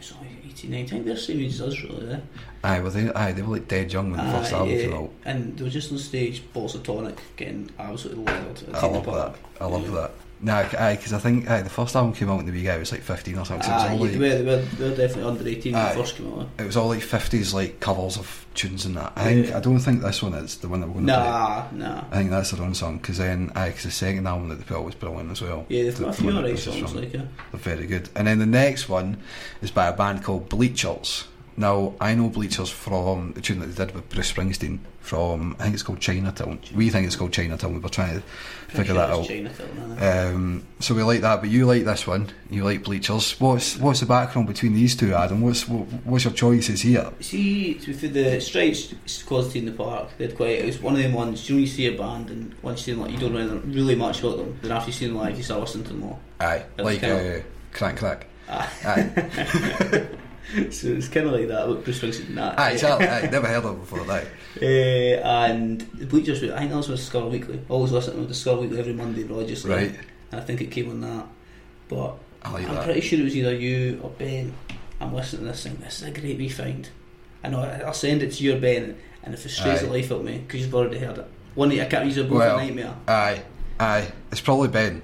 it's 0.03 0.13
only 0.19 0.35
18, 0.45 0.71
19. 0.71 1.05
They're 1.05 1.13
the 1.15 1.19
same 1.19 1.39
age 1.39 1.53
as 1.53 1.61
us 1.61 1.81
really. 1.81 2.13
Eh? 2.13 2.19
Aye, 2.63 2.79
well, 2.79 2.91
they, 2.91 3.11
aye, 3.13 3.31
they 3.31 3.41
were 3.41 3.55
like 3.55 3.67
dead 3.67 3.91
young 3.91 4.11
when 4.11 4.25
the 4.25 4.31
first 4.31 4.51
album 4.51 4.75
came 4.75 4.93
out. 4.93 5.11
And 5.25 5.57
they 5.57 5.63
were 5.63 5.69
just 5.69 5.91
on 5.91 5.97
stage, 5.97 6.43
balls 6.53 6.75
of 6.75 6.83
tonic, 6.83 7.17
getting 7.37 7.69
absolutely 7.79 8.25
leveled. 8.25 8.63
I 8.73 8.85
love 8.87 9.05
that. 9.05 9.35
I 9.61 9.65
love 9.65 9.91
that. 9.91 10.11
Nah, 10.43 10.65
aye, 10.77 10.97
because 10.97 11.13
I 11.13 11.19
think 11.19 11.49
aye, 11.49 11.62
the 11.62 11.69
first 11.69 11.95
album 11.95 12.12
came 12.13 12.29
out 12.29 12.36
when 12.36 12.45
the 12.45 12.51
wee 12.51 12.63
guy 12.63 12.77
was 12.77 12.91
like 12.91 13.01
15 13.01 13.38
or 13.38 13.45
something. 13.45 13.65
So 13.65 13.71
it 13.71 13.75
was 13.75 13.84
all 13.84 13.89
yeah, 13.91 14.01
like, 14.01 14.12
they, 14.12 14.43
were, 14.43 14.58
they, 14.58 14.89
were, 14.89 14.95
definitely 14.95 15.23
under 15.23 15.47
18 15.47 15.71
when 15.73 15.82
Aye. 15.82 15.93
they 15.93 16.01
first 16.01 16.15
came 16.17 16.34
out. 16.39 16.49
it 16.60 16.65
was 16.65 16.75
all 16.75 16.88
like 16.89 16.99
50s 16.99 17.53
like 17.53 17.79
covers 17.79 18.17
of 18.17 18.45
tunes 18.53 18.86
and 18.86 18.97
that. 18.97 19.13
I 19.15 19.23
think 19.23 19.47
Yeah. 19.47 19.58
I 19.58 19.62
don't 19.62 19.79
think 19.79 20.01
this 20.01 20.21
one 20.21 20.34
is 20.34 20.58
the 20.58 20.67
one 20.67 20.82
that 20.82 20.88
we're 20.88 20.95
going 20.95 21.08
to 21.08 21.13
play. 21.13 21.23
Nah, 21.23 21.65
nah. 21.93 22.03
I 22.12 22.17
think 22.17 22.29
that's 22.29 22.51
their 22.51 22.65
own 22.65 22.73
song 22.75 22.97
because 22.97 23.19
then, 23.19 23.51
aye, 23.56 23.69
because 23.69 23.84
the 23.84 23.91
second 23.91 24.27
album 24.27 24.49
that 24.49 24.56
they 24.56 24.63
put 24.65 24.77
out 24.77 24.84
was 24.86 24.95
brilliant 24.95 25.32
as 25.32 25.41
well. 25.41 25.65
Yeah, 25.69 25.84
they've 25.84 25.95
The- 25.97 26.03
got 26.03 26.19
a 26.19 26.21
few 26.21 26.32
alright 26.36 26.60
songs 26.60 26.91
from. 26.91 26.95
like 27.01 27.15
uh, 27.15 27.19
They're 27.53 27.60
very 27.75 27.88
good. 27.88 28.10
And 28.15 28.27
then 28.27 28.39
the 28.39 28.45
next 28.45 28.89
one 28.89 29.17
is 29.62 29.71
by 29.71 29.88
a 29.88 29.93
band 29.93 30.23
called 30.25 30.49
Bleachers, 30.49 31.23
Now 31.55 31.93
I 31.99 32.15
know 32.15 32.29
Bleachers 32.29 32.69
from 32.69 33.33
the 33.33 33.41
tune 33.41 33.59
that 33.59 33.67
they 33.67 33.85
did 33.85 33.93
with 33.93 34.09
Bruce 34.09 34.31
Springsteen 34.31 34.79
from 34.99 35.55
I 35.59 35.63
think 35.63 35.73
it's 35.73 35.83
called 35.83 35.99
Chinatown. 35.99 36.59
We 36.73 36.89
think 36.89 37.05
it's 37.05 37.15
called 37.15 37.33
Chinatown. 37.33 37.73
We 37.73 37.79
were 37.79 37.89
trying 37.89 38.15
to 38.15 38.21
figure 38.69 38.93
that 38.93 39.09
out. 39.09 39.29
Um, 40.01 40.65
so 40.79 40.95
we 40.95 41.03
like 41.03 41.21
that, 41.21 41.41
but 41.41 41.49
you 41.49 41.65
like 41.65 41.83
this 41.83 42.07
one. 42.07 42.29
You 42.49 42.63
like 42.63 42.83
Bleachers. 42.83 43.39
What's 43.39 43.77
what's 43.77 43.99
the 43.99 44.05
background 44.05 44.47
between 44.47 44.73
these 44.73 44.95
two, 44.95 45.13
Adam? 45.13 45.41
What's 45.41 45.67
what, 45.67 45.85
what's 46.05 46.23
your 46.23 46.33
choices 46.33 46.81
here? 46.81 47.11
See, 47.19 47.73
for 47.75 48.07
the 48.07 48.37
Strypes 48.37 49.25
quality 49.25 49.59
in 49.59 49.65
the 49.65 49.71
park, 49.73 50.09
they 50.17 50.27
had 50.27 50.35
quite. 50.35 50.59
It 50.59 50.65
was 50.65 50.79
one 50.81 50.95
of 50.95 51.01
them 51.03 51.13
ones. 51.13 51.49
You 51.49 51.55
know, 51.55 51.61
you 51.61 51.67
see 51.67 51.87
a 51.87 51.97
band, 51.97 52.29
and 52.29 52.55
once 52.61 52.79
you 52.79 52.83
see 52.85 52.91
them, 52.91 53.01
like, 53.01 53.11
you 53.11 53.19
don't 53.19 53.33
know 53.33 53.61
really 53.65 53.95
much 53.95 54.21
about 54.21 54.37
them. 54.37 54.57
Then 54.61 54.71
after 54.71 54.87
you 54.87 54.93
see 54.93 55.07
them 55.07 55.17
like 55.17 55.35
you 55.37 55.43
start 55.43 55.61
listening 55.61 55.83
to 55.83 55.89
them 55.89 55.99
more. 55.99 56.19
Aye, 56.39 56.65
It 56.77 56.83
was 56.83 57.01
like 57.01 57.03
uh, 57.03 57.39
crack 57.73 57.97
crack. 57.97 58.27
Aye. 58.49 58.69
Aye, 58.85 60.07
so 60.71 60.88
it's 60.88 61.08
kind 61.08 61.27
of 61.27 61.34
like 61.34 61.47
that. 61.47 61.67
With 61.67 61.84
Bruce 61.84 61.99
Springsteen, 62.01 62.36
that. 62.36 62.60
aye, 62.60 62.71
exactly. 62.71 63.08
Aye, 63.08 63.29
never 63.32 63.47
heard 63.47 63.63
of 63.63 63.75
it 63.75 63.79
before. 63.79 64.01
Aye. 64.12 64.25
Uh, 64.62 64.65
and 64.65 65.82
the 65.95 66.06
Bleachers, 66.06 66.43
I 66.43 66.60
think 66.60 66.71
that 66.71 66.77
was 66.77 66.89
on 66.89 66.95
Discover 66.95 67.27
Weekly. 67.27 67.62
Always 67.69 67.91
listen 67.91 68.15
to 68.21 68.27
Discover 68.27 68.62
Weekly 68.62 68.79
every 68.79 68.93
Monday 68.93 69.23
religiously. 69.23 69.71
Right. 69.71 69.95
And 70.32 70.41
I 70.41 70.43
think 70.43 70.62
it 70.62 70.71
came 70.71 70.89
on 70.89 71.01
that. 71.01 71.25
But 71.89 72.15
I 72.43 72.51
like 72.51 72.67
that. 72.67 72.84
pretty 72.86 73.01
sure 73.01 73.19
it 73.19 73.23
was 73.23 73.36
either 73.36 73.53
you 73.53 73.99
or 74.03 74.10
Ben. 74.12 74.53
I'm 74.99 75.13
listening 75.13 75.43
to 75.43 75.47
this 75.49 75.63
thing. 75.63 75.75
This 75.84 76.01
is 76.01 76.08
a 76.08 76.12
great 76.12 76.38
wee 76.38 76.49
find. 76.49 76.89
I 77.43 77.49
know. 77.49 77.60
I- 77.62 77.82
I'll 77.86 77.93
send 77.93 78.23
it 78.23 78.32
to 78.34 78.43
you 78.43 78.56
or 78.56 78.60
Ben, 78.60 78.97
and 79.23 79.34
if 79.34 79.39
it 79.45 79.49
frustrates 79.49 79.82
Aye. 79.82 79.86
the 79.86 79.91
life 79.91 80.12
out 80.12 80.19
of 80.19 80.25
me 80.25 80.38
because 80.39 80.62
you've 80.62 80.73
already 80.75 80.99
heard 80.99 81.17
it. 81.17 81.27
One, 81.56 81.71
I 81.71 81.86
can't 81.86 82.06
use 82.06 82.17
a 82.17 82.23
both 82.23 82.39
Well, 82.39 82.58
a 82.58 82.63
nightmare, 82.63 82.95
Aye, 83.08 83.43
aye. 83.79 84.12
It's 84.32 84.41
probably 84.41 84.69
Ben. 84.69 85.01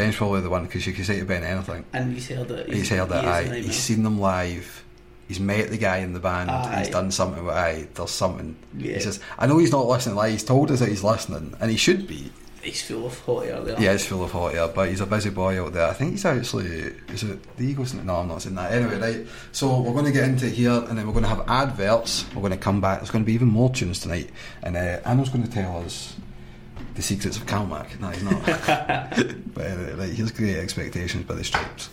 Ben's 0.00 0.16
probably 0.16 0.40
the 0.40 0.50
one 0.50 0.64
because 0.64 0.86
you 0.86 0.92
can 0.94 1.04
say 1.04 1.18
to 1.20 1.26
Ben 1.26 1.44
anything. 1.44 1.84
and 1.92 2.14
he's 2.14 2.28
heard 2.28 2.50
it. 2.50 2.72
He's 2.72 2.88
heard 2.88 3.10
he 3.10 3.18
it. 3.18 3.24
a 3.24 3.28
Aye, 3.28 3.60
he's 3.60 3.76
seen 3.76 4.02
them 4.02 4.18
live. 4.18 4.84
He's 5.28 5.38
met 5.38 5.68
the 5.68 5.76
guy 5.76 5.98
in 5.98 6.14
the 6.14 6.20
band. 6.20 6.50
Aye. 6.50 6.78
He's 6.78 6.88
done 6.88 7.10
something. 7.10 7.44
With, 7.44 7.54
aye, 7.54 7.86
there's 7.94 8.10
something. 8.10 8.56
Yeah. 8.76 8.94
He 8.94 9.00
says, 9.00 9.20
"I 9.38 9.46
know 9.46 9.58
he's 9.58 9.70
not 9.72 9.86
listening. 9.86 10.16
Like 10.16 10.32
he's 10.32 10.42
told 10.42 10.70
us 10.70 10.80
that 10.80 10.88
he's 10.88 11.04
listening, 11.04 11.54
and 11.60 11.70
he 11.70 11.76
should 11.76 12.08
be. 12.08 12.32
He's 12.62 12.82
full 12.82 13.06
of 13.06 13.18
hot 13.20 13.46
air 13.46 13.60
there. 13.60 13.76
He 13.76 13.86
is 13.86 14.06
full 14.06 14.24
of 14.24 14.32
hot 14.32 14.54
air, 14.54 14.68
but 14.68 14.88
he's 14.88 15.00
a 15.00 15.06
busy 15.06 15.30
boy 15.30 15.62
out 15.62 15.72
there. 15.72 15.86
I 15.86 15.92
think 15.92 16.12
he's 16.12 16.24
actually 16.24 16.66
is 17.12 17.22
it 17.22 17.56
the 17.56 17.64
Eagles? 17.64 17.94
No, 17.94 18.16
I'm 18.16 18.28
not 18.28 18.42
saying 18.42 18.56
that. 18.56 18.72
Anyway, 18.72 18.98
right. 18.98 19.26
So 19.52 19.80
we're 19.80 19.92
going 19.92 20.06
to 20.06 20.12
get 20.12 20.24
into 20.24 20.46
here, 20.48 20.72
and 20.88 20.96
then 20.96 21.06
we're 21.06 21.12
going 21.12 21.24
to 21.24 21.28
have 21.28 21.44
adverts. 21.48 22.24
We're 22.34 22.42
going 22.42 22.52
to 22.52 22.58
come 22.58 22.80
back. 22.80 23.00
There's 23.00 23.10
going 23.10 23.24
to 23.24 23.26
be 23.26 23.34
even 23.34 23.48
more 23.48 23.70
tunes 23.70 24.00
tonight, 24.00 24.30
and 24.62 24.76
uh, 24.76 25.00
Anna's 25.04 25.28
going 25.28 25.44
to 25.44 25.50
tell 25.50 25.78
us 25.78 26.16
the 26.94 27.02
secrets 27.02 27.36
of 27.36 27.46
CalMac. 27.46 28.00
No, 28.00 28.08
he's 28.08 28.22
not. 28.22 28.44
but 29.54 29.66
anyway, 29.66 29.94
right. 29.94 30.12
Here's 30.12 30.32
Great 30.32 30.56
Expectations 30.56 31.24
by 31.24 31.34
the 31.34 31.42
Strypes. 31.42 31.88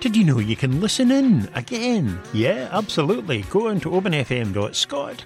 Did 0.00 0.16
you 0.16 0.24
know 0.24 0.38
you 0.38 0.56
can 0.56 0.80
listen 0.80 1.10
in 1.10 1.50
again? 1.54 2.20
Yeah, 2.32 2.68
absolutely. 2.72 3.42
Go 3.50 3.68
on 3.68 3.80
to 3.80 3.90
openfm.scot 3.90 5.24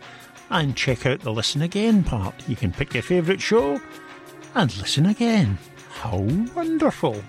and 0.50 0.76
check 0.76 1.06
out 1.06 1.20
the 1.20 1.32
listen 1.32 1.62
again 1.62 2.02
part. 2.02 2.34
You 2.48 2.56
can 2.56 2.72
pick 2.72 2.94
your 2.94 3.02
favourite 3.02 3.40
show 3.40 3.80
and 4.54 4.76
listen 4.78 5.06
again. 5.06 5.58
How 6.02 6.18
wonderful! 6.56 7.22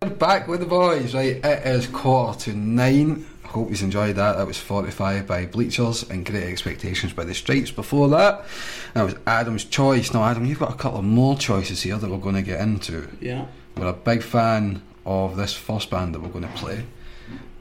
Back 0.00 0.48
with 0.48 0.58
the 0.58 0.66
boys, 0.66 1.14
right? 1.14 1.36
It 1.36 1.64
is 1.64 1.86
quarter 1.86 2.40
to 2.40 2.54
nine. 2.56 3.24
Hope 3.44 3.70
you 3.70 3.76
enjoyed 3.84 4.16
that. 4.16 4.36
That 4.36 4.48
was 4.48 4.58
45 4.58 5.28
by 5.28 5.46
Bleachers 5.46 6.02
and 6.10 6.26
Great 6.26 6.42
Expectations 6.42 7.12
by 7.12 7.22
the 7.22 7.34
Strypes. 7.34 7.72
Before 7.72 8.08
that, 8.08 8.46
that 8.94 9.04
was 9.04 9.14
Adam's 9.28 9.64
Choice. 9.64 10.12
Now, 10.12 10.24
Adam, 10.24 10.44
you've 10.44 10.58
got 10.58 10.72
a 10.72 10.76
couple 10.76 10.98
of 10.98 11.04
more 11.04 11.36
choices 11.36 11.82
here 11.82 11.98
that 11.98 12.10
we're 12.10 12.18
going 12.18 12.34
to 12.34 12.42
get 12.42 12.60
into. 12.60 13.08
Yeah. 13.20 13.46
We're 13.76 13.86
a 13.86 13.92
big 13.92 14.24
fan 14.24 14.82
of 15.04 15.36
this 15.36 15.54
first 15.54 15.88
band 15.88 16.16
that 16.16 16.20
we're 16.20 16.30
going 16.30 16.48
to 16.48 16.54
play, 16.58 16.84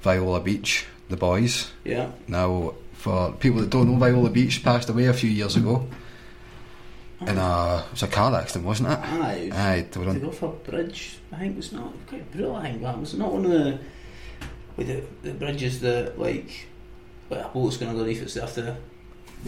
Viola 0.01 0.39
Beach, 0.39 0.87
the 1.09 1.17
boys. 1.17 1.69
Yeah. 1.83 2.09
Now, 2.27 2.73
for 2.93 3.33
people 3.33 3.61
that 3.61 3.69
don't 3.69 3.87
know, 3.87 3.99
Viola 3.99 4.31
Beach 4.31 4.63
passed 4.63 4.89
away 4.89 5.05
a 5.05 5.13
few 5.13 5.29
years 5.29 5.55
ago. 5.55 5.87
In 7.21 7.37
a, 7.37 7.85
it 7.85 7.91
was 7.91 8.03
a 8.03 8.07
car 8.07 8.35
accident, 8.35 8.65
wasn't 8.65 8.89
it? 8.89 8.99
Aye. 8.99 9.49
Aye, 9.53 9.85
they 9.89 9.99
were 9.99 10.09
on 10.09 10.19
go 10.19 10.31
for 10.31 10.47
a 10.47 10.69
bridge, 10.69 11.17
I 11.31 11.37
think 11.37 11.53
it 11.53 11.57
was 11.57 11.71
not 11.71 11.93
quite 12.07 12.29
brutal. 12.31 12.55
I 12.55 12.63
think 12.63 12.81
that 12.81 12.99
was 12.99 13.13
not 13.13 13.31
one 13.31 13.45
of 13.45 13.51
the 13.51 13.79
with 14.75 14.87
the, 14.87 15.03
the 15.21 15.33
bridges 15.33 15.79
that 15.81 16.19
like 16.19 16.67
like 17.29 17.45
a 17.45 17.49
boat's 17.49 17.77
going 17.77 17.91
underneath 17.91 18.21
it. 18.21 18.29
So 18.29 18.43
after 18.43 18.77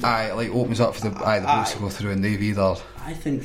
Aye, 0.04 0.32
like 0.32 0.50
opens 0.50 0.80
up 0.80 0.96
for 0.96 1.10
the 1.10 1.26
aye, 1.26 1.40
the 1.40 1.48
boats 1.48 1.74
to 1.74 1.80
go 1.80 1.90
through 1.90 2.12
and 2.12 2.24
they've 2.24 2.42
either 2.42 2.76
I 3.04 3.14
think 3.14 3.44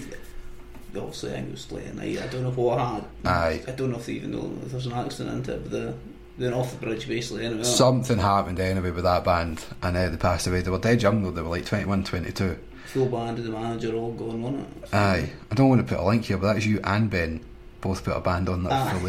obviously 0.95 1.31
I 1.31 1.35
think 1.37 1.49
it 1.49 1.53
was 1.53 1.73
late 1.73 1.87
at 1.87 1.95
night. 1.95 2.23
I 2.23 2.27
don't 2.29 2.43
know 2.43 2.51
what 2.51 2.79
had. 2.79 3.05
Aye. 3.25 3.63
I 3.67 3.71
don't 3.73 3.91
know 3.91 3.99
if 3.99 4.07
they 4.07 4.13
even 4.13 4.33
know 4.33 4.53
if 4.65 4.71
there's 4.71 4.87
an 4.87 4.93
accident 4.93 5.35
into 5.37 5.55
it. 5.55 5.63
But 5.63 5.71
the 5.71 5.95
they're 6.39 6.55
off 6.55 6.73
the 6.73 6.87
bridge 6.87 7.07
basically. 7.09 7.45
Anyway, 7.45 7.65
something 7.65 8.19
happened 8.19 8.59
anyway 8.61 8.91
with 8.91 9.05
that 9.05 9.25
band 9.25 9.65
and 9.83 9.97
uh, 9.97 10.09
they 10.09 10.17
passed 10.17 10.47
away. 10.47 10.63
They 10.63 10.71
were 10.71 10.79
dead 10.79 11.03
young 11.03 11.23
though, 11.23 11.31
they 11.31 11.43
were 11.43 11.49
like 11.49 11.67
21, 11.67 12.05
22. 12.05 12.59
Full 12.93 13.07
band 13.07 13.39
and 13.39 13.47
the 13.47 13.51
manager 13.51 13.95
all 13.95 14.13
gone 14.13 14.45
on 14.45 14.55
it. 14.61 14.95
Aye. 14.95 15.31
I 15.51 15.55
don't 15.55 15.69
want 15.69 15.87
to 15.87 15.95
put 15.95 16.03
a 16.03 16.07
link 16.07 16.25
here, 16.27 16.37
but 16.37 16.53
that's 16.53 16.67
you 16.67 16.81
and 16.85 17.09
Ben 17.11 17.45
both 17.81 18.05
put 18.05 18.17
a 18.17 18.21
band 18.21 18.49
on 18.49 18.65
that 18.65 18.73
Aye. 18.73 18.99
for 18.99 19.07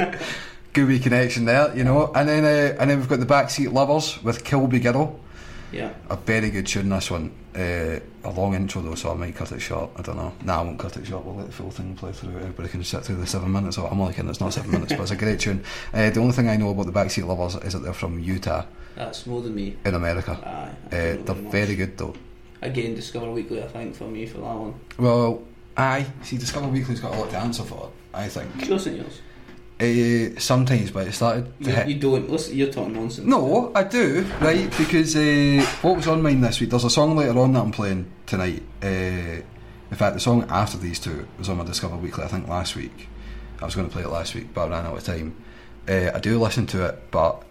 later. 0.00 0.18
Good 0.72 0.88
wee 0.88 0.98
connection 0.98 1.44
there, 1.44 1.76
you 1.76 1.84
know. 1.84 2.10
And 2.14 2.28
then 2.28 2.44
uh, 2.44 2.76
and 2.80 2.90
then 2.90 2.98
we've 2.98 3.08
got 3.08 3.20
the 3.20 3.26
Backseat 3.26 3.72
Lovers 3.72 4.22
with 4.24 4.42
Kilby 4.44 4.80
Girl. 4.80 5.20
Yeah. 5.70 5.92
A 6.08 6.16
very 6.16 6.50
good 6.50 6.66
tune 6.68 6.88
this 6.88 7.10
one. 7.10 7.32
Uh, 7.54 7.98
a 8.22 8.30
long 8.30 8.54
intro 8.54 8.80
though, 8.80 8.94
so 8.94 9.10
I 9.10 9.14
might 9.14 9.34
cut 9.34 9.50
it 9.50 9.58
short. 9.60 9.90
I 9.96 10.02
don't 10.02 10.16
know. 10.16 10.32
Nah, 10.44 10.60
I 10.60 10.62
won't 10.62 10.78
cut 10.78 10.96
it 10.96 11.04
short. 11.06 11.24
We'll 11.24 11.34
let 11.34 11.46
the 11.46 11.52
full 11.52 11.70
thing 11.70 11.96
play 11.96 12.12
through. 12.12 12.36
Everybody 12.38 12.68
can 12.68 12.82
sit 12.84 13.02
through 13.04 13.16
the 13.16 13.26
seven 13.26 13.50
minutes. 13.52 13.76
Oh, 13.78 13.86
I'm 13.86 14.00
only 14.00 14.14
kidding. 14.14 14.30
It's 14.30 14.40
not 14.40 14.52
seven 14.52 14.70
minutes, 14.70 14.92
but 14.92 15.02
it's 15.02 15.10
a 15.10 15.16
great 15.16 15.40
tune. 15.40 15.64
Uh, 15.92 16.10
the 16.10 16.20
only 16.20 16.32
thing 16.32 16.48
I 16.48 16.56
know 16.56 16.70
about 16.70 16.86
the 16.86 16.92
Backseat 16.92 17.26
Lovers 17.26 17.56
is 17.56 17.72
that 17.72 17.80
they're 17.80 17.92
from 17.92 18.18
Utah 18.20 18.64
That's 18.94 19.26
more 19.26 19.42
than 19.42 19.54
me. 19.54 19.76
in 19.84 19.94
America. 19.94 20.38
Aye. 20.44 20.96
Uh, 20.96 21.22
they're 21.24 21.34
very 21.50 21.74
good 21.74 21.98
though. 21.98 22.14
Again, 22.62 22.94
Discover 22.94 23.30
Weekly, 23.30 23.62
I 23.62 23.66
think, 23.68 23.94
for 23.94 24.04
me 24.04 24.26
for 24.26 24.38
that 24.38 24.54
one. 24.54 24.74
Well, 24.98 25.42
aye. 25.76 26.06
See, 26.22 26.38
Discover 26.38 26.68
Weekly's 26.68 27.00
got 27.00 27.14
a 27.14 27.18
lot 27.18 27.30
to 27.30 27.38
answer 27.38 27.62
for. 27.62 27.90
I 28.12 28.28
think. 28.28 28.58
Do 28.58 28.66
you 28.66 28.74
listen 28.74 28.92
to 28.96 29.02
yours? 29.02 29.20
Uh, 29.80 30.38
sometimes, 30.38 30.92
but 30.92 31.08
it 31.08 31.12
started 31.12 31.52
You, 31.58 31.72
hit. 31.72 31.88
you 31.88 31.94
don't 31.98 32.30
listen. 32.30 32.56
You're 32.56 32.72
talking 32.72 32.92
nonsense. 32.94 33.26
No, 33.26 33.72
I 33.74 33.82
do, 33.82 34.22
right? 34.40 34.70
Because 34.78 35.16
uh, 35.16 35.66
what 35.82 35.96
was 35.96 36.06
on 36.06 36.22
mine 36.22 36.40
this 36.40 36.60
week? 36.60 36.70
There's 36.70 36.84
a 36.84 36.90
song 36.90 37.16
later 37.16 37.36
on 37.40 37.52
that 37.54 37.60
I'm 37.60 37.72
playing 37.72 38.08
tonight. 38.24 38.62
Uh, 38.82 38.86
in 39.90 39.96
fact, 39.96 40.14
the 40.14 40.20
song 40.20 40.46
after 40.48 40.78
these 40.78 41.00
two 41.00 41.26
was 41.38 41.48
on 41.48 41.56
my 41.58 41.64
Discover 41.64 41.96
Weekly, 41.96 42.22
I 42.24 42.28
think 42.28 42.46
last 42.48 42.76
week. 42.76 43.08
I 43.60 43.64
was 43.64 43.74
going 43.74 43.88
to 43.88 43.92
play 43.92 44.02
it 44.04 44.08
last 44.08 44.34
week, 44.34 44.54
but 44.54 44.66
I 44.66 44.68
ran 44.70 44.86
out 44.86 44.96
of 44.96 45.02
time. 45.04 45.34
Uh, 45.88 46.10
I 46.14 46.18
do 46.20 46.38
listen 46.40 46.66
to 46.68 46.86
it, 46.86 47.10
but 47.10 47.42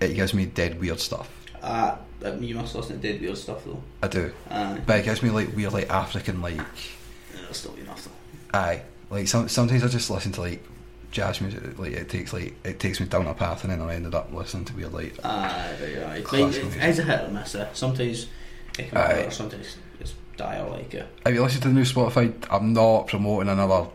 it 0.00 0.14
gives 0.14 0.34
me 0.34 0.44
dead 0.44 0.80
weird 0.80 0.98
stuff. 1.00 1.30
Ah, 1.62 1.98
you 2.40 2.54
must 2.54 2.74
listen 2.74 3.00
to 3.00 3.12
dead 3.12 3.20
weird 3.20 3.36
stuff 3.38 3.64
though. 3.64 3.82
I 4.02 4.08
do. 4.08 4.32
Aye. 4.50 4.80
But 4.86 5.00
it 5.00 5.04
gives 5.04 5.22
me 5.22 5.30
like 5.30 5.54
weird, 5.54 5.72
like 5.72 5.88
African, 5.90 6.40
like, 6.42 6.56
That'll 6.56 7.54
still 7.54 7.72
be 7.72 7.82
enough 7.82 8.04
though. 8.04 8.58
aye. 8.58 8.82
Like, 9.10 9.26
some, 9.28 9.48
sometimes 9.48 9.82
I 9.84 9.88
just 9.88 10.10
listen 10.10 10.32
to 10.32 10.40
like 10.42 10.62
jazz 11.10 11.40
music, 11.40 11.78
like, 11.78 11.92
it 11.92 12.08
takes 12.10 12.32
like 12.32 12.54
it 12.64 12.78
takes 12.78 13.00
me 13.00 13.06
down 13.06 13.26
a 13.26 13.34
path, 13.34 13.64
and 13.64 13.72
then 13.72 13.80
I 13.80 13.94
ended 13.94 14.14
up 14.14 14.32
listening 14.32 14.66
to 14.66 14.74
weird, 14.76 14.92
like, 14.92 15.14
Aye, 15.24 15.70
right, 15.80 15.98
aye. 16.32 16.36
It, 16.38 16.76
it's 16.76 16.98
a 16.98 17.02
hit 17.04 17.20
or 17.24 17.28
miss. 17.28 17.54
eh. 17.54 17.66
Sometimes 17.72 18.26
it 18.78 18.88
can 18.90 18.98
Aye. 18.98 19.24
be 19.26 19.30
sometimes 19.30 19.76
it's 20.00 20.14
dire 20.36 20.68
like 20.68 20.92
it. 20.94 21.06
Have 21.24 21.34
you 21.34 21.42
listened 21.42 21.62
to 21.62 21.68
the 21.68 21.74
new 21.74 21.82
Spotify? 21.84 22.32
I'm 22.50 22.72
not 22.72 23.06
promoting 23.06 23.48
another 23.48 23.86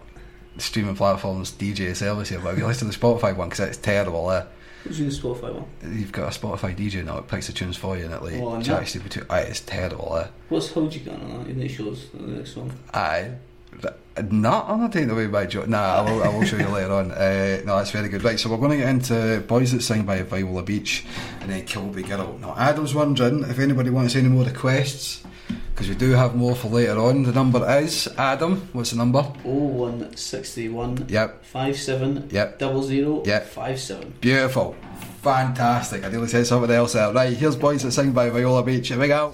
streaming 0.58 0.96
platform's 0.96 1.52
DJ 1.52 1.96
service 1.96 2.30
here, 2.30 2.40
but 2.40 2.50
have 2.50 2.58
you 2.58 2.66
listened 2.68 2.92
to 2.92 3.00
the 3.00 3.06
Spotify 3.06 3.36
one? 3.36 3.50
Because 3.50 3.68
it's 3.68 3.78
terrible. 3.78 4.32
Eh? 4.32 4.44
In 4.86 4.91
the 4.91 5.12
Spotify 5.15 5.54
one? 5.54 5.65
You've 5.98 6.12
got 6.12 6.36
a 6.36 6.39
Spotify 6.39 6.76
DJ 6.76 7.06
now, 7.06 7.17
it 7.19 7.28
picks 7.28 7.48
the 7.48 7.54
tunes 7.54 7.78
for 7.78 7.98
you 7.98 8.06
and 8.06 8.13
it 8.13 8.22
like 8.22 8.34
Oh, 8.36 8.62
chats 8.62 8.96
you 8.96 9.02
between. 9.02 9.26
Aye, 9.30 9.41
it's 9.41 9.62
terrible. 9.62 10.17
Eh? 10.17 10.28
What's 10.50 10.72
Hold 10.72 10.93
You 10.93 11.02
Gun 11.02 11.22
on 11.22 11.43
that? 11.43 11.50
In 11.50 11.60
the 11.60 11.67
shows, 11.69 12.10
the 12.13 12.19
next 12.24 12.56
one. 12.58 12.72
Aye. 12.93 13.32
Not, 14.30 14.69
I'm 14.69 14.80
not 14.82 14.91
taking 14.93 15.10
away 15.10 15.26
my 15.26 15.48
joke. 15.48 15.67
Nah, 15.67 15.80
I 15.96 16.02
will, 16.12 16.24
I 16.24 16.28
will 16.28 16.43
show 16.43 16.58
you 16.58 16.67
later 16.69 16.93
on. 16.93 17.12
Uh, 17.12 17.62
no, 17.65 17.78
that's 17.78 17.89
very 17.89 18.10
good. 18.10 18.24
Right, 18.24 18.39
so 18.39 18.48
we're 18.50 18.58
going 18.58 18.72
to 18.72 18.78
get 18.78 18.89
into 18.89 19.43
Boys 19.48 19.72
That 19.72 19.82
Sing 19.82 20.04
by 20.06 20.22
Viola 20.22 20.62
Beach 20.62 21.04
and 21.41 21.50
then 21.50 21.65
Kilby 21.65 22.04
Girl. 22.04 22.38
Now, 22.39 22.54
Adam's 22.56 22.93
wondering 22.93 23.43
if 23.43 23.58
anybody 23.58 23.89
wants 23.89 24.15
any 24.15 24.28
more 24.28 24.43
requests, 24.43 25.24
because 25.72 25.89
we 25.89 25.96
do 25.96 26.12
have 26.12 26.36
more 26.36 26.56
for 26.56 26.70
later 26.70 27.00
on. 27.00 27.24
The 27.24 27.32
number 27.32 27.68
is, 27.80 28.08
Adam, 28.18 28.68
what's 28.74 28.92
the 28.92 28.98
number? 28.98 29.26
Oh 29.46 29.50
one 29.50 30.16
sixty 30.16 30.70
one. 30.70 31.06
Yep. 31.10 31.46
Five 31.46 31.78
seven. 31.78 32.28
Yep. 32.32 32.60
Double 32.60 32.84
zero. 32.84 33.24
Yep. 33.26 33.46
Five 33.48 33.80
seven. 33.80 34.13
Beautiful. 34.22 34.76
Fantastic. 35.22 36.04
I 36.04 36.10
nearly 36.10 36.28
said 36.28 36.46
something 36.46 36.70
else 36.70 36.94
there. 36.94 37.13
Right, 37.13 37.36
here's 37.36 37.56
Boys 37.56 37.84
That 37.84 37.92
Sing 37.92 38.12
by 38.12 38.30
Viola 38.30 38.63
Beach. 38.63 38.89
Here 38.89 39.00
we 39.00 39.08
go. 39.08 39.34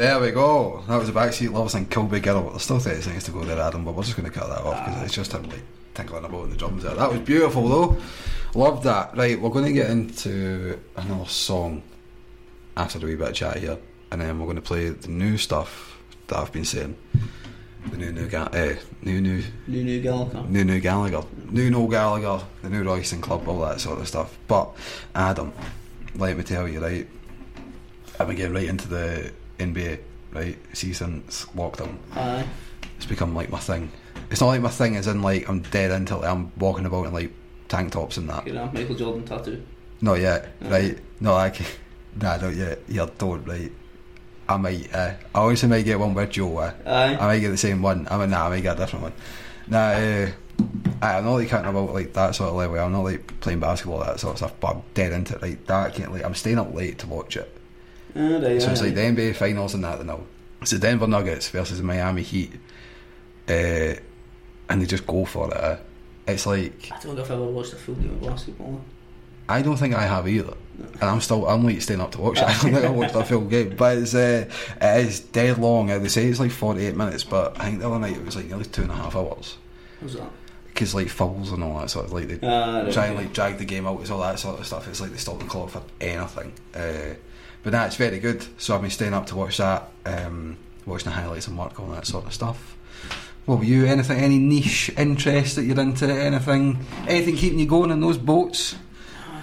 There 0.00 0.18
we 0.18 0.30
go. 0.30 0.82
That 0.88 0.96
was 0.96 1.10
a 1.10 1.12
backseat 1.12 1.52
lovers 1.52 1.74
and 1.74 1.90
Kilby 1.90 2.20
Girl. 2.20 2.48
There's 2.48 2.62
still 2.62 2.78
30 2.78 3.02
seconds 3.02 3.24
to 3.24 3.32
go 3.32 3.44
there, 3.44 3.60
Adam, 3.60 3.84
but 3.84 3.94
we're 3.94 4.02
just 4.02 4.16
going 4.16 4.30
to 4.30 4.32
cut 4.32 4.48
that 4.48 4.62
off 4.62 4.82
because 4.86 5.00
ah. 5.00 5.04
it's 5.04 5.14
just 5.14 5.32
him 5.32 5.42
like 5.42 5.62
tinkling 5.92 6.24
about 6.24 6.44
in 6.44 6.50
the 6.50 6.56
drums 6.56 6.84
there. 6.84 6.94
That 6.94 7.10
was 7.10 7.20
beautiful 7.20 7.68
though. 7.68 8.00
Loved 8.54 8.82
that. 8.84 9.16
Right, 9.16 9.40
we're 9.40 9.50
going 9.50 9.66
to 9.66 9.72
get 9.72 9.90
into 9.90 10.78
another 10.96 11.26
song 11.26 11.82
after 12.76 12.98
the 12.98 13.06
wee 13.06 13.14
bit 13.14 13.28
of 13.28 13.34
chat 13.34 13.58
here, 13.58 13.78
and 14.10 14.20
then 14.20 14.38
we're 14.38 14.46
going 14.46 14.56
to 14.56 14.62
play 14.62 14.88
the 14.88 15.08
new 15.08 15.36
stuff 15.38 15.96
that 16.28 16.38
I've 16.38 16.52
been 16.52 16.64
saying. 16.64 16.96
The 17.90 17.96
new 17.96 18.12
new 18.12 18.28
ga- 18.28 18.50
eh, 18.52 18.76
new 19.02 19.20
new 19.22 19.42
New 19.66 19.82
New 19.84 20.00
Gallagher. 20.02 20.42
new 20.48 20.64
new 20.64 20.80
Gallagher, 20.80 21.22
new 21.50 21.70
no 21.70 21.86
Gallagher, 21.86 22.44
the 22.62 22.68
new 22.68 22.82
Royston 22.82 23.22
Club, 23.22 23.48
all 23.48 23.60
that 23.60 23.80
sort 23.80 24.00
of 24.00 24.06
stuff. 24.08 24.36
But 24.48 24.74
Adam, 25.14 25.52
let 26.16 26.36
me 26.36 26.42
tell 26.42 26.68
you, 26.68 26.80
right, 26.82 27.08
I've 28.18 28.26
been 28.26 28.36
getting 28.36 28.52
right 28.54 28.68
into 28.68 28.86
the 28.86 29.32
NBA, 29.58 29.98
right? 30.32 30.58
See 30.76 30.92
since 30.92 31.46
lockdown, 31.56 31.96
Aye. 32.14 32.46
it's 32.96 33.06
become 33.06 33.34
like 33.34 33.48
my 33.48 33.58
thing. 33.58 33.90
It's 34.30 34.42
not 34.42 34.48
like 34.48 34.60
my 34.60 34.68
thing 34.68 34.96
as 34.96 35.06
in 35.06 35.22
like 35.22 35.48
I'm 35.48 35.60
dead 35.60 35.90
into 35.90 36.16
it. 36.20 36.24
I'm 36.26 36.52
walking 36.58 36.84
about 36.84 37.04
and 37.06 37.14
like 37.14 37.32
tank 37.70 37.92
tops 37.92 38.18
and 38.18 38.28
that. 38.28 38.46
You 38.46 38.52
know, 38.52 38.68
Michael 38.74 38.94
Jordan 38.96 39.24
tattoo. 39.24 39.62
Not 40.02 40.20
yet, 40.20 40.60
No. 40.60 40.70
right? 40.70 40.98
No, 41.20 41.34
I 41.34 41.48
can, 41.50 41.66
nah, 42.20 42.36
not 42.36 42.54
yet. 42.54 42.80
Yeah, 42.88 43.06
don't, 43.16 43.44
right? 43.46 43.72
I 44.48 44.56
might. 44.56 44.92
Uh, 44.94 45.14
I 45.34 45.38
always 45.38 45.62
might 45.64 45.84
get 45.84 45.98
one 45.98 46.12
with 46.12 46.30
Joe. 46.30 46.58
Uh, 46.58 46.72
Aye. 46.84 47.16
I 47.20 47.26
might 47.26 47.38
get 47.38 47.50
the 47.50 47.56
same 47.56 47.80
one. 47.82 48.06
I 48.10 48.18
mean, 48.18 48.30
nah, 48.30 48.46
I 48.46 48.48
might 48.50 48.60
get 48.62 48.76
a 48.76 48.80
different 48.80 49.04
one. 49.04 49.12
Nah, 49.68 49.78
uh, 49.92 50.30
I'm 51.02 51.24
not 51.24 51.34
like 51.34 51.48
counting 51.48 51.70
about 51.70 51.94
like 51.94 52.12
that 52.14 52.34
sort 52.34 52.50
of 52.50 52.56
level. 52.56 52.78
I'm 52.78 52.92
not 52.92 53.04
like 53.04 53.40
playing 53.40 53.60
basketball 53.60 54.00
that 54.00 54.18
sort 54.20 54.32
of 54.32 54.38
stuff. 54.38 54.54
But 54.58 54.68
I'm 54.76 54.82
dead 54.94 55.12
into 55.12 55.36
it. 55.36 55.42
Like 55.42 55.66
that, 55.66 55.94
can't 55.94 56.12
like 56.12 56.24
I'm 56.24 56.34
staying 56.34 56.58
up 56.58 56.74
late 56.74 56.98
to 56.98 57.06
watch 57.06 57.36
it. 57.36 57.56
Right, 58.14 58.60
So 58.60 58.70
it's 58.72 58.80
aye. 58.82 58.86
like 58.86 58.94
the 58.96 59.00
NBA 59.02 59.36
finals 59.36 59.74
and 59.74 59.84
that. 59.84 60.04
now. 60.04 60.20
It's 60.62 60.72
the 60.72 60.78
Denver 60.80 61.06
Nuggets 61.06 61.48
versus 61.48 61.78
the 61.78 61.84
Miami 61.84 62.22
Heat, 62.22 62.52
uh, 63.48 63.94
and 64.68 64.82
they 64.82 64.86
just 64.86 65.06
go 65.06 65.24
for 65.24 65.48
it. 65.54 65.80
It's 66.30 66.46
like 66.46 66.90
I 66.92 66.98
don't 67.00 67.14
know 67.16 67.22
if 67.22 67.30
I've 67.30 67.36
ever 67.38 67.44
watched 67.44 67.72
a 67.72 67.76
full 67.76 67.94
game 67.96 68.10
of 68.12 68.20
basketball. 68.22 68.80
I 69.48 69.62
don't 69.62 69.76
think 69.76 69.94
I 69.94 70.02
have 70.06 70.28
either. 70.28 70.54
And 70.78 71.02
I'm 71.02 71.20
still, 71.20 71.46
I'm 71.48 71.64
like 71.64 71.82
staying 71.82 72.00
up 72.00 72.12
to 72.12 72.20
watch 72.20 72.38
it. 72.38 72.44
I 72.48 72.52
don't 72.52 72.72
think 72.72 72.84
I 72.84 72.88
watched 72.90 73.14
the 73.14 73.24
full 73.24 73.40
game, 73.42 73.74
but 73.76 73.98
it's 73.98 74.14
uh, 74.14 74.48
it 74.80 75.06
is 75.06 75.20
dead 75.20 75.58
long. 75.58 75.88
They 75.88 76.08
say 76.08 76.26
it's 76.26 76.38
like 76.40 76.52
48 76.52 76.94
minutes, 76.96 77.24
but 77.24 77.60
I 77.60 77.64
think 77.66 77.80
the 77.80 77.88
other 77.90 77.98
night 77.98 78.16
it 78.16 78.24
was 78.24 78.36
like 78.36 78.46
nearly 78.46 78.64
two 78.64 78.82
and 78.82 78.90
a 78.92 78.94
half 78.94 79.16
hours 79.16 79.56
What's 80.00 80.14
that? 80.14 80.30
because 80.68 80.94
like 80.94 81.08
fouls 81.08 81.50
and 81.52 81.62
all 81.64 81.78
that 81.80 81.90
sort 81.90 82.06
of 82.06 82.12
like 82.12 82.28
they 82.28 82.38
Ah, 82.46 82.82
right, 82.82 82.92
try 82.92 83.06
and 83.06 83.16
like 83.16 83.32
drag 83.34 83.58
the 83.58 83.64
game 83.64 83.86
out, 83.86 84.00
it's 84.00 84.10
all 84.10 84.20
that 84.20 84.38
sort 84.38 84.58
of 84.60 84.66
stuff. 84.66 84.86
It's 84.88 85.00
like 85.00 85.10
they 85.10 85.16
stop 85.18 85.38
the 85.40 85.44
clock 85.46 85.70
for 85.70 85.82
anything. 86.00 86.52
Uh, 86.74 87.14
but 87.62 87.72
nah, 87.72 87.84
it's 87.86 87.96
very 87.96 88.20
good. 88.20 88.46
So 88.56 88.74
I've 88.74 88.80
been 88.82 88.90
staying 88.90 89.12
up 89.14 89.26
to 89.26 89.36
watch 89.36 89.56
that, 89.58 89.88
um, 90.06 90.56
watching 90.86 91.06
the 91.10 91.16
highlights 91.16 91.48
and 91.48 91.58
work, 91.58 91.78
all 91.80 91.88
that 91.88 92.06
sort 92.06 92.24
of 92.24 92.32
stuff. 92.32 92.76
What 93.46 93.58
were 93.58 93.64
you? 93.64 93.86
Anything? 93.86 94.18
Any 94.18 94.38
niche 94.38 94.90
interest 94.96 95.56
that 95.56 95.64
you're 95.64 95.80
into? 95.80 96.06
Anything? 96.12 96.84
Anything 97.08 97.36
keeping 97.36 97.58
you 97.58 97.66
going 97.66 97.90
in 97.90 98.00
those 98.00 98.18
boats? 98.18 98.76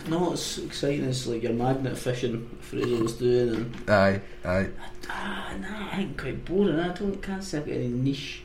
No, 0.07 0.31
it's 0.31 0.57
exciting 0.57 1.03
It's 1.03 1.27
like 1.27 1.43
your 1.43 1.51
magnet 1.51 1.97
fishing 1.97 2.47
Fraser 2.61 3.03
was 3.03 3.17
doing 3.17 3.55
and 3.55 3.89
Aye, 3.89 4.21
aye. 4.45 4.69
ah 5.09 5.53
nah, 5.59 5.89
I 5.91 5.95
think 5.97 6.17
quite 6.17 6.45
boring. 6.45 6.79
I 6.79 6.93
don't 6.93 7.21
can't 7.21 7.43
say 7.43 7.57
I've 7.57 7.65
got 7.65 7.73
any 7.75 7.89
niche 7.89 8.43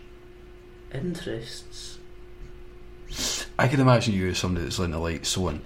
interests. 0.93 1.99
I 3.59 3.69
can 3.69 3.79
imagine 3.79 4.13
you 4.15 4.29
as 4.31 4.39
somebody 4.39 4.65
that's 4.65 4.81
into 4.81 4.99
like 4.99 5.25
sewing. 5.25 5.61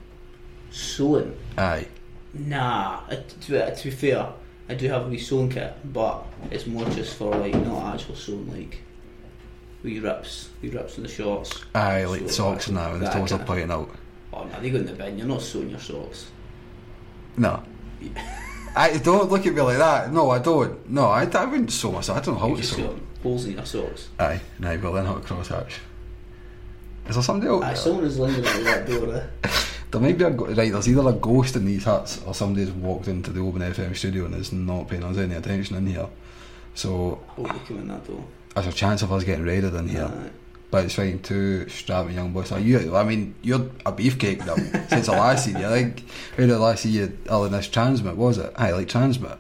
Sewing. 0.71 1.35
Aye. 1.57 1.87
Nah, 2.35 3.01
I, 3.09 3.17
to, 3.47 3.75
to 3.75 3.85
be 3.85 3.91
fair, 3.91 4.33
I 4.69 4.75
do 4.75 4.89
have 4.89 5.07
a 5.07 5.09
wee 5.09 5.19
sewing 5.19 5.49
kit, 5.49 5.75
but 5.95 6.27
it's 6.51 6.67
more 6.67 6.85
just 6.91 7.15
for 7.15 7.35
like 7.37 7.55
not 7.55 7.95
actual 7.95 8.17
sewing, 8.17 8.53
like 8.53 8.83
wee 9.87 10.01
rips, 10.01 10.51
wee 10.61 10.69
rips 10.69 10.97
in 10.99 11.05
the 11.05 11.09
shorts. 11.09 11.65
Aye, 11.75 12.05
like 12.05 12.23
So, 12.23 12.29
socks 12.29 12.69
now, 12.69 12.93
and 12.93 13.01
that 13.03 13.15
when 13.15 13.23
the 13.23 13.29
toes 13.29 13.33
are 13.41 13.45
pointing 13.45 13.71
out. 13.71 13.89
Oh 14.33 14.45
no, 14.45 14.61
they 14.61 14.69
go 14.71 14.79
in 14.79 14.87
the 14.87 14.93
bin. 14.93 15.17
You're 15.17 15.27
not 15.27 15.41
sewing 15.41 15.71
your 15.71 15.81
socks. 15.81 16.27
No. 17.39 17.63
I 18.77 18.99
don't 18.99 19.31
look 19.31 19.47
at 19.47 19.55
me 19.55 19.61
like 19.63 19.79
that. 19.79 20.13
No, 20.13 20.31
I 20.31 20.39
don't. 20.39 20.91
No, 20.91 21.07
I, 21.07 21.25
I 21.25 21.45
wouldn't 21.47 21.73
sew 21.73 21.93
myself. 21.93 22.19
I 22.19 22.21
don't 22.21 22.35
know 22.35 22.41
how 22.41 22.49
You 22.49 22.57
to 22.57 22.63
sew. 22.63 23.01
holes 23.23 23.47
in 23.47 23.53
your 23.53 23.65
socks. 23.65 24.09
Aye, 24.19 24.41
no, 24.59 24.77
but 24.77 24.93
then 24.93 25.07
how 25.07 25.15
to 25.15 25.21
cross 25.21 25.49
hatch. 25.49 25.79
Is 27.09 27.15
there 27.15 27.23
somebody 27.23 27.51
out 27.51 27.63
Aye, 27.63 27.67
there? 27.69 27.77
someone 27.77 28.05
is 28.05 28.19
lingering 28.19 28.45
at 28.47 28.65
that 28.65 28.87
door. 28.87 29.15
Eh? 29.45 29.49
There 29.93 30.01
might 30.01 30.19
be 30.19 30.25
a 30.25 30.31
right. 30.31 30.73
There's 30.73 30.89
either 30.89 31.09
a 31.09 31.13
ghost 31.13 31.55
in 31.55 31.65
these 31.65 31.85
huts 31.85 32.21
or 32.27 32.35
somebody's 32.35 32.73
walked 32.73 33.07
into 33.07 33.31
the 33.31 33.39
Open 33.41 33.63
FM 33.63 33.97
studio 33.97 34.25
and 34.27 34.35
is 34.35 34.53
not 34.53 34.89
paying 34.89 35.05
us 35.05 35.17
any 35.17 35.37
attention 35.37 35.77
in 35.77 35.87
here. 35.87 36.09
So 36.75 37.21
Hope 37.29 37.47
they 37.53 37.59
come 37.61 37.79
in 37.79 37.89
that 37.89 38.05
door. 38.05 38.23
There's 38.57 38.69
a 38.69 38.73
chance 38.73 39.03
of 39.03 39.13
us 39.13 39.23
getting 39.23 39.45
raided 39.45 39.75
in 39.75 39.87
here. 39.89 40.11
Aye. 40.11 40.31
But 40.71 40.87
it's 40.87 40.95
fine. 40.95 41.19
Two 41.21 41.69
strapping 41.69 42.15
young 42.15 42.33
boys. 42.33 42.51
Are 42.53 42.59
you? 42.59 42.97
I 42.97 43.05
mean, 43.05 43.35
you're 43.43 43.71
a 43.85 43.93
beefcake 43.93 44.45
now 44.47 44.57
since 44.89 45.07
the 45.07 45.13
last 45.13 45.45
season. 45.45 45.63
I 45.65 45.69
think 45.69 46.05
who 46.37 46.47
did 46.47 46.55
the 46.55 46.59
last 46.59 46.83
season? 46.83 47.19
Oh, 47.29 47.45
in 47.45 47.53
this 47.53 47.69
TRNSMT 47.69 48.17
was 48.17 48.39
it? 48.39 48.53
Aye, 48.57 48.73
like 48.73 48.89
TRNSMT. 48.89 49.39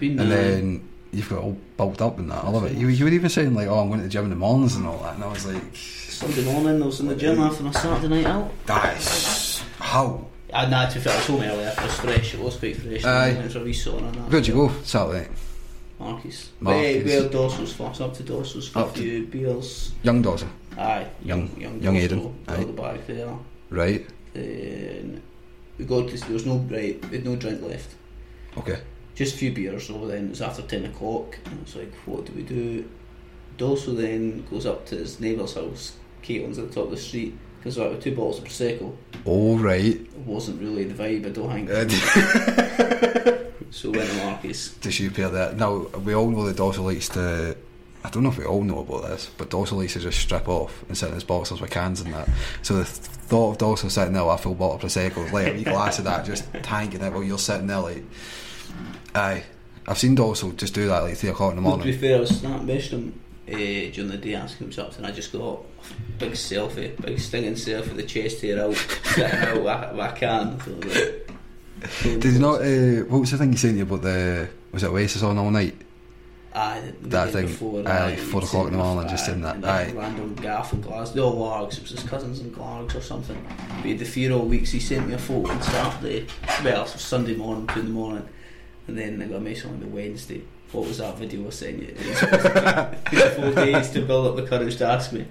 And 0.00 0.16
nice. 0.16 0.28
then 0.28 0.88
you've 1.12 1.28
got 1.28 1.40
all 1.40 1.58
bulked 1.76 2.00
up 2.00 2.18
in 2.18 2.28
that. 2.28 2.42
I 2.42 2.48
love 2.48 2.64
it. 2.64 2.72
You, 2.72 2.88
you 2.88 3.04
were 3.04 3.10
even 3.10 3.28
saying 3.28 3.54
like, 3.54 3.68
"Oh, 3.68 3.80
I'm 3.80 3.88
going 3.88 4.00
to 4.00 4.04
the 4.04 4.10
gym 4.10 4.24
in 4.24 4.30
the 4.30 4.36
mornings 4.36 4.76
and 4.76 4.86
all 4.86 4.98
that," 5.02 5.16
and 5.16 5.24
I 5.24 5.28
was 5.28 5.44
like, 5.44 5.76
Sunday 5.76 6.44
morning, 6.44 6.82
I 6.82 6.86
was 6.86 7.00
in 7.00 7.08
the 7.08 7.16
gym 7.16 7.38
after 7.40 7.64
my 7.64 7.70
Saturday 7.70 8.08
night 8.08 8.26
out. 8.26 8.50
"That's 8.64 9.62
how." 9.78 10.26
I, 10.54 10.66
nah, 10.66 10.86
to 10.86 10.94
be 10.94 11.00
fair, 11.00 11.12
I 11.12 11.16
was 11.16 11.26
home 11.26 11.42
earlier. 11.42 11.68
It 11.68 11.82
was 11.82 11.94
fresh. 11.96 12.34
It 12.34 12.40
was 12.40 12.56
quite 12.56 12.76
fresh. 12.76 13.04
Aye. 13.04 13.28
It 13.28 13.44
was 13.44 13.56
a 13.56 13.60
wee 13.60 13.72
sauna. 13.74 14.30
Where'd 14.30 14.46
you 14.46 14.54
go 14.54 14.72
Saturday? 14.84 15.28
Marcus. 16.04 16.50
Marcus. 16.60 17.04
Where, 17.04 17.20
where 17.20 17.28
Dorsal's 17.30 17.72
first, 17.72 18.00
up 18.00 18.14
to 18.14 18.22
Dorsal's 18.22 18.68
for 18.68 18.78
Up 18.80 18.94
to- 18.94 19.00
few 19.00 19.26
beers. 19.26 19.92
Young 20.02 20.22
Dawson, 20.22 20.50
Aye. 20.76 21.06
Young- 21.22 21.50
young, 21.58 21.80
young 21.82 21.94
Dorsal, 21.94 22.18
Aidan, 22.18 22.34
got 22.46 22.58
aye. 22.58 22.64
the 22.64 22.72
bag 22.72 23.06
there. 23.06 23.34
right? 23.70 24.06
Then 24.34 25.22
we 25.78 25.84
got 25.84 26.08
to, 26.08 26.16
there 26.18 26.32
was 26.32 26.46
no, 26.46 26.56
right, 26.70 27.02
we 27.10 27.16
had 27.16 27.24
no 27.24 27.36
drink 27.36 27.62
left. 27.62 27.94
Okay. 28.58 28.78
Just 29.14 29.34
a 29.34 29.38
few 29.38 29.52
beers, 29.52 29.86
so 29.86 30.06
then 30.06 30.26
it 30.26 30.30
was 30.30 30.42
after 30.42 30.62
10 30.62 30.86
o'clock, 30.86 31.38
and 31.46 31.60
it's 31.62 31.76
like, 31.76 31.92
what 32.04 32.26
do 32.26 32.32
we 32.32 32.42
do? 32.42 32.88
Dorso 33.58 33.96
then 33.96 34.44
goes 34.50 34.66
up 34.66 34.84
to 34.86 34.96
his 34.96 35.20
neighbour's 35.20 35.54
house, 35.54 35.92
Caitlin's 36.22 36.58
at 36.58 36.68
the 36.68 36.74
top 36.74 36.84
of 36.86 36.90
the 36.90 36.96
street, 36.96 37.34
because 37.64 37.78
out 37.78 37.90
with 37.92 38.02
two 38.02 38.14
bottles 38.14 38.38
of 38.38 38.44
Prosecco. 38.44 38.94
All 39.24 39.56
right. 39.58 39.84
It 39.96 40.16
wasn't 40.18 40.60
really 40.60 40.84
the 40.84 40.92
vibe, 40.94 41.24
I 41.24 41.30
don't 41.30 41.66
think. 41.66 41.70
Uh, 41.70 43.34
so 43.70 43.90
went 43.90 44.08
to 44.10 44.16
Marcus. 44.16 44.74
to 44.74 44.90
shoot 44.92 45.14
pair 45.14 45.30
that. 45.30 45.56
Now 45.56 45.86
we 46.04 46.14
all 46.14 46.28
know 46.30 46.44
that 46.44 46.56
Dawson 46.56 46.84
likes 46.84 47.08
to. 47.10 47.56
I 48.04 48.10
don't 48.10 48.22
know 48.22 48.28
if 48.28 48.36
we 48.36 48.44
all 48.44 48.62
know 48.62 48.80
about 48.80 49.08
this, 49.08 49.30
but 49.38 49.48
Dawson 49.48 49.78
likes 49.78 49.94
to 49.94 50.00
just 50.00 50.20
strip 50.20 50.46
off 50.46 50.84
and 50.88 50.96
sit 50.98 51.08
in 51.08 51.14
his 51.14 51.24
boxers 51.24 51.62
with 51.62 51.70
cans 51.70 52.02
and 52.02 52.12
that. 52.12 52.28
So 52.60 52.74
the 52.74 52.84
th- 52.84 52.96
thought 52.96 53.52
of 53.52 53.58
Dawson 53.58 53.88
sitting 53.88 54.12
there 54.12 54.24
with 54.26 54.34
a 54.34 54.38
full 54.38 54.54
bottle 54.54 54.76
of 54.76 54.82
prosecco, 54.82 55.32
like 55.32 55.46
a 55.46 55.52
wee 55.54 55.64
glass 55.64 55.98
of 55.98 56.04
that, 56.04 56.26
just 56.26 56.44
tanking 56.62 57.00
it 57.00 57.10
while 57.10 57.22
you're 57.22 57.38
sitting 57.38 57.66
there, 57.66 57.78
like, 57.80 58.04
aye. 59.14 59.44
I've 59.86 59.98
seen 59.98 60.14
Dawson 60.14 60.54
just 60.56 60.74
do 60.74 60.86
that 60.88 61.00
like 61.02 61.16
three 61.16 61.30
o'clock 61.30 61.50
in 61.52 61.56
the 61.56 61.62
Well, 61.62 61.78
to 61.78 61.84
be 61.84 61.92
morning. 61.92 62.00
fair, 62.00 62.16
I 62.18 62.20
was 62.20 62.38
snap 62.38 62.60
messaged 62.62 62.90
him 62.90 63.20
uh, 63.48 63.52
during 63.56 64.08
the 64.08 64.16
day 64.16 64.34
asking 64.34 64.68
him 64.68 64.72
something. 64.72 65.04
I 65.04 65.10
just 65.12 65.32
got 65.32 65.60
big 66.18 66.32
selfie, 66.32 67.00
big 67.00 67.18
stinging 67.18 67.54
selfie, 67.54 67.94
the 67.96 68.02
chest 68.02 68.40
hair 68.42 68.60
out, 68.62 68.74
sitting 68.76 69.38
out 69.38 69.94
with 69.94 70.04
a 70.04 70.12
can. 70.16 70.60
So, 70.60 70.70
like, 70.72 72.20
Did 72.20 72.24
you 72.34 72.38
not? 72.38 72.60
Uh, 72.62 73.04
what 73.08 73.20
was 73.20 73.30
the 73.30 73.38
thing 73.38 73.52
he 73.52 73.58
sent 73.58 73.76
you 73.76 73.80
saying 73.80 73.88
about 73.88 74.02
the? 74.02 74.48
Was 74.72 74.82
it 74.82 74.88
Oasis 74.88 75.22
on 75.22 75.38
all 75.38 75.50
night? 75.50 75.74
Aye, 76.56 76.92
That 77.02 77.30
thing, 77.30 77.46
Before, 77.46 77.80
aye, 77.80 78.10
like 78.10 78.18
he'd 78.18 78.24
four 78.28 78.44
o'clock 78.44 78.66
in 78.68 78.74
the 78.74 78.78
morning, 78.78 79.06
aye, 79.06 79.10
just 79.10 79.28
in 79.28 79.40
that, 79.42 79.64
aye. 79.64 79.90
Random 79.92 80.34
gaff 80.36 80.72
in 80.72 80.82
Glasgow, 80.82 81.16
no 81.16 81.36
Largs, 81.36 81.78
it 81.78 81.82
was 81.82 81.90
his 81.90 82.04
cousins 82.04 82.38
in 82.38 82.52
Glargs 82.52 82.94
or 82.94 83.00
something. 83.00 83.36
He 83.82 83.90
had 83.90 83.98
the 83.98 84.04
fear 84.04 84.30
all 84.30 84.46
weeks. 84.46 84.70
He 84.70 84.78
sent 84.78 85.08
me 85.08 85.14
a 85.14 85.18
photo 85.18 85.50
on 85.50 85.60
Saturday, 85.60 86.28
well, 86.62 86.84
it 86.84 86.92
was 86.92 87.00
Sunday 87.02 87.34
morning, 87.34 87.66
two 87.66 87.80
in 87.80 87.86
the 87.86 87.92
morning, 87.92 88.28
and 88.86 88.96
then 88.96 89.20
I 89.20 89.26
got 89.26 89.38
a 89.38 89.40
message 89.40 89.66
on 89.66 89.80
the 89.80 89.86
Wednesday. 89.88 90.42
What 90.74 90.88
was 90.88 90.98
that 90.98 91.16
video 91.16 91.46
I 91.46 91.50
sent 91.50 91.78
you? 91.82 91.88
It 91.88 92.06
was 92.08 92.18
supposed 92.18 92.42
to 92.42 92.52
take 92.52 93.08
three 93.08 93.22
or 93.22 93.30
four 93.30 93.64
days 93.64 93.90
to 93.90 94.00
build 94.02 94.26
up 94.26 94.36
the 94.36 94.46
courage 94.46 94.76
to 94.78 94.86
ask 94.86 95.12
me. 95.12 95.24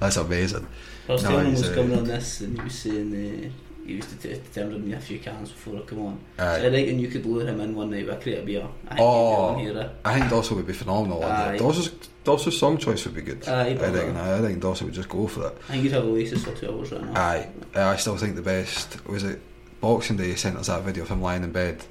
That's 0.00 0.16
amazing. 0.16 0.66
I 1.08 1.12
was 1.12 1.22
No, 1.22 1.28
telling 1.30 1.44
him 1.46 1.54
I 1.54 1.58
was 1.58 1.68
uh, 1.70 1.74
coming 1.74 1.98
on 1.98 2.04
this, 2.04 2.40
and 2.40 2.56
he 2.58 2.64
was 2.64 2.74
saying 2.74 3.12
uh, 3.12 3.50
he 3.86 3.96
was 3.96 4.06
det- 4.06 4.44
determined 4.44 4.84
me 4.86 4.92
a 4.94 5.00
few 5.00 5.18
cans 5.18 5.50
before 5.50 5.76
I 5.78 5.80
come 5.82 6.00
on. 6.06 6.20
Aye. 6.38 6.58
So 6.60 6.66
I 6.66 6.70
reckon 6.70 6.98
you 6.98 7.08
could 7.08 7.26
lure 7.26 7.46
him 7.46 7.60
in 7.60 7.74
one 7.74 7.90
night 7.90 8.06
with 8.06 8.16
a 8.16 8.20
crate 8.22 8.38
of 8.38 8.46
beer. 8.46 8.66
I 8.88 8.94
think 8.94 9.00
Oh. 9.08 9.54
he'd 9.56 9.64
be 9.64 9.68
on 9.70 9.74
here. 9.76 9.82
eh? 9.84 9.88
I 10.04 10.18
think 10.18 10.30
Dawson 10.30 10.56
would 10.56 10.66
be 10.66 10.72
phenomenal. 10.72 11.22
Aye. 11.24 11.56
Dawson's, 11.58 11.90
Dawson's 12.24 12.56
song 12.58 12.78
choice 12.78 13.04
would 13.04 13.14
be 13.14 13.22
good. 13.22 13.46
Aye, 13.48 13.76
I 13.80 13.90
reckon. 13.90 14.16
I 14.16 14.40
think 14.40 14.60
Dawson 14.60 14.86
would 14.86 14.94
just 14.94 15.08
go 15.10 15.26
for 15.26 15.48
it. 15.48 15.56
I 15.68 15.72
think 15.72 15.84
you'd 15.84 15.92
have 15.92 16.04
a 16.04 16.08
Oasis 16.08 16.44
for 16.44 16.54
two 16.54 16.70
hours 16.72 16.92
right 16.92 17.04
now. 17.04 17.20
Aye, 17.20 17.48
Uh, 17.76 17.82
I 17.88 17.96
still 17.96 18.16
think 18.16 18.36
the 18.36 18.42
best 18.42 19.04
was 19.06 19.22
it 19.24 19.40
Boxing 19.80 20.16
Day. 20.16 20.28
He 20.30 20.34
sent 20.36 20.56
us 20.56 20.66
that 20.68 20.82
video 20.82 21.02
of 21.04 21.08
him 21.10 21.20
lying 21.22 21.42
in 21.44 21.52
bed. 21.52 21.84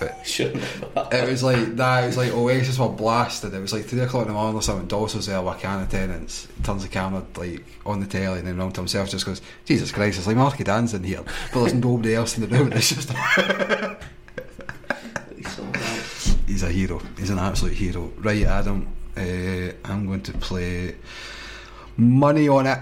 Sure. 0.24 0.50
It 0.50 1.28
was 1.28 1.42
like 1.42 1.76
that. 1.76 2.04
It 2.04 2.06
was 2.08 2.16
like 2.16 2.32
Oasis 2.32 2.78
were 2.78 2.88
blasted. 2.88 3.54
It 3.54 3.60
was 3.60 3.72
like 3.72 3.84
three 3.84 4.00
o'clock 4.00 4.22
in 4.22 4.28
the 4.28 4.34
morning 4.34 4.56
or 4.56 4.62
something. 4.62 4.88
Dawson's 4.88 5.26
there 5.26 5.40
with 5.40 5.56
a 5.56 5.58
can 5.58 5.82
of 5.82 5.88
Tennent's. 5.88 6.48
Turns 6.64 6.82
the 6.82 6.88
camera 6.88 7.24
like 7.36 7.64
on 7.86 8.00
the 8.00 8.06
telly 8.06 8.40
and 8.40 8.48
then 8.48 8.56
round 8.58 8.74
to 8.74 8.80
himself. 8.80 9.08
Just 9.08 9.24
goes, 9.24 9.40
Jesus 9.64 9.92
Christ! 9.92 10.18
It's 10.18 10.26
like 10.26 10.36
Marky 10.36 10.64
Dan's 10.64 10.94
in 10.94 11.04
here, 11.04 11.22
but 11.52 11.60
there's 11.60 11.74
nobody 11.74 12.14
else 12.14 12.36
in 12.36 12.48
the 12.48 12.58
room. 12.58 12.72
It's 12.72 12.88
just 12.94 13.10
he's 16.46 16.62
a 16.62 16.70
hero. 16.70 17.00
He's 17.18 17.30
an 17.30 17.38
absolute 17.38 17.74
hero. 17.74 18.12
Right, 18.18 18.44
Adam. 18.44 18.88
Uh, 19.16 19.72
I'm 19.84 20.06
going 20.06 20.22
to 20.22 20.32
play 20.32 20.96
Money 21.98 22.48
on 22.48 22.66
It 22.66 22.78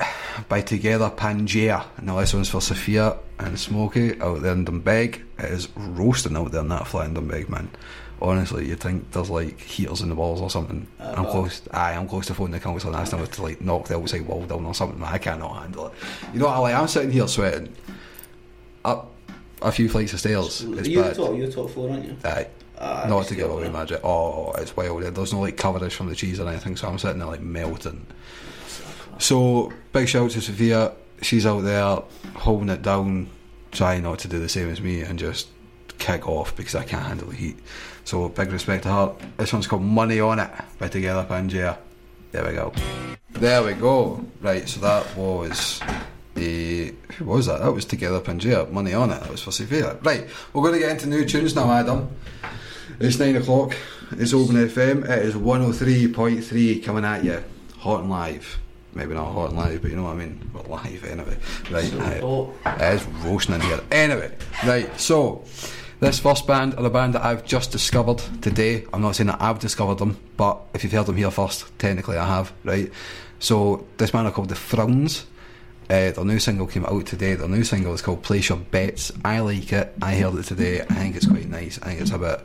by 0.49 0.61
Together 0.61 1.09
Pangea. 1.11 1.85
Now, 2.03 2.19
this 2.19 2.35
one's 2.35 2.49
for 2.49 2.61
Sophia 2.61 3.17
and 3.39 3.59
Smokey 3.59 4.21
out 4.21 4.43
there 4.43 4.53
in 4.53 4.65
Dunbeg. 4.65 5.23
It 5.39 5.45
is 5.45 5.69
roasting 5.77 6.37
out 6.37 6.51
there 6.51 6.63
in 6.63 6.69
that 6.69 6.87
flat 6.89 7.07
in 7.07 7.15
Dunbeg, 7.15 7.49
man. 7.49 7.71
Honestly, 8.21 8.67
you'd 8.67 8.81
think 8.81 9.11
there's 9.13 9.31
like 9.31 9.61
heaters 9.61 10.01
in 10.01 10.09
the 10.09 10.15
walls 10.15 10.41
or 10.41 10.51
something. 10.51 10.87
Uh, 10.99 11.15
I'm 11.17 11.27
close. 11.27 11.63
Aye, 11.73 11.93
I'm 11.95 12.09
close 12.09 12.27
to 12.27 12.35
phoning 12.35 12.53
the 12.53 12.61
council 12.61 12.91
and 12.91 12.97
asking 12.97 13.21
them 13.21 13.29
to 13.29 13.43
like 13.43 13.61
knock 13.61 13.87
the 13.87 13.97
outside 13.97 14.27
wall 14.27 14.45
down 14.47 14.65
or 14.67 14.75
something. 14.75 15.03
I 15.03 15.19
cannot 15.19 15.63
handle 15.63 15.89
it. 15.89 15.93
You 16.33 16.41
know 16.41 16.47
what? 16.47 16.55
I 16.55 16.59
like. 16.59 16.75
I'm 16.75 16.89
sitting 16.89 17.11
here 17.11 17.29
sweating 17.29 17.73
up 18.85 19.11
a 19.63 19.71
few 19.71 19.89
flights 19.89 20.13
of 20.13 20.21
stairs. 20.21 20.63
It's 20.63 20.89
you're 20.89 21.03
bad. 21.05 21.17
top, 21.17 21.37
you're 21.37 21.51
top 21.51 21.71
floor, 21.71 21.91
aren't 21.91 22.05
you? 22.07 22.17
Aye. 22.25 22.49
Ah, 22.79 23.07
Not 23.09 23.27
to 23.27 23.35
give 23.37 23.51
away 23.51 23.69
magic. 23.69 24.01
Oh, 24.03 24.53
it's 24.53 24.77
wild. 24.77 25.03
There's 25.03 25.33
no 25.33 25.41
like 25.41 25.57
coverage 25.57 25.95
from 25.95 26.09
the 26.09 26.15
cheese 26.15 26.41
or 26.41 26.49
anything, 26.49 26.77
so 26.77 26.89
I'm 26.89 26.99
sitting 26.99 27.19
there 27.19 27.29
like 27.29 27.41
melting. 27.41 28.07
So 29.19 29.73
big 29.93 30.09
shout 30.09 30.25
out 30.25 30.31
to 30.33 30.41
Sophia. 30.41 30.93
She's 31.23 31.47
out 31.47 31.61
there 31.61 32.03
holding 32.37 32.69
it 32.69 32.83
down, 32.83 33.31
trying 33.73 34.03
not 34.03 34.19
to 34.21 34.29
do 34.29 34.39
the 34.39 34.49
same 34.49 34.69
as 34.71 34.81
me 34.81 35.03
and 35.03 35.19
just 35.19 35.49
kick 35.99 36.29
off 36.29 36.55
because 36.57 36.75
I 36.75 36.85
can't 36.85 37.05
handle 37.05 37.29
the 37.29 37.37
heat. 37.37 37.59
So 38.05 38.29
big 38.29 38.53
respect 38.53 38.83
to 38.83 38.91
her. 38.91 39.15
This 39.39 39.53
one's 39.53 39.67
called 39.67 39.83
Money 39.83 40.21
on 40.21 40.39
It 40.39 40.51
by 40.79 40.89
Together 40.89 41.25
Pangea. 41.29 41.79
There 42.33 42.45
we 42.45 42.53
go. 42.53 42.73
There 43.31 43.63
we 43.63 43.73
go. 43.75 44.25
Right, 44.41 44.69
so 44.69 44.81
that 44.81 45.17
was 45.17 45.81
a 46.37 46.93
who 47.17 47.25
was 47.25 47.47
that? 47.47 47.61
That 47.61 47.73
was 47.73 47.85
Together 47.85 48.21
Pangea. 48.21 48.71
Money 48.71 48.93
on 48.93 49.11
it. 49.11 49.21
That 49.21 49.31
was 49.31 49.43
for 49.43 49.53
Sophia. 49.53 49.97
Right, 50.03 50.29
we're 50.53 50.63
going 50.63 50.75
to 50.75 50.81
get 50.81 50.91
into 50.91 51.09
new 51.09 51.25
tunes 51.25 51.55
now, 51.55 51.71
Adam. 51.71 52.11
It's 53.01 53.19
nine 53.19 53.37
o'clock. 53.37 53.75
It's 54.13 54.35
Open 54.35 54.57
FM. 54.57 55.09
It 55.09 55.25
is 55.25 55.37
one 55.37 55.61
hundred 55.61 55.77
three 55.77 56.13
point 56.13 56.45
three 56.45 56.81
coming 56.81 57.05
at 57.05 57.25
you, 57.25 57.43
hot 57.79 58.01
and 58.01 58.11
live. 58.11 58.59
Maybe 58.95 59.15
not 59.15 59.33
hot 59.33 59.51
and 59.51 59.59
live, 59.59 59.83
but 59.83 59.91
you 59.91 59.97
know 59.97 60.05
what 60.05 60.13
I 60.13 60.17
mean. 60.17 60.41
We're 60.53 60.63
live 60.63 61.05
anyway. 61.05 61.37
Right. 61.71 61.85
So. 61.85 62.55
It 62.65 62.95
is 62.95 63.05
roasting 63.25 63.57
in 63.57 63.61
here. 63.63 63.81
Anyway, 63.91 64.33
right, 64.65 65.01
so 65.01 65.45
this 66.01 66.19
first 66.19 66.47
band 66.47 66.75
are 66.75 66.85
a 66.85 66.91
band 66.91 67.15
that 67.15 67.25
I've 67.25 67.45
just 67.45 67.73
discovered 67.73 68.19
today. 68.41 68.85
I'm 68.93 69.03
not 69.03 69.17
saying 69.17 69.29
that 69.29 69.43
I've 69.43 69.59
discovered 69.59 69.99
them, 69.99 70.17
but 70.37 70.61
if 70.75 70.85
you've 70.85 70.93
heard 70.93 71.07
them 71.07 71.17
here 71.17 71.31
first, 71.31 71.67
technically 71.79 72.17
I 72.17 72.27
have, 72.27 72.53
right? 72.65 72.91
So 73.39 73.87
this 73.97 74.11
band 74.11 74.29
are 74.29 74.31
called 74.31 74.49
The 74.49 74.55
Frowns. 74.55 75.27
Uh, 75.91 76.11
their 76.11 76.25
new 76.25 76.39
single 76.39 76.67
came 76.67 76.87
out 76.87 77.07
today. 77.07 77.35
Their 77.35 77.49
new 77.49 77.65
single 77.65 77.93
is 77.93 78.03
called 78.03 78.23
Place 78.23 78.49
Your 78.49 78.59
Bets. 78.59 79.13
I 79.25 79.41
like 79.41 79.73
it. 79.73 79.95
I 80.01 80.17
heard 80.17 80.35
it 80.37 80.45
today. 80.45 80.81
I 80.81 80.95
think 80.95 81.17
it's 81.17 81.27
quite 81.27 81.49
nice. 81.49 81.79
I 81.83 81.87
think 81.87 82.01
it's 82.01 82.11
a 82.11 82.19
bit 82.19 82.41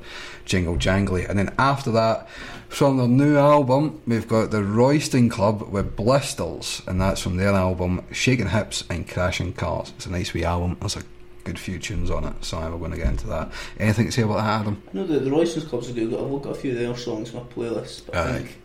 jingle 0.46 0.76
jangly. 0.76 1.30
And 1.30 1.40
then 1.40 1.54
after 1.58 1.92
that, 1.92 2.28
from 2.68 2.98
their 2.98 3.08
new 3.08 3.38
album, 3.38 4.02
we've 4.06 4.28
got 4.28 4.52
the 4.52 4.64
Royston 4.64 5.30
Club 5.30 5.62
with 5.70 5.96
Blisters, 5.96 6.82
and 6.88 7.00
that's 7.00 7.22
from 7.22 7.38
their 7.38 7.54
album 7.54 8.04
Shaking 8.12 8.50
Hips 8.50 8.84
and 8.90 9.08
Crashing 9.08 9.54
Cars. 9.54 9.94
It's 9.96 10.06
a 10.06 10.12
nice 10.12 10.34
wee 10.34 10.44
album. 10.44 10.78
There's 10.80 10.98
a 10.98 11.04
good 11.46 11.58
few 11.58 11.80
tunes 11.80 12.12
on 12.12 12.26
it, 12.26 12.46
so 12.46 12.60
we're 12.60 12.78
going 12.78 12.92
to 12.92 12.98
get 12.98 13.08
into 13.08 13.28
that. 13.28 13.52
Anything 13.80 14.08
to 14.08 14.12
say 14.12 14.22
about 14.22 14.38
that, 14.38 14.62
Adam? 14.62 14.84
No, 14.94 15.06
the, 15.06 15.20
the 15.20 15.32
Royston's 15.32 15.66
Club's 15.66 15.90
are 15.90 15.94
good. 15.94 16.14
I've 16.14 16.44
got 16.44 16.52
a 16.52 16.56
few 16.56 16.72
of 16.74 16.78
their 16.78 16.96
songs 16.96 17.34
on 17.34 17.44
my 17.44 17.50
playlist, 17.50 18.06
but 18.06 18.16
I 18.16 18.38
think 18.38 18.58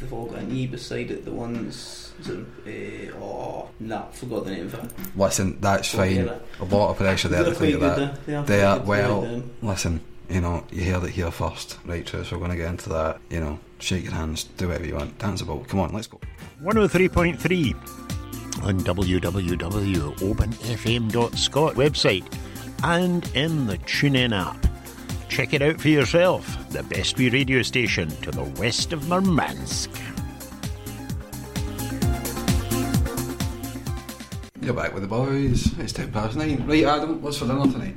they've 0.00 0.12
all 0.12 0.26
got 0.26 0.38
an 0.38 0.56
E 0.56 0.66
beside 0.66 1.10
it. 1.10 1.24
The 1.26 1.32
ones, 1.32 2.13
is 2.28 2.44
it, 2.66 3.14
uh, 3.14 3.18
oh, 3.18 3.68
nah, 3.80 4.02
forgot 4.06 4.44
the 4.44 4.50
name 4.52 4.66
of 4.66 4.74
it. 4.74 4.90
Listen, 5.16 5.58
that's 5.60 5.88
fine. 5.94 6.10
hear 6.10 6.26
it. 6.26 6.42
A 6.60 6.64
lot 6.64 6.90
of 6.90 6.96
pressure 6.96 7.28
there 7.28 7.42
They're 7.44 7.52
to 7.54 7.58
think 7.58 7.74
of 7.74 7.80
quite 7.80 7.96
that. 7.96 8.26
good, 8.26 8.34
uh, 8.34 8.42
They 8.42 8.62
are, 8.62 8.80
well, 8.80 9.20
quite 9.22 9.42
listen, 9.62 10.00
you 10.28 10.40
know, 10.40 10.64
you 10.70 10.84
heard 10.92 11.04
it 11.04 11.10
here 11.10 11.30
first, 11.30 11.78
right, 11.84 12.04
Trish? 12.04 12.32
We're 12.32 12.38
going 12.38 12.50
to 12.50 12.56
get 12.56 12.70
into 12.70 12.88
that. 12.90 13.20
You 13.30 13.40
know, 13.40 13.58
shake 13.78 14.04
your 14.04 14.12
hands, 14.14 14.44
do 14.44 14.68
whatever 14.68 14.86
you 14.86 14.94
want, 14.94 15.18
dance 15.18 15.40
about. 15.42 15.68
Come 15.68 15.80
on, 15.80 15.92
let's 15.92 16.06
go. 16.06 16.18
103.3 16.62 17.74
on 18.64 18.80
www.openfm.scot 18.80 21.74
website 21.74 22.24
and 22.82 23.30
in 23.34 23.66
the 23.66 23.76
TuneIn 23.78 24.32
app. 24.38 24.66
Check 25.28 25.52
it 25.54 25.62
out 25.62 25.80
for 25.80 25.88
yourself, 25.88 26.68
the 26.70 26.82
best 26.84 27.16
wee 27.18 27.28
radio 27.28 27.62
station 27.62 28.08
to 28.22 28.30
the 28.30 28.44
west 28.60 28.92
of 28.92 29.08
Murmansk. 29.08 29.90
You're 34.64 34.72
back 34.72 34.94
with 34.94 35.02
the 35.02 35.08
boys. 35.08 35.78
It's 35.78 35.92
ten 35.92 36.10
past 36.10 36.36
nine. 36.36 36.66
Right, 36.66 36.84
Adam, 36.84 37.20
what's 37.20 37.36
for 37.36 37.46
dinner 37.46 37.70
tonight? 37.70 37.96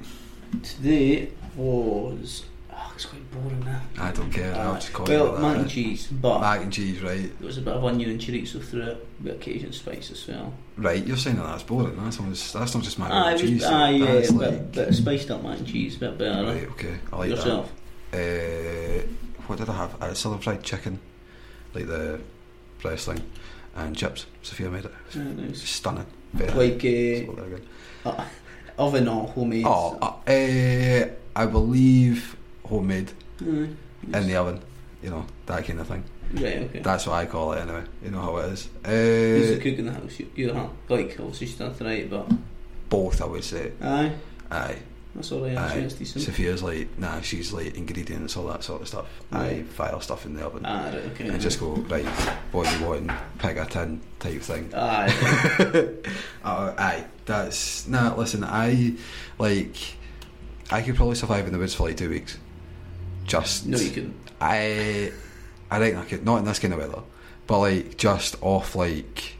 Today 0.63 1.29
was. 1.55 2.43
Oh, 2.73 2.91
it's 2.93 3.05
quite 3.05 3.31
boring 3.31 3.61
now. 3.63 3.81
I 3.97 4.11
don't 4.11 4.29
care. 4.29 4.53
I'll 4.53 4.71
Uh, 4.71 4.75
just 4.75 4.91
call 4.91 5.05
well, 5.05 5.35
it 5.37 5.39
mac 5.41 5.53
that. 5.53 5.61
and 5.61 5.69
cheese, 5.69 6.07
but 6.07 6.41
Mac 6.41 6.61
and 6.61 6.73
cheese, 6.73 7.01
right? 7.01 7.39
there 7.39 7.47
was 7.47 7.57
a 7.57 7.61
bit 7.61 7.73
of 7.73 7.85
onion 7.85 8.09
and 8.09 8.19
chorizo 8.19 8.61
through 8.61 8.81
it, 8.81 9.07
a 9.19 9.23
bit 9.23 9.35
of 9.35 9.39
Cajun 9.41 9.71
spice 9.71 10.11
as 10.11 10.27
well. 10.27 10.53
Right, 10.75 11.05
you're 11.07 11.15
saying 11.15 11.37
that 11.37 11.43
that's 11.45 11.63
boring. 11.63 11.95
That's, 12.03 12.19
almost, 12.19 12.53
that's 12.53 12.75
not 12.75 12.83
just 12.83 12.99
mac 12.99 13.11
and 13.11 13.39
cheese. 13.39 13.63
ah, 13.65 13.87
yeah, 13.87 14.05
that's 14.13 14.29
a 14.29 14.33
like, 14.33 14.49
bit, 14.51 14.71
bit 14.73 14.87
of 14.89 14.95
spiced 14.95 15.31
up 15.31 15.43
mac 15.43 15.57
and 15.59 15.67
cheese, 15.67 15.95
a 15.95 15.99
bit 15.99 16.17
better. 16.17 16.43
right, 16.45 16.67
okay. 16.71 16.97
I 17.13 17.17
like 17.17 17.29
Yourself? 17.29 17.71
that. 18.11 18.17
Uh, 18.17 19.07
what 19.47 19.57
did 19.59 19.69
I 19.69 19.73
have? 19.77 20.01
I 20.01 20.07
had 20.07 20.17
southern 20.17 20.39
fried 20.39 20.63
chicken, 20.63 20.99
like 21.73 21.87
the 21.87 22.19
breast 22.81 23.05
thing, 23.05 23.21
and 23.75 23.95
chips. 23.95 24.25
Sophia 24.41 24.69
made 24.69 24.83
it. 24.85 24.91
Yeah, 25.15 25.23
nice. 25.23 25.61
Stunning. 25.61 26.05
Like 26.33 26.83
nice. 26.83 27.27
uh, 28.05 28.09
uh, 28.09 28.25
oven 28.77 29.07
or 29.07 29.27
homemade. 29.27 29.65
Oh, 29.65 29.97
uh, 30.01 30.29
uh, 30.29 31.07
I 31.35 31.45
believe 31.45 32.35
homemade 32.65 33.11
Aye. 33.41 33.45
in 33.45 34.27
the 34.27 34.35
oven. 34.35 34.61
You 35.03 35.09
know 35.11 35.25
that 35.45 35.65
kind 35.65 35.79
of 35.79 35.87
thing. 35.87 36.03
Right, 36.33 36.57
okay. 36.63 36.79
That's 36.79 37.07
what 37.07 37.13
I 37.15 37.25
call 37.25 37.53
it 37.53 37.59
anyway. 37.61 37.83
You 38.03 38.11
know 38.11 38.19
how 38.21 38.37
it 38.37 38.51
is. 38.51 38.69
Who's 38.83 39.47
the 39.49 39.55
Uh, 39.55 39.63
cook 39.63 39.79
in 39.79 39.85
the 39.85 39.93
house? 39.93 40.19
You, 40.19 40.27
you 40.35 40.53
huh? 40.53 40.67
Like, 40.89 41.15
obviously 41.19 41.47
she's 41.47 41.55
done 41.57 41.73
tonight, 41.73 42.09
but 42.09 42.29
both, 42.89 43.21
I 43.21 43.25
would 43.25 43.43
say. 43.43 43.71
aye, 43.81 44.11
Aye. 44.51 44.77
That's 45.15 45.31
alright. 45.31 45.57
Aye. 45.57 45.65
Actually, 45.65 45.83
it's 45.83 45.93
decent. 45.95 46.25
Sophia's 46.25 46.61
like, 46.63 46.99
nah, 46.99 47.21
she's 47.21 47.51
like 47.51 47.75
ingredients, 47.75 48.37
all 48.37 48.45
that 48.47 48.63
sort 48.63 48.81
of 48.81 48.87
stuff. 48.87 49.05
I 49.31 49.47
Right. 49.47 49.65
file 49.67 49.99
stuff 50.01 50.25
in 50.25 50.35
the 50.35 50.45
oven. 50.45 50.63
Ah, 50.65 50.85
right, 50.85 50.93
okay. 50.95 51.27
And 51.29 51.41
just 51.41 51.59
go, 51.59 51.71
right, 51.89 52.05
what 52.51 52.67
do 52.69 52.77
you 52.79 52.85
want? 52.85 53.11
Pick 53.39 53.57
a 53.57 53.65
tin 53.65 54.01
type 54.19 54.41
thing. 54.41 54.71
Aye. 54.75 55.07
Uh, 56.43 56.73
aye, 56.77 57.05
that's 57.25 57.87
nah. 57.87 58.15
Listen, 58.15 58.43
I 58.43 58.93
like. 59.39 59.75
I 60.69 60.81
could 60.81 60.95
probably 60.95 61.15
survive 61.15 61.47
in 61.47 61.53
the 61.53 61.59
woods 61.59 61.73
for 61.73 61.87
like 61.87 61.97
two 61.97 62.09
weeks. 62.09 62.37
Just 63.25 63.65
no, 63.65 63.77
you 63.77 63.89
couldn't. 63.89 64.15
I, 64.39 65.11
I 65.71 65.79
think 65.79 65.97
I 65.97 66.03
could 66.03 66.23
not 66.25 66.37
in 66.39 66.45
this 66.45 66.59
kind 66.59 66.73
of 66.73 66.79
weather, 66.79 67.01
but 67.47 67.59
like 67.59 67.97
just 67.97 68.35
off 68.41 68.75
like. 68.75 69.33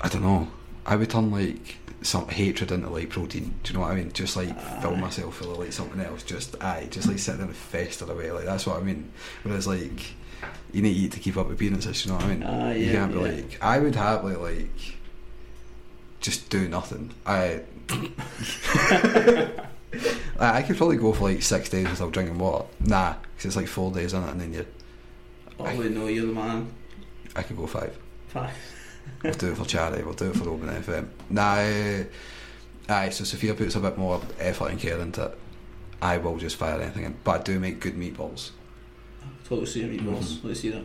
I 0.00 0.08
don't 0.08 0.22
know. 0.22 0.48
I 0.84 0.96
would 0.96 1.08
turn 1.10 1.30
like 1.30 1.76
some 2.06 2.28
hatred 2.28 2.72
into 2.72 2.88
like 2.88 3.10
protein. 3.10 3.54
Do 3.62 3.72
you 3.72 3.78
know 3.78 3.84
what 3.84 3.92
I 3.92 3.96
mean? 3.96 4.12
Just 4.12 4.36
like 4.36 4.58
fill 4.80 4.96
myself 4.96 5.36
full 5.36 5.52
of 5.52 5.58
like 5.58 5.72
something 5.72 6.00
else. 6.00 6.22
Just 6.22 6.62
aye, 6.62 6.88
just 6.90 7.08
like 7.08 7.18
sit 7.18 7.38
there 7.38 7.46
and 7.46 7.56
fester 7.56 8.10
away. 8.10 8.30
Like 8.30 8.44
that's 8.44 8.66
what 8.66 8.78
I 8.78 8.82
mean. 8.82 9.10
Whereas 9.42 9.66
like 9.66 10.14
you 10.72 10.82
need 10.82 10.94
to 10.94 11.00
eat 11.00 11.12
to 11.12 11.20
keep 11.20 11.36
up 11.36 11.50
appearances. 11.50 12.04
You 12.04 12.12
know 12.12 12.18
what 12.18 12.26
I 12.26 12.28
mean? 12.28 12.42
Ah, 12.44 12.70
you 12.70 12.92
can't 12.92 13.12
be 13.12 13.18
yeah. 13.18 13.24
like. 13.24 13.58
I 13.62 13.78
would 13.78 13.94
happily 13.94 14.36
like 14.36 14.96
just 16.20 16.48
do 16.50 16.68
nothing. 16.68 17.12
I. 17.24 17.62
I 20.38 20.58
I 20.58 20.62
could 20.62 20.76
probably 20.76 20.96
go 20.96 21.12
for 21.12 21.30
like 21.30 21.42
six 21.42 21.68
days 21.68 21.88
without 21.88 22.12
drinking 22.12 22.38
water. 22.38 22.66
Nah, 22.80 23.14
because 23.36 23.46
it's 23.46 23.56
like 23.56 23.68
four 23.68 23.90
days 23.90 24.12
in 24.12 24.22
it, 24.22 24.30
and 24.30 24.40
then 24.40 24.52
you. 24.52 24.66
Probably 25.56 25.88
no, 25.88 26.06
you're 26.06 26.26
the 26.26 26.32
man. 26.32 26.68
I 27.34 27.42
could 27.42 27.56
go 27.56 27.66
five. 27.66 27.96
Five. 28.28 28.52
We'll 29.22 29.32
do 29.34 29.52
it 29.52 29.56
for 29.56 29.64
charity. 29.64 30.02
We'll 30.02 30.14
do 30.14 30.30
it 30.30 30.36
for 30.36 30.44
the 30.44 30.50
Open 30.50 30.68
FM. 30.68 31.08
Nah, 31.30 32.04
aye. 32.88 33.08
So 33.10 33.24
Sophia 33.24 33.54
puts 33.54 33.74
a 33.74 33.80
bit 33.80 33.98
more 33.98 34.20
effort 34.38 34.70
and 34.70 34.78
care 34.78 34.98
into 34.98 35.24
it. 35.24 35.38
I 36.00 36.18
will 36.18 36.36
just 36.36 36.56
fire 36.56 36.80
anything 36.80 37.04
in, 37.04 37.16
but 37.24 37.40
I 37.40 37.42
do 37.42 37.58
make 37.58 37.80
good 37.80 37.94
meatballs. 37.94 38.50
Totally 39.48 39.66
see 39.66 39.82
meatballs. 39.82 40.24
Mm-hmm. 40.24 40.48
Let's 40.48 40.60
see 40.60 40.70
that. 40.70 40.84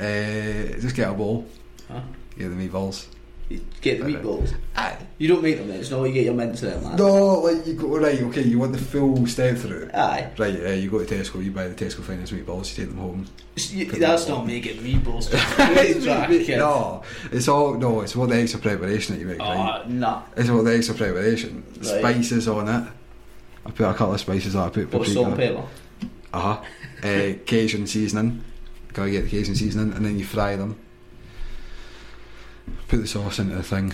Uh, 0.00 0.80
just 0.80 0.94
get 0.94 1.10
a 1.10 1.14
bowl. 1.14 1.46
Huh? 1.88 2.00
Get 2.38 2.48
the 2.48 2.68
meatballs. 2.68 3.08
You 3.48 3.60
get 3.80 3.98
the 3.98 4.04
meatballs. 4.04 4.54
Aye. 4.76 4.96
You 5.16 5.28
don't 5.28 5.42
make 5.42 5.56
them 5.56 5.68
then. 5.68 5.80
It's 5.80 5.90
not 5.90 6.00
like 6.00 6.08
you 6.08 6.14
get 6.14 6.24
your 6.26 6.34
mince 6.34 6.62
in 6.62 6.68
it, 6.68 6.82
man. 6.82 6.96
No, 6.96 7.40
like 7.40 7.66
you 7.66 7.72
go 7.74 7.96
right. 7.98 8.20
Okay, 8.24 8.42
you 8.42 8.58
want 8.58 8.72
the 8.72 8.78
full 8.78 9.26
step 9.26 9.56
through. 9.56 9.88
Aye. 9.94 10.30
Right, 10.36 10.54
uh, 10.66 10.70
you 10.72 10.90
go 10.90 11.02
to 11.02 11.06
Tesco, 11.14 11.42
you 11.42 11.50
buy 11.50 11.66
the 11.68 11.74
Tesco 11.74 12.02
finest 12.02 12.32
meatballs, 12.34 12.76
you 12.76 12.84
take 12.84 12.94
them 12.94 12.98
home. 12.98 13.26
You- 13.56 13.86
that's 13.86 14.28
not 14.28 14.46
making 14.46 14.76
meatballs. 14.78 15.28
It's 15.32 16.48
no, 16.48 17.02
it's 17.32 17.48
all 17.48 17.74
no. 17.74 18.02
It's 18.02 18.14
all 18.14 18.26
the 18.26 18.36
extra 18.36 18.60
preparation 18.60 19.14
that 19.14 19.20
you 19.20 19.26
make. 19.26 19.38
right? 19.38 19.56
Ah, 19.58 19.84
nah. 19.88 20.22
It's 20.36 20.50
all 20.50 20.62
the 20.62 20.76
extra 20.76 20.94
preparation. 20.94 21.64
Right. 21.76 21.84
Spices 22.00 22.48
on 22.48 22.68
it. 22.68 22.88
I 23.66 23.70
put 23.70 23.84
a 23.88 23.94
couple 23.94 24.14
of 24.14 24.20
spices 24.20 24.54
on. 24.56 24.66
I 24.68 24.70
put 24.70 24.92
What, 24.92 25.06
salt 25.08 25.26
and 25.28 25.36
paprika. 25.36 25.54
pepper? 25.54 25.68
Uh 26.34 26.40
huh. 26.40 26.62
uh, 27.08 27.32
Cajun 27.46 27.86
seasoning. 27.86 28.44
Gotta 28.92 29.10
get 29.10 29.24
the 29.24 29.30
Cajun 29.30 29.54
seasoning, 29.54 29.94
and 29.94 30.04
then 30.04 30.18
you 30.18 30.24
fry 30.24 30.56
them. 30.56 30.78
Put 32.88 32.98
the 32.98 33.06
sauce 33.06 33.38
into 33.38 33.54
the 33.54 33.62
thing. 33.62 33.92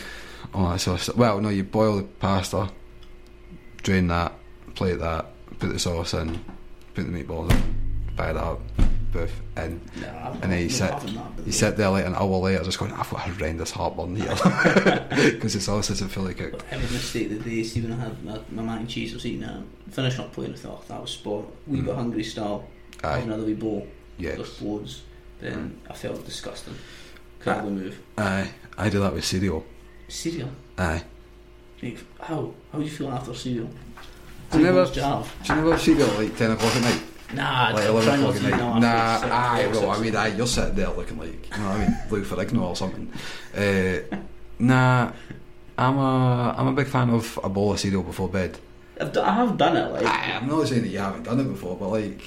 All 0.53 0.70
that 0.70 0.81
sort 0.81 0.97
of 0.99 1.03
stuff. 1.03 1.16
Well, 1.16 1.41
no, 1.41 1.49
you 1.49 1.64
boil 1.64 1.97
the 1.99 2.03
pasta, 2.05 2.70
drain 3.83 4.09
that, 4.09 4.33
plate 4.75 4.99
that, 5.01 5.27
put 5.59 5.72
the 5.72 5.79
sauce 5.79 6.14
in, 6.14 6.45
put 6.95 7.11
the 7.11 7.25
meatballs 7.25 7.51
in, 7.51 8.14
fire 8.16 8.35
that 8.35 8.43
up, 8.45 8.61
boof, 9.12 9.33
in. 9.57 9.81
Nah, 10.01 10.33
And 10.43 10.53
then 10.53 10.62
you 10.62 10.68
sit, 10.68 10.91
that, 10.91 11.47
you 11.47 11.53
sit 11.53 11.77
there 11.77 11.89
like 11.91 12.05
an 12.07 12.14
hour 12.14 12.37
later, 12.39 12.62
just 12.64 12.79
going, 12.79 12.93
I've 12.93 13.09
got 13.11 13.20
horrendous 13.20 13.70
heartburn 13.70 14.16
here, 14.16 14.29
because 15.33 15.57
it's 15.57 15.68
always 15.68 15.89
doesn't 15.89 16.09
feel 16.09 16.22
like 16.25 16.41
it. 16.41 16.62
A 16.70 16.77
mistake 16.79 17.31
the 17.31 17.37
day, 17.39 17.62
see 17.64 17.81
when 17.81 17.93
I 17.93 17.97
had 17.97 18.25
my, 18.25 18.39
my 18.51 18.62
mac 18.62 18.81
and 18.81 18.89
cheese, 18.89 19.12
I 19.12 19.14
was 19.16 19.27
eating 19.27 19.43
it, 19.43 19.64
finished 19.91 20.18
up 20.20 20.33
playing, 20.33 20.53
I 20.55 20.57
thought, 20.57 20.83
oh, 20.83 20.85
that 20.89 21.01
was 21.01 21.11
sport. 21.11 21.47
Wee 21.66 21.81
bit 21.81 21.95
hungry 21.95 22.25
style, 22.25 22.68
Mm. 22.99 23.09
Aye. 23.09 23.18
another 23.18 23.45
wee 23.45 23.55
bowl, 23.55 23.87
Yes. 24.18 24.39
just 24.39 24.62
loads. 24.62 25.03
Then 25.41 25.79
I 25.91 25.95
felt 25.95 26.25
disgusting. 26.25 26.75
Really 27.45 27.70
move. 27.70 28.01
Aye, 28.16 28.49
I 28.77 28.89
do 28.89 29.01
that 29.01 29.12
with 29.14 29.25
cereal. 29.25 29.64
Cereal? 30.09 30.51
Aye. 30.79 31.03
Like, 31.83 31.99
how? 32.20 32.53
How 32.72 32.79
do 32.79 32.85
you 32.85 32.91
feel 32.91 33.11
after 33.11 33.35
cereal? 33.35 33.68
Do 34.51 34.59
you 34.59 34.64
never, 34.64 34.85
Do 34.87 35.01
you 35.01 35.55
never 35.55 35.70
have 35.72 35.81
cereal 35.81 36.09
at 36.11 36.18
like 36.18 36.37
10 36.37 36.51
o'clock 36.53 36.77
at 36.77 36.83
night? 36.83 37.03
Nah, 37.35 37.70
Like 37.75 37.85
I 37.85 37.89
11 37.89 38.05
try 38.05 38.16
not 38.16 38.20
o'clock 38.20 38.35
to 38.35 38.47
at 38.47 38.51
night? 38.51 38.59
now 38.61 38.79
Nah, 38.79 39.35
aye, 39.55 39.66
well, 39.66 39.91
I 39.91 39.99
mean, 40.01 40.14
aye, 40.16 40.29
you're 40.37 40.47
sitting 40.47 40.75
there 40.75 40.89
looking 40.91 41.18
like, 41.18 41.51
you 41.57 41.62
know 41.62 41.70
what 41.70 41.77
I 41.81 41.87
mean, 41.87 41.97
Blue 42.09 42.18
Lou 42.18 42.25
Ferrigno 42.25 42.62
or 42.62 42.77
something. 42.77 43.12
Uh, 43.57 44.16
nah, 44.59 45.11
I'm 45.77 45.99
a, 45.99 46.55
I'm 46.57 46.66
a 46.68 46.72
big 46.72 46.87
fan 46.87 47.11
of 47.11 47.39
a 47.43 47.49
bowl 47.49 47.72
of 47.72 47.81
cereal 47.81 48.03
before 48.03 48.29
bed. 48.29 48.59
I've 49.01 49.12
do- 49.12 49.22
I 49.22 49.33
have 49.35 49.57
done 49.57 49.77
it, 49.77 49.91
like, 49.91 50.07
Aye, 50.07 50.39
I'm 50.41 50.47
not 50.49 50.68
saying 50.68 50.83
that 50.83 50.89
you 50.89 50.99
haven't 50.99 51.25
done 51.25 51.41
it 51.41 51.45
before, 51.49 51.77
but 51.77 51.89
like, 51.89 52.22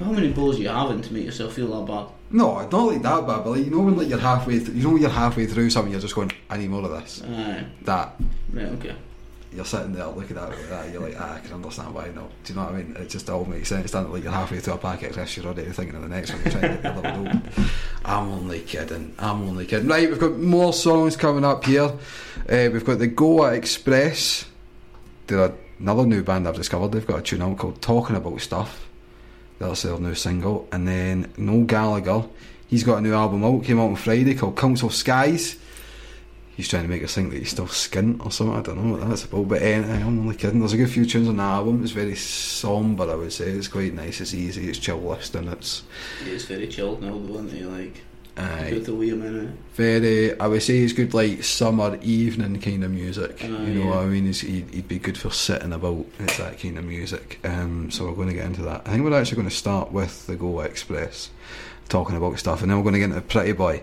how 0.00 0.10
many 0.10 0.32
bowls 0.32 0.56
are 0.58 0.62
you 0.62 0.68
having 0.68 1.02
to 1.02 1.12
make 1.12 1.24
yourself 1.26 1.52
feel 1.54 1.68
that 1.78 1.86
bad? 1.86 2.06
No, 2.30 2.60
not 2.68 2.72
like 2.72 3.02
that 3.02 3.26
bad, 3.26 3.44
but 3.44 3.46
like, 3.50 3.64
you 3.64 3.70
know 3.70 3.80
when 3.80 3.96
like 3.96 4.08
you're 4.08 4.18
halfway, 4.18 4.58
th- 4.58 4.70
you 4.70 4.82
know 4.84 4.90
when 4.90 5.02
you're 5.02 5.10
halfway 5.10 5.46
through 5.46 5.70
something, 5.70 5.90
you're 5.92 6.00
just 6.00 6.14
going, 6.14 6.30
I 6.48 6.56
need 6.56 6.70
more 6.70 6.84
of 6.84 6.90
this. 6.90 7.22
Aye, 7.22 7.64
That 7.82 8.14
right, 8.52 8.66
okay. 8.66 8.94
you're 9.52 9.64
sitting 9.64 9.92
there 9.92 10.06
looking 10.06 10.36
at 10.36 10.44
it 10.52 10.58
like 10.58 10.68
that, 10.68 10.92
you're 10.92 11.02
like, 11.02 11.16
ah, 11.18 11.34
I 11.34 11.40
can 11.40 11.54
understand 11.54 11.92
why 11.94 12.06
now. 12.14 12.28
Do 12.44 12.52
you 12.52 12.54
know 12.58 12.66
what 12.66 12.74
I 12.74 12.76
mean? 12.82 12.96
It 12.96 13.08
just 13.08 13.28
all 13.30 13.44
makes 13.44 13.68
sense. 13.68 13.90
Doesn't 13.90 14.10
it? 14.10 14.14
like 14.14 14.22
you're 14.22 14.32
halfway 14.32 14.60
through 14.60 14.74
a 14.74 14.78
packet 14.78 15.16
of 15.16 15.36
you're 15.36 15.46
already 15.46 15.70
thinking 15.72 15.96
of 15.96 16.02
the 16.02 16.08
next 16.08 16.32
one, 16.32 16.42
you're 16.42 16.50
trying 16.52 16.62
to 16.62 16.68
get 16.68 16.82
the 16.82 16.90
other 16.90 17.02
one 17.20 17.26
open. 17.28 17.52
I'm 18.04 18.28
only 18.30 18.60
kidding. 18.60 19.14
I'm 19.18 19.42
only 19.48 19.66
kidding. 19.66 19.88
Right, 19.88 20.08
we've 20.08 20.18
got 20.20 20.38
more 20.38 20.72
songs 20.72 21.16
coming 21.16 21.44
up 21.44 21.64
here. 21.64 21.92
Uh, 22.48 22.68
we've 22.72 22.84
got 22.84 22.98
the 23.00 23.06
Goa 23.08 23.54
Express. 23.54 24.46
They're 25.26 25.52
another 25.78 26.06
new 26.06 26.22
band 26.22 26.46
I've 26.46 26.54
discovered. 26.56 26.92
They've 26.92 27.06
got 27.06 27.18
a 27.20 27.22
tune 27.22 27.42
out 27.42 27.58
called 27.58 27.80
Talking 27.82 28.16
About 28.16 28.40
Stuff. 28.40 28.86
That's 29.60 29.82
their 29.82 29.98
new 29.98 30.14
single. 30.14 30.66
And 30.72 30.88
then 30.88 31.32
Noel 31.36 31.64
Gallagher. 31.64 32.24
He's 32.66 32.82
got 32.82 32.98
a 32.98 33.00
new 33.02 33.12
album 33.12 33.44
out. 33.44 33.62
Came 33.62 33.78
out 33.78 33.90
on 33.90 33.96
Friday 33.96 34.34
called 34.34 34.56
Council 34.56 34.88
Skies. 34.88 35.58
He's 36.56 36.68
trying 36.68 36.84
to 36.84 36.88
make 36.88 37.04
us 37.04 37.14
think 37.14 37.30
that 37.30 37.38
he's 37.38 37.50
still 37.50 37.66
skint 37.66 38.24
or 38.24 38.30
something. 38.30 38.56
I 38.56 38.62
don't 38.62 38.82
know 38.82 38.96
what 38.96 39.06
that's 39.08 39.24
about. 39.24 39.48
But 39.48 39.62
eh, 39.62 39.76
I'm 39.76 40.20
only 40.20 40.36
kidding. 40.36 40.60
There's 40.60 40.72
a 40.72 40.78
good 40.78 40.90
few 40.90 41.04
tunes 41.04 41.28
on 41.28 41.36
the 41.36 41.42
album. 41.42 41.82
It's 41.82 41.92
very 41.92 42.16
somber, 42.16 43.10
I 43.10 43.14
would 43.14 43.32
say. 43.32 43.50
It's 43.50 43.68
quite 43.68 43.92
nice. 43.92 44.20
It's 44.20 44.34
easy. 44.34 44.68
It's 44.68 44.78
chill 44.78 44.98
listening. 44.98 45.50
It's 45.52 45.82
it's 46.24 46.44
very 46.44 46.66
chilled 46.66 47.02
now, 47.02 47.12
the 47.12 47.32
one 47.32 47.48
that 47.48 47.56
you 47.56 47.68
like. 47.68 48.02
Aye, 48.40 48.70
Good 48.70 48.84
to 48.86 49.02
a 49.02 49.16
minute. 49.16 49.50
very. 49.74 50.38
I 50.40 50.46
would 50.46 50.62
say 50.62 50.78
he's 50.78 50.92
good 50.92 51.14
like 51.14 51.42
summer 51.44 51.98
evening 52.02 52.60
kind 52.60 52.84
of 52.84 52.90
music. 52.90 53.44
Aye, 53.44 53.48
you 53.48 53.74
know 53.74 53.80
yeah. 53.80 53.88
what 53.90 53.98
I 53.98 54.06
mean? 54.06 54.26
He's, 54.26 54.40
he'd, 54.40 54.68
he'd 54.72 54.88
be 54.88 54.98
good 54.98 55.18
for 55.18 55.30
sitting 55.30 55.72
about. 55.72 56.06
It's 56.18 56.38
that 56.38 56.58
kind 56.58 56.78
of 56.78 56.84
music. 56.84 57.38
Um, 57.44 57.90
so 57.90 58.06
we're 58.06 58.14
going 58.14 58.28
to 58.28 58.34
get 58.34 58.46
into 58.46 58.62
that. 58.62 58.82
I 58.86 58.90
think 58.90 59.04
we're 59.04 59.18
actually 59.18 59.36
going 59.36 59.48
to 59.48 59.54
start 59.54 59.92
with 59.92 60.26
the 60.26 60.36
Goa 60.36 60.64
Express, 60.64 61.30
talking 61.88 62.16
about 62.16 62.38
stuff, 62.38 62.62
and 62.62 62.70
then 62.70 62.78
we're 62.78 62.84
going 62.84 62.94
to 62.94 63.00
get 63.00 63.10
into 63.10 63.20
Pretty 63.20 63.52
Boy. 63.52 63.82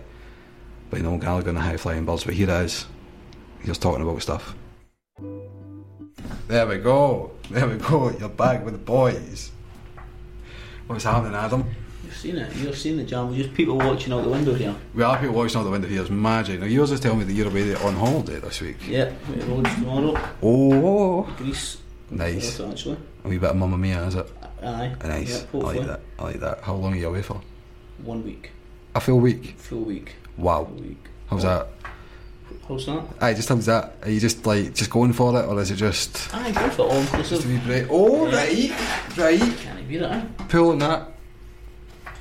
By 0.90 1.00
Noel 1.00 1.18
Gallagher 1.18 1.50
and 1.50 1.58
the 1.58 1.62
High 1.62 1.76
Flying 1.76 2.06
Birds. 2.06 2.24
But 2.24 2.32
here 2.32 2.48
it 2.48 2.64
is. 2.64 2.86
He's 3.62 3.76
talking 3.76 4.02
about 4.02 4.22
stuff. 4.22 4.54
There 6.48 6.66
we 6.66 6.78
go. 6.78 7.32
There 7.50 7.66
we 7.68 7.76
go. 7.76 8.10
You're 8.18 8.30
back 8.30 8.64
with 8.64 8.72
the 8.72 8.78
boys. 8.78 9.50
What's 10.86 11.04
happening, 11.04 11.34
Adam? 11.34 11.66
You've 12.08 12.16
seen 12.16 12.36
it. 12.38 12.56
You've 12.56 12.78
seen 12.78 12.96
the 12.96 13.02
jam. 13.02 13.28
We 13.30 13.36
Just 13.36 13.52
people 13.52 13.76
watching 13.76 14.14
out 14.14 14.24
the 14.24 14.30
window 14.30 14.54
here. 14.54 14.74
We 14.94 15.02
are 15.02 15.18
people 15.20 15.34
watching 15.34 15.60
out 15.60 15.64
the 15.64 15.70
window 15.70 15.88
here. 15.88 16.00
It's 16.00 16.08
magic. 16.08 16.58
Now, 16.58 16.64
yours 16.64 16.90
is 16.90 17.00
telling 17.00 17.18
me 17.18 17.24
that 17.26 17.34
you're 17.34 17.48
away 17.48 17.64
there 17.64 17.82
on 17.84 17.94
holiday 17.94 18.40
this 18.40 18.62
week. 18.62 18.78
Yeah, 18.88 19.12
we 19.28 19.42
roads 19.42 19.74
tomorrow. 19.74 20.18
Oh, 20.42 21.24
Greece. 21.36 21.76
nice. 22.10 22.58
Actually. 22.60 22.96
A 23.24 23.28
wee 23.28 23.36
bit 23.36 23.50
of 23.50 23.56
Mamma 23.56 23.76
Mia, 23.76 24.04
is 24.04 24.14
it? 24.14 24.26
Aye. 24.62 24.94
Nice. 25.04 25.46
Yeah, 25.52 25.60
I 25.60 25.62
like 25.62 25.86
that. 25.86 26.00
I 26.18 26.22
like 26.22 26.40
that. 26.40 26.60
How 26.62 26.76
long 26.76 26.94
are 26.94 26.96
you 26.96 27.08
away 27.08 27.20
for? 27.20 27.42
One 28.02 28.24
week. 28.24 28.52
A 28.94 29.00
full 29.00 29.20
week. 29.20 29.56
Full 29.58 29.82
week. 29.82 30.14
Wow. 30.38 30.64
Full 30.64 30.76
week. 30.76 31.04
How's 31.28 31.42
that? 31.42 31.66
How's 32.66 32.86
that? 32.86 33.04
Aye, 33.20 33.34
just 33.34 33.50
how's 33.50 33.66
that? 33.66 33.96
Are 34.02 34.10
you 34.10 34.18
just 34.18 34.46
like 34.46 34.72
just 34.74 34.90
going 34.90 35.12
for 35.12 35.38
it, 35.38 35.44
or 35.44 35.60
is 35.60 35.70
it 35.70 35.76
just 35.76 36.34
Aye, 36.34 36.52
go 36.52 36.70
for 36.70 36.82
it 36.82 36.90
all 36.90 37.00
inclusive. 37.00 37.90
Oh, 37.90 38.32
right, 38.32 38.72
right. 39.18 39.38
Can't 39.58 39.86
beat 39.86 40.00
it, 40.00 40.10
eh? 40.10 40.24
Pulling 40.48 40.78
that. 40.78 41.12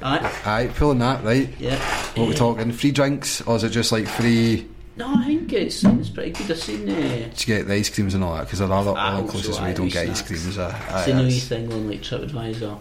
Aye. 0.02 0.42
Aye, 0.46 0.68
pulling 0.76 1.00
that. 1.00 1.24
Right. 1.24 1.50
Yeah. 1.60 1.78
What 2.16 2.28
we 2.28 2.34
Eh, 2.34 2.38
talking? 2.38 2.72
Free 2.72 2.92
drinks, 2.92 3.42
or 3.42 3.56
is 3.56 3.64
it 3.64 3.70
just 3.70 3.92
like 3.92 4.08
free? 4.08 4.68
No, 4.96 5.14
I 5.16 5.26
think 5.26 5.54
it's, 5.54 5.84
it's 5.84 6.10
pretty 6.10 6.32
good. 6.32 6.50
I've 6.52 6.58
seen 6.60 6.90
uh, 6.90 7.30
To 7.32 7.46
get 7.46 7.68
the 7.68 7.74
ice 7.76 7.90
creams 7.90 8.14
and 8.16 8.24
all 8.24 8.36
that, 8.36 8.46
because 8.46 8.60
there 8.60 8.68
are 8.72 8.74
Ah, 8.74 8.78
all 8.80 9.22
also, 9.22 9.22
inclusive 9.22 9.60
we 9.62 9.68
aye, 9.70 9.74
don't 9.74 9.90
get 9.90 10.10
ice 10.10 10.22
creams. 10.24 10.58
Uh, 10.58 10.76
aye, 10.90 11.06
seen 11.06 11.16
a 11.18 11.20
wee 11.20 11.24
that's- 11.26 11.48
thing 11.48 11.72
on 11.74 11.88
like 11.90 12.02
TripAdvisor. 12.02 12.80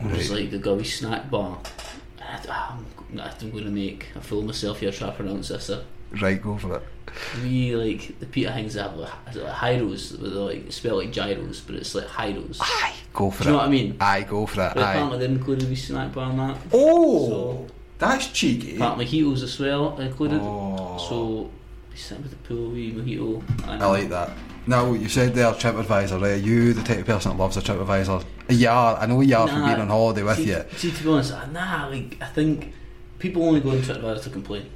It 0.00 0.06
was 0.06 0.30
Right. 0.30 0.40
like 0.40 0.50
the 0.50 0.58
gully 0.58 0.84
snack 0.84 1.30
bar. 1.30 1.58
I, 2.20 2.38
I'm, 2.48 2.86
I'm 3.20 3.50
going 3.50 3.64
to 3.64 3.70
make 3.70 4.06
a 4.14 4.20
fool 4.20 4.40
of 4.40 4.46
myself 4.46 4.80
here 4.80 4.92
trying 4.92 5.10
to 5.12 5.16
pronounce 5.16 5.48
this. 5.48 5.70
Uh, 5.70 5.82
Right, 6.20 6.42
go 6.42 6.56
for 6.58 6.76
it. 6.76 6.82
We 7.42 7.74
like 7.76 8.18
the 8.20 8.26
Peter 8.26 8.52
things 8.52 8.74
have 8.74 8.96
like, 8.96 9.10
is 9.30 9.36
it 9.36 9.44
like 9.44 9.60
gyros, 9.60 10.12
with 10.12 10.32
like 10.32 10.66
it's 10.66 10.76
spelled 10.76 10.98
like 10.98 11.12
gyros, 11.12 11.60
but 11.60 11.74
it's 11.76 11.94
like 11.94 12.08
gyros. 12.16 12.58
Aye, 12.60 12.94
go 13.12 13.30
for 13.30 13.44
Do 13.44 13.48
it. 13.48 13.52
you 13.52 13.52
know 13.52 13.58
what 13.58 13.66
I 13.66 13.70
mean? 13.70 13.96
Aye, 14.00 14.22
go 14.22 14.46
for 14.46 14.60
it. 14.62 14.72
But 14.74 14.82
Aye. 14.82 14.90
apparently 14.92 15.18
they 15.18 15.24
included 15.26 15.66
a 15.66 15.68
wee 15.68 15.76
snack 15.76 16.12
bar 16.12 16.30
and 16.30 16.38
that. 16.38 16.58
Oh, 16.72 17.28
So- 17.28 17.66
that's 17.98 18.28
cheeky. 18.28 18.76
Apparently 18.76 19.06
mojitos 19.06 19.42
as 19.42 19.58
well 19.58 19.98
included. 19.98 20.40
Oh. 20.42 20.96
So 21.08 21.50
we 21.90 21.96
sitting 21.96 22.22
with 22.22 22.30
the 22.32 22.36
pool, 22.48 22.70
wee 22.70 22.92
mojito. 22.92 23.42
And 23.68 23.82
I 23.82 23.86
like 23.86 24.08
that. 24.08 24.30
Now, 24.66 24.92
you 24.92 25.08
said 25.08 25.34
there 25.34 25.50
TripAdvisor, 25.52 26.20
right? 26.20 26.32
Are 26.32 26.36
you 26.36 26.72
the 26.74 26.82
type 26.82 26.98
of 26.98 27.06
person 27.06 27.32
that 27.32 27.38
loves 27.38 27.56
a 27.56 27.60
TripAdvisor? 27.62 28.24
You 28.50 28.68
are. 28.68 28.96
I 28.98 29.06
know 29.06 29.20
you 29.20 29.34
are 29.36 29.48
from 29.48 29.64
being 29.64 29.80
on 29.80 29.88
holiday 29.88 30.22
with 30.22 30.36
see, 30.36 30.48
you. 30.48 30.64
See, 30.76 30.92
to 30.92 31.02
be 31.02 31.08
honest, 31.10 31.32
uh, 31.32 31.46
nah, 31.46 31.86
like 31.88 32.18
I 32.20 32.26
think 32.26 32.72
people 33.18 33.44
only 33.44 33.60
go 33.60 33.70
on 33.70 33.78
TripAdvisor 33.78 34.22
to 34.24 34.30
complain. 34.30 34.66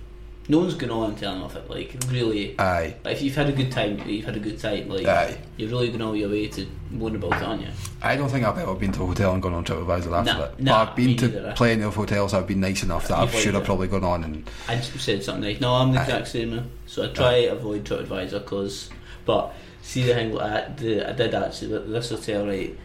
No 0.46 0.58
one's 0.58 0.74
going 0.74 0.90
on 0.92 1.10
and 1.10 1.18
telling 1.18 1.40
off 1.42 1.56
it. 1.56 1.70
Like 1.70 1.96
really, 2.10 2.58
Aye. 2.58 2.96
like, 3.02 3.16
if 3.16 3.22
you've 3.22 3.34
had 3.34 3.48
a 3.48 3.52
good 3.52 3.72
time, 3.72 3.98
you've 4.06 4.26
had 4.26 4.36
a 4.36 4.40
good 4.40 4.58
time. 4.58 4.88
Like 4.90 5.06
Aye. 5.06 5.38
you're 5.56 5.70
really 5.70 5.88
going 5.88 6.02
all 6.02 6.14
your 6.14 6.28
way 6.28 6.48
to 6.48 6.66
moan 6.90 7.16
about 7.16 7.32
it, 7.40 7.42
aren't 7.42 7.62
you? 7.62 7.68
I 8.02 8.16
don't 8.16 8.28
think 8.28 8.44
I've 8.44 8.58
ever 8.58 8.74
been 8.74 8.92
to 8.92 9.02
a 9.04 9.06
hotel 9.06 9.32
and 9.32 9.42
gone 9.42 9.54
on 9.54 9.64
TripAdvisor 9.64 10.12
after 10.18 10.32
Nah, 10.34 10.44
it. 10.44 10.60
nah, 10.60 10.84
but 10.84 10.90
I've 10.90 10.96
been 10.96 11.16
to 11.16 11.28
neither, 11.28 11.48
eh. 11.48 11.52
plenty 11.54 11.82
of 11.84 11.94
hotels 11.94 12.34
I've 12.34 12.46
been 12.46 12.60
nice 12.60 12.82
enough 12.82 13.08
that 13.08 13.18
I 13.18 13.26
should 13.28 13.54
have 13.54 13.64
probably 13.64 13.88
gone 13.88 14.04
on 14.04 14.22
and. 14.24 14.50
I 14.68 14.76
just 14.76 14.98
said 15.00 15.22
something 15.24 15.44
like, 15.44 15.60
no, 15.62 15.72
I'm 15.76 15.92
the 15.92 16.00
exact 16.02 16.28
same. 16.28 16.70
So 16.86 17.04
I 17.04 17.08
try 17.08 17.40
to 17.46 17.52
avoid 17.52 17.84
TripAdvisor 17.84 18.40
because, 18.44 18.90
but 19.24 19.54
see 19.80 20.02
the 20.02 20.12
thing, 20.14 20.38
I, 20.38 20.68
the, 20.76 21.08
I 21.08 21.12
did 21.12 21.34
actually 21.34 21.78
this 21.90 22.10
hotel 22.10 22.46
right. 22.46 22.76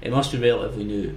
It 0.00 0.12
must 0.12 0.30
be 0.30 0.38
relatively 0.38 0.84
new, 0.84 1.16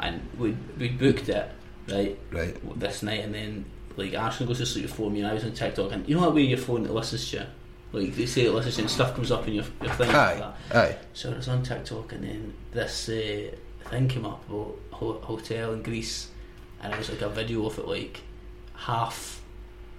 and 0.00 0.20
we 0.36 0.56
we 0.76 0.88
booked 0.88 1.28
it 1.28 1.48
right 1.88 2.18
Right. 2.32 2.80
this 2.80 3.04
night, 3.04 3.20
and 3.24 3.32
then 3.32 3.64
like 3.96 4.14
Ashley 4.14 4.46
goes 4.46 4.58
to 4.58 4.66
sleep 4.66 4.86
before 4.86 5.10
me, 5.10 5.20
and 5.20 5.28
I 5.28 5.34
was 5.34 5.44
on 5.44 5.52
TikTok, 5.52 5.92
and 5.92 6.08
you 6.08 6.14
know 6.14 6.22
that 6.22 6.30
way 6.34 6.42
your 6.42 6.58
phone 6.58 6.84
listens 6.84 7.30
to 7.30 7.36
you, 7.38 7.42
like 7.92 8.14
they 8.14 8.26
say 8.26 8.46
it 8.46 8.52
listens 8.52 8.74
to 8.76 8.80
you, 8.82 8.84
and 8.84 8.90
stuff 8.90 9.14
comes 9.14 9.30
up 9.32 9.46
in 9.48 9.54
your 9.54 9.64
your 9.82 9.92
thing. 9.94 10.08
like 10.08 10.16
Aye. 10.16 10.52
that. 10.70 10.76
Aye. 10.76 10.96
So 11.14 11.32
I 11.32 11.36
was 11.36 11.48
on 11.48 11.62
TikTok, 11.62 12.12
and 12.12 12.24
then 12.24 12.54
this 12.72 13.08
uh, 13.08 13.50
thing 13.90 14.08
came 14.08 14.26
up 14.26 14.48
about 14.48 14.76
a 14.92 14.94
ho- 14.96 15.20
hotel 15.22 15.72
in 15.72 15.82
Greece, 15.82 16.28
and 16.82 16.92
it 16.92 16.98
was 16.98 17.08
like 17.10 17.22
a 17.22 17.28
video 17.28 17.66
of 17.66 17.78
it, 17.78 17.86
like 17.88 18.20
half, 18.74 19.40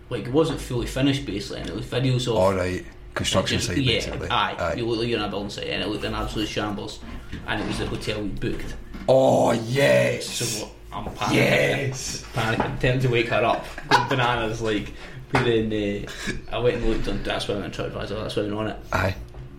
like 0.09 0.25
it 0.27 0.31
wasn't 0.31 0.59
fully 0.61 0.87
finished 0.87 1.25
basically, 1.25 1.61
and 1.61 1.69
it 1.69 1.75
was 1.75 1.85
videos 1.85 2.27
of 2.27 2.35
Alright. 2.37 2.85
Construction 3.15 3.57
just- 3.57 3.69
site, 3.69 3.77
yeah, 3.79 3.93
basically. 3.95 4.27
aye, 4.29 4.73
You 4.77 4.85
look 4.85 4.99
like 4.99 5.07
you're 5.07 5.17
in 5.17 5.25
a 5.25 5.29
building 5.29 5.49
site, 5.49 5.67
and 5.69 5.81
it 5.81 5.87
looked 5.89 6.03
an 6.03 6.13
absolute 6.13 6.47
shambles, 6.47 6.99
and 7.47 7.59
it 7.59 7.67
was 7.67 7.79
the 7.79 7.87
hotel 7.87 8.21
we 8.21 8.27
booked. 8.27 8.75
Oh, 9.09 9.53
yes. 9.53 10.27
So 10.27 10.69
I'm 10.97 11.05
panicking, 11.13 11.33
Yes. 11.33 12.23
panicking, 12.33 12.79
tempted 12.79 13.01
to 13.03 13.09
wake 13.09 13.27
her 13.29 13.43
up, 13.43 13.65
going 13.89 14.07
bananas, 14.09 14.61
like. 14.61 14.93
But 15.29 15.43
then 15.43 15.73
uh, 15.73 16.55
I 16.55 16.59
went 16.59 16.77
and 16.77 16.85
looked 16.89 17.07
on. 17.09 17.21
That's 17.23 17.47
why 17.49 17.55
I 17.55 17.59
went 17.59 17.77
on 17.77 17.85
TripAdvisor. 17.91 18.09
That's 18.21 18.35
why 18.37 18.43
I 18.43 18.45
went 18.45 18.57
on 18.57 18.67
it. 18.67 18.77
Aye. 18.93 19.15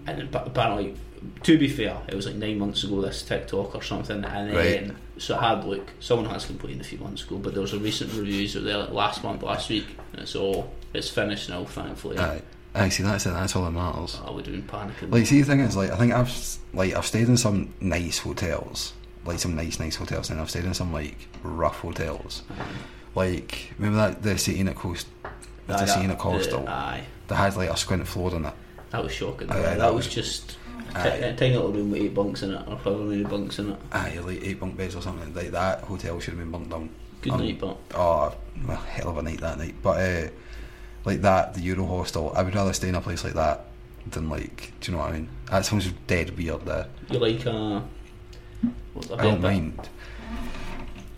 And 0.06 0.18
then, 0.18 0.28
but 0.30 0.46
apparently, 0.46 0.94
to 1.42 1.58
be 1.58 1.68
fair, 1.68 2.00
it 2.08 2.14
was 2.14 2.24
like 2.24 2.36
nine 2.36 2.58
months 2.58 2.84
ago. 2.84 3.02
This 3.02 3.22
TikTok 3.22 3.74
or 3.74 3.82
something, 3.82 4.24
and 4.24 4.50
then 4.50 4.88
Right. 4.88 4.96
so 5.18 5.36
I 5.36 5.50
had 5.50 5.64
look. 5.64 5.86
Someone 6.00 6.30
has 6.30 6.46
complained 6.46 6.80
a 6.80 6.84
few 6.84 6.96
months 6.98 7.22
ago, 7.22 7.36
but 7.36 7.52
there 7.52 7.60
was 7.60 7.74
a 7.74 7.78
recent 7.78 8.12
reviews 8.14 8.56
out 8.56 8.64
there 8.64 8.78
like 8.78 8.90
last 8.92 9.22
month, 9.22 9.42
last 9.42 9.68
week, 9.68 9.84
and 10.14 10.22
it's 10.22 10.34
all 10.34 10.72
it's 10.94 11.10
finished 11.10 11.50
now. 11.50 11.64
Thankfully, 11.66 12.16
Aye. 12.18 12.40
Aye, 12.74 12.88
see, 12.88 13.02
that's 13.02 13.26
it. 13.26 13.30
That's 13.30 13.54
all 13.54 13.64
that 13.64 13.72
matters. 13.72 14.18
I 14.24 14.30
would 14.30 14.46
have 14.46 14.54
been 14.54 14.62
panicking. 14.62 15.12
Like, 15.12 15.26
see, 15.26 15.40
the 15.40 15.46
thing 15.46 15.60
is, 15.60 15.76
like, 15.76 15.90
I 15.90 15.96
think 15.96 16.14
I've 16.14 16.32
like 16.72 16.94
I've 16.94 17.04
stayed 17.06 17.28
in 17.28 17.36
some 17.36 17.74
nice 17.82 18.16
hotels, 18.20 18.94
like 19.28 19.38
some 19.38 19.54
nice, 19.54 19.78
nice 19.78 19.96
hotels, 19.96 20.30
and 20.30 20.40
I've 20.40 20.50
stayed 20.50 20.64
in 20.64 20.74
some 20.74 20.92
like 20.92 21.28
rough 21.42 21.80
hotels. 21.80 22.42
Like, 23.14 23.72
remember 23.78 23.98
that 23.98 24.22
the 24.22 24.30
Satina 24.34 24.74
Coast, 24.74 25.06
the 25.66 25.74
Aye, 25.74 25.84
Satina 25.84 26.18
Coastal 26.18 26.62
the- 26.64 26.70
Aye, 26.70 27.04
that 27.28 27.34
had 27.36 27.56
like 27.56 27.70
a 27.70 27.76
squint 27.76 28.06
floor 28.06 28.34
in 28.34 28.44
it. 28.44 28.54
that 28.90 29.02
was 29.02 29.12
shocking. 29.12 29.50
Aye, 29.50 29.60
that, 29.60 29.78
that 29.78 29.94
was 29.94 30.06
was- 30.06 30.14
just. 30.14 30.56
Aye. 30.94 31.08
a 31.08 31.36
tiny 31.36 31.54
little 31.54 31.70
room 31.72 31.90
with 31.90 32.00
eight 32.00 32.14
bunks 32.14 32.42
in 32.42 32.52
it, 32.52 32.62
or 32.66 32.76
however 32.78 33.04
many 33.04 33.22
bunks 33.22 33.58
in 33.58 33.72
it. 33.72 33.78
Aye, 33.92 34.18
like 34.24 34.42
eight 34.42 34.58
bunk 34.58 34.76
beds 34.76 34.94
or 34.96 35.02
something 35.02 35.34
like 35.34 35.50
that. 35.50 35.80
Hotel 35.82 36.18
should 36.18 36.34
have 36.34 36.38
been 36.38 36.50
burnt 36.50 36.70
down. 36.70 36.88
Good 37.20 37.32
Um, 37.34 37.40
night, 37.40 37.58
but 37.60 37.76
Oh, 37.94 38.34
well, 38.66 38.76
hell 38.78 39.08
of 39.10 39.18
a 39.18 39.22
night 39.22 39.40
that 39.40 39.58
night. 39.58 39.74
But 39.82 39.98
uh, 40.00 40.28
like 41.04 41.20
that, 41.22 41.52
the 41.54 41.60
Euro 41.60 41.84
hostel. 41.86 42.32
I 42.34 42.42
would 42.42 42.54
rather 42.54 42.72
stay 42.72 42.88
in 42.88 42.94
a 42.94 43.00
place 43.02 43.22
like 43.22 43.34
that 43.34 43.66
than 44.10 44.30
like. 44.30 44.72
Do 44.80 44.90
you 44.90 44.96
know 44.96 45.02
what 45.04 45.10
I 45.12 45.14
mean? 45.14 45.28
That 45.50 45.66
sounds 45.66 45.92
dead 46.06 46.34
weird. 46.38 46.64
There, 46.64 46.86
you 47.10 47.18
like 47.18 47.44
a. 47.44 47.82
I 48.64 49.22
don't 49.22 49.40
mind. 49.40 49.88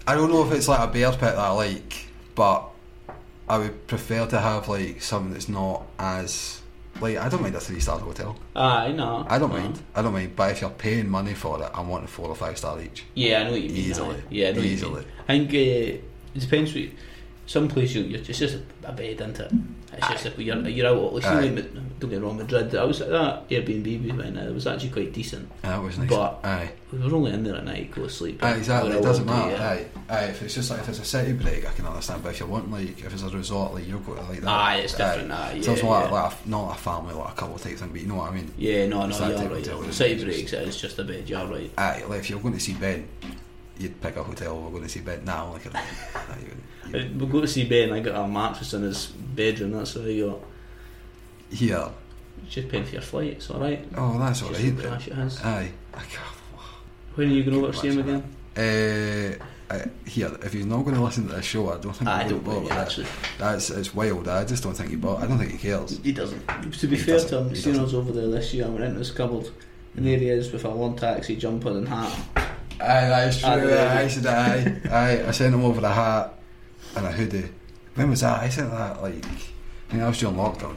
I 0.07 0.15
don't 0.15 0.31
know 0.31 0.45
if 0.47 0.53
it's 0.53 0.69
like 0.69 0.81
a 0.81 0.91
bear's 0.91 1.17
pit 1.17 1.35
that 1.35 1.39
I 1.39 1.51
like, 1.51 2.07
but 2.35 2.65
I 3.49 3.59
would 3.59 3.87
prefer 3.87 4.27
to 4.27 4.39
have 4.39 4.69
like 4.69 5.03
something 5.03 5.33
that's 5.33 5.49
not 5.49 5.87
as 5.99 6.61
like 7.01 7.17
I 7.17 7.29
don't 7.29 7.43
mind 7.43 7.55
a 7.55 7.61
three 7.61 7.81
star 7.81 7.99
hotel. 7.99 8.37
I 8.55 8.93
know. 8.93 9.27
I 9.29 9.39
don't 9.39 9.53
no. 9.53 9.59
mind. 9.59 9.83
I 9.95 10.03
don't 10.03 10.13
mind. 10.13 10.37
But 10.37 10.53
if 10.53 10.61
you're 10.61 10.71
paying 10.71 11.09
money 11.09 11.35
for 11.35 11.63
it, 11.63 11.71
I'm 11.75 11.89
wanting 11.89 12.09
four 12.09 12.29
or 12.29 12.37
five 12.37 12.59
star 12.59 12.81
each. 12.81 13.05
Yeah, 13.15 13.41
I 13.41 13.45
know 13.45 13.53
what 13.53 13.63
you 13.63 13.69
mean. 13.69 13.77
Easily. 13.79 14.23
Yeah, 14.31 14.49
I 14.49 14.53
know 14.53 14.59
what 14.59 14.67
you 14.67 14.73
Easily. 14.73 15.05
I 15.29 15.39
think 15.39 15.51
uh, 15.51 15.57
it 15.57 16.41
depends. 16.41 16.73
What 16.73 16.83
you, 16.83 16.93
some 17.51 17.67
place 17.67 17.93
you, 17.97 18.03
you're, 18.03 18.21
it's 18.21 18.39
just 18.39 18.59
a 18.85 18.93
bed, 18.93 19.21
isn't 19.21 19.41
it? 19.41 19.53
It's 19.95 20.07
just 20.09 20.27
if 20.27 20.39
you're, 20.39 20.69
you're 20.69 20.87
out. 20.87 21.15
Like, 21.15 21.25
see, 21.25 21.29
Aye. 21.29 21.49
don't 21.49 21.99
get 21.99 22.11
me 22.11 22.17
wrong, 22.19 22.37
Madrid. 22.37 22.73
I 22.77 22.85
was 22.85 23.01
at 23.01 23.11
that 23.11 23.49
Airbnb 23.49 24.05
we 24.05 24.13
went. 24.13 24.37
in, 24.37 24.39
It 24.39 24.55
was 24.55 24.69
actually 24.69 24.91
quite 24.91 25.13
decent. 25.13 25.51
And 25.65 25.73
that 25.73 25.83
was 25.83 25.99
nice. 25.99 26.09
But- 26.09 26.39
aye. 26.45 26.71
We 26.93 26.99
were 26.99 27.13
only 27.13 27.33
in 27.33 27.43
there 27.43 27.57
at 27.57 27.65
night, 27.65 27.91
go 27.93 28.03
to 28.03 28.09
sleep. 28.09 28.41
Aye, 28.43 28.57
exactly. 28.57 28.93
It 28.93 29.03
doesn't 29.03 29.27
day, 29.27 29.33
matter. 29.33 29.57
Aye, 29.63 29.87
aye. 30.09 30.25
If 30.27 30.43
it's 30.43 30.55
just 30.55 30.71
like 30.71 30.81
if 30.81 30.89
it's 30.91 30.99
a 31.01 31.05
city 31.05 31.33
break, 31.33 31.67
I 31.67 31.73
can 31.73 31.87
understand. 31.87 32.23
But 32.23 32.31
if 32.31 32.41
you 32.41 32.47
want 32.47 32.71
like 32.71 32.99
if 33.05 33.13
it's 33.13 33.23
a 33.23 33.29
resort, 33.29 33.75
like 33.75 33.87
you're 33.87 34.01
going 34.01 34.19
to 34.19 34.25
like 34.25 34.41
that. 34.41 34.49
Aye, 34.49 34.77
it's 34.77 34.95
different, 34.95 35.31
aye, 35.31 35.61
so 35.61 35.73
it's 35.73 35.83
yeah, 35.83 35.89
like, 35.89 36.11
like 36.11 36.33
a, 36.33 36.49
not 36.49 36.77
a 36.77 36.79
family, 36.79 37.15
like 37.15 37.33
a 37.33 37.37
couple 37.37 37.59
type 37.59 37.77
thing. 37.77 37.91
But 37.91 38.01
you 38.01 38.09
know 38.09 38.17
what 38.17 38.31
I 38.33 38.35
mean. 38.35 38.53
Yeah, 38.59 38.87
no, 38.87 39.07
It's 39.07 39.21
no, 39.21 39.29
you're 39.29 39.49
right. 39.49 39.95
City 39.95 40.25
breaks, 40.25 40.53
it's 40.53 40.81
just 40.81 40.99
a 40.99 41.05
bed. 41.05 41.29
You're 41.31 41.47
right. 41.47 41.71
Aye, 41.79 42.05
like 42.09 42.21
if 42.21 42.31
you're 42.31 42.41
going 42.41 42.55
to 42.55 42.61
see 42.61 42.75
Ben, 42.75 43.07
you'd 43.81 44.01
pick 44.01 44.17
a 44.17 44.23
hotel. 44.23 44.61
We're 44.61 44.71
going 44.71 44.83
to 44.83 44.89
see 44.89 45.01
Ben 45.01 45.25
now. 45.25 45.53
Like, 45.53 45.75
aye, 45.75 45.83
you 46.41 46.93
wouldn't- 46.93 47.21
We 47.21 47.27
go 47.27 47.41
to 47.41 47.49
see 47.49 47.65
Ben. 47.65 47.93
I 47.93 48.01
got 48.01 48.15
a 48.25 48.29
mattress 48.29 48.75
in 48.75 48.83
his 48.83 49.07
bedroom. 49.07 49.73
That's 49.73 49.95
what 49.95 50.07
I 50.07 50.19
got. 50.21 50.39
Yeah. 51.51 51.89
Just 52.49 52.69
paying 52.69 52.85
for 52.85 52.93
your 52.93 53.03
flight. 53.03 53.33
It's 53.33 53.51
all 53.51 53.61
right. 53.61 53.85
Oh, 53.97 54.19
that's 54.19 54.43
alright. 54.43 54.75
what 54.75 54.85
cash 54.85 55.09
it 55.09 55.15
has. 55.15 55.41
Aye. 55.43 55.71
I. 55.95 56.03
When 57.15 57.29
are 57.31 57.35
you 57.35 57.43
going 57.45 57.57
over 57.57 57.73
to 57.73 57.79
see 57.79 57.89
him 57.89 57.99
again? 57.99 58.23
Uh, 58.57 59.45
uh, 59.75 59.85
here, 60.07 60.31
if 60.43 60.53
he's 60.53 60.67
not 60.67 60.83
going 60.83 60.95
to 60.97 61.03
listen 61.03 61.29
to 61.29 61.35
this 61.35 61.45
show, 61.45 61.73
I 61.73 61.79
don't 61.79 61.93
think 61.95 62.09
I 62.09 62.27
don't 62.27 62.43
bother. 62.45 62.73
actually. 62.73 63.07
That's 63.39 63.71
it's 63.71 63.95
wild. 63.95 64.27
I 64.29 64.45
just 64.45 64.63
don't 64.63 64.75
think 64.75 64.91
he. 64.91 64.97
bought. 64.97 65.23
I 65.23 65.27
don't 65.27 65.39
think 65.39 65.53
he 65.53 65.59
cares. 65.59 65.99
He 66.03 66.13
doesn't. 66.13 66.41
To 66.73 66.87
be 66.89 66.97
He 66.97 67.03
fair 67.03 67.21
to 67.21 67.39
him, 67.39 67.55
seeing 67.55 67.79
us 67.79 67.95
over 67.95 68.13
there 68.13 68.29
this 68.29 68.53
year, 68.55 68.67
I 68.67 68.69
went 68.69 68.85
into 68.85 68.99
his 68.99 69.11
cupboard, 69.13 69.49
and 69.97 70.07
there 70.07 70.19
he 70.19 70.29
is 70.29 70.51
with 70.51 70.65
a 70.65 70.71
one 70.71 70.97
taxi 70.97 71.37
jumper 71.37 71.71
and 71.71 71.89
hat. 71.89 72.40
Aye, 72.81 73.09
that 73.09 73.29
is 73.29 73.41
true. 73.41 73.49
Aye. 73.49 74.01
I 74.03 74.09
said 74.09 74.27
aye. 74.27 74.81
Aye, 74.91 75.29
I 75.29 75.31
sent 75.33 75.55
him 75.55 75.65
over 75.65 75.85
a 75.85 75.93
hat 75.93 76.35
and 76.97 77.07
a 77.07 77.13
hoodie. 77.13 77.49
When 77.95 78.11
was 78.11 78.21
that? 78.21 78.41
I 78.41 78.49
sent 78.49 78.71
that 78.71 79.03
like. 79.03 79.25
I 79.25 79.29
think 79.91 80.03
that 80.03 80.09
was 80.09 80.19
during 80.19 80.37
lockdown. 80.37 80.77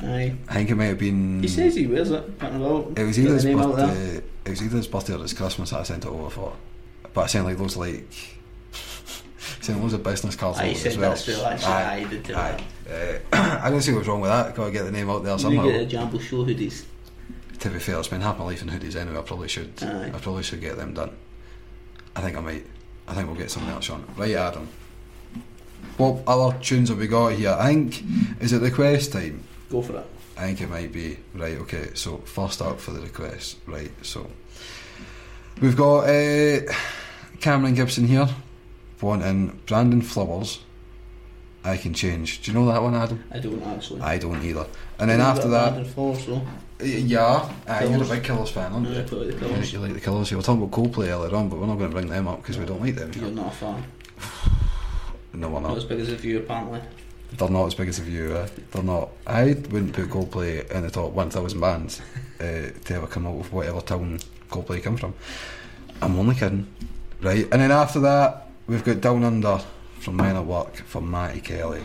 Aye. 0.00 0.34
I 0.48 0.54
think 0.54 0.70
it 0.70 0.74
might 0.74 0.84
have 0.86 0.98
been. 0.98 1.40
He 1.42 1.48
says 1.48 1.74
he 1.74 1.86
wears 1.86 2.10
it. 2.10 2.38
Can't. 2.38 2.98
It 2.98 3.04
was 3.04 3.18
either 3.18 3.34
his 3.34 3.44
name 3.44 3.58
out 3.60 3.76
there. 3.76 3.86
birthday. 3.86 4.22
It 4.44 4.50
was 4.50 4.62
either 4.62 4.76
his 4.76 4.86
birthday 4.86 5.14
or 5.14 5.18
his 5.18 5.32
Christmas 5.32 5.70
that 5.70 5.80
I 5.80 5.82
sent 5.84 6.04
it 6.04 6.08
over 6.08 6.30
for. 6.30 6.52
But 7.14 7.22
I 7.22 7.26
sent 7.26 7.46
like 7.46 7.56
those 7.56 7.76
like. 7.76 8.06
sent 9.60 9.80
loads 9.80 9.94
of 9.94 10.02
business 10.02 10.36
cards 10.36 10.60
over 10.60 10.74
said 10.74 10.92
as 10.92 10.98
well. 10.98 11.10
that 11.10 11.18
still, 11.18 11.46
actually. 11.46 11.72
Aye, 11.72 12.00
he 12.00 12.06
did 12.08 12.22
do 12.22 12.34
aye. 12.34 12.64
Uh, 12.90 13.18
I 13.62 13.70
don't 13.70 13.80
see 13.80 13.92
what's 13.92 14.06
wrong 14.06 14.20
with 14.20 14.30
that. 14.30 14.54
Got 14.54 14.66
to 14.66 14.70
get 14.70 14.84
the 14.84 14.92
name 14.92 15.08
out 15.10 15.24
there 15.24 15.38
somehow. 15.38 15.64
You 15.64 15.72
get 15.72 15.78
the 15.78 15.86
Jambo 15.86 16.18
show 16.18 16.44
hoodies. 16.44 16.84
To 17.60 17.70
be 17.70 17.78
fair, 17.78 17.98
I 17.98 18.02
spent 18.02 18.22
half 18.22 18.38
my 18.38 18.44
life 18.44 18.62
in 18.62 18.68
hoodies 18.68 18.94
anyway. 18.94 19.18
I 19.18 19.22
probably 19.22 19.48
should. 19.48 19.72
Aye. 19.82 20.12
I 20.14 20.18
probably 20.18 20.42
should 20.44 20.60
get 20.60 20.76
them 20.76 20.94
done. 20.94 21.10
I 22.14 22.20
think 22.20 22.36
I 22.36 22.40
might. 22.40 22.66
I 23.06 23.14
think 23.14 23.26
we'll 23.26 23.36
get 23.36 23.50
something 23.50 23.70
else 23.70 23.90
on. 23.90 24.04
Right, 24.16 24.34
Adam. 24.34 24.68
What 25.96 26.22
other 26.26 26.56
tunes 26.58 26.88
have 26.90 26.98
we 26.98 27.08
got 27.08 27.32
here? 27.32 27.56
I 27.58 27.68
think 27.68 28.02
is 28.40 28.52
it 28.52 28.62
request 28.62 29.12
time? 29.12 29.42
Go 29.70 29.82
for 29.82 29.96
it. 29.96 30.06
I 30.36 30.42
think 30.42 30.60
it 30.60 30.70
might 30.70 30.92
be. 30.92 31.18
Right, 31.34 31.58
okay. 31.58 31.90
So 31.94 32.18
first 32.18 32.62
up 32.62 32.80
for 32.80 32.92
the 32.92 33.00
request. 33.00 33.58
Right, 33.66 33.90
so 34.02 34.30
we've 35.60 35.76
got 35.76 36.08
uh, 36.08 36.60
Cameron 37.40 37.74
Gibson 37.74 38.06
here 38.06 38.28
wanting 39.00 39.60
Brandon 39.66 40.02
Flowers. 40.02 40.60
I 41.64 41.76
can 41.76 41.92
change. 41.92 42.42
Do 42.42 42.50
you 42.52 42.58
know 42.58 42.66
that 42.72 42.82
one, 42.82 42.94
Adam? 42.94 43.22
I 43.32 43.38
don't 43.40 43.62
actually. 43.62 44.00
I 44.00 44.18
don't 44.18 44.42
either. 44.42 44.66
And 44.98 45.10
then 45.10 45.20
after 45.20 45.48
that, 45.48 45.74
though. 45.94 46.42
uh, 46.80 46.84
yeah, 46.84 47.50
uh, 47.66 47.86
you're 47.88 48.02
a 48.02 48.06
big 48.06 48.22
Killers 48.24 48.50
fan, 48.50 48.72
aren't 48.72 48.88
you? 48.88 48.94
Yeah, 48.94 49.02
put 49.02 49.18
the 49.20 49.26
You, 49.26 49.32
Killers. 49.38 49.72
you 49.72 49.80
like 49.80 49.94
the 49.94 50.00
Killers. 50.00 50.30
You 50.30 50.36
were 50.36 50.42
talking 50.42 50.62
about 50.62 50.70
Coldplay 50.78 51.08
earlier 51.08 51.34
on, 51.34 51.48
but 51.48 51.58
we're 51.58 51.66
not 51.66 51.76
going 51.78 51.90
to 51.90 51.94
bring 51.94 52.08
them 52.08 52.28
up 52.28 52.40
because 52.42 52.58
we 52.58 52.64
don't 52.64 52.80
like 52.80 52.94
them. 52.94 53.10
You're 53.14 53.30
not 53.30 53.48
a 53.52 53.56
fan. 53.56 53.84
No, 55.34 55.50
we're 55.50 55.60
Not 55.60 55.76
as 55.76 55.84
big 55.84 56.00
as 56.00 56.08
if 56.08 56.24
you 56.24 56.38
apparently. 56.38 56.80
They're 57.36 57.50
not 57.50 57.66
as 57.66 57.74
big 57.74 57.88
as 57.88 57.98
a 57.98 58.02
view. 58.02 58.32
Uh, 58.32 58.48
they're 58.72 58.82
not. 58.82 59.10
I 59.26 59.44
wouldn't 59.44 59.92
put 59.92 60.08
Coldplay 60.08 60.68
in 60.70 60.82
the 60.82 60.90
top 60.90 61.12
1,000 61.12 61.60
bands 61.60 62.00
uh, 62.40 62.42
to 62.84 62.94
ever 62.94 63.06
come 63.06 63.26
out 63.26 63.38
of 63.38 63.52
whatever 63.52 63.80
town 63.82 64.18
Coldplay 64.50 64.82
come 64.82 64.96
from. 64.96 65.14
I'm 66.00 66.18
only 66.18 66.34
kidding. 66.34 66.66
Right, 67.20 67.46
and 67.52 67.60
then 67.60 67.70
after 67.70 68.00
that, 68.00 68.48
we've 68.66 68.82
got 68.84 69.00
Down 69.00 69.22
Under 69.22 69.60
from 70.00 70.16
Men 70.16 70.36
at 70.36 70.44
Work 70.44 70.76
for 70.76 71.00
Matty 71.00 71.40
Kelly. 71.40 71.82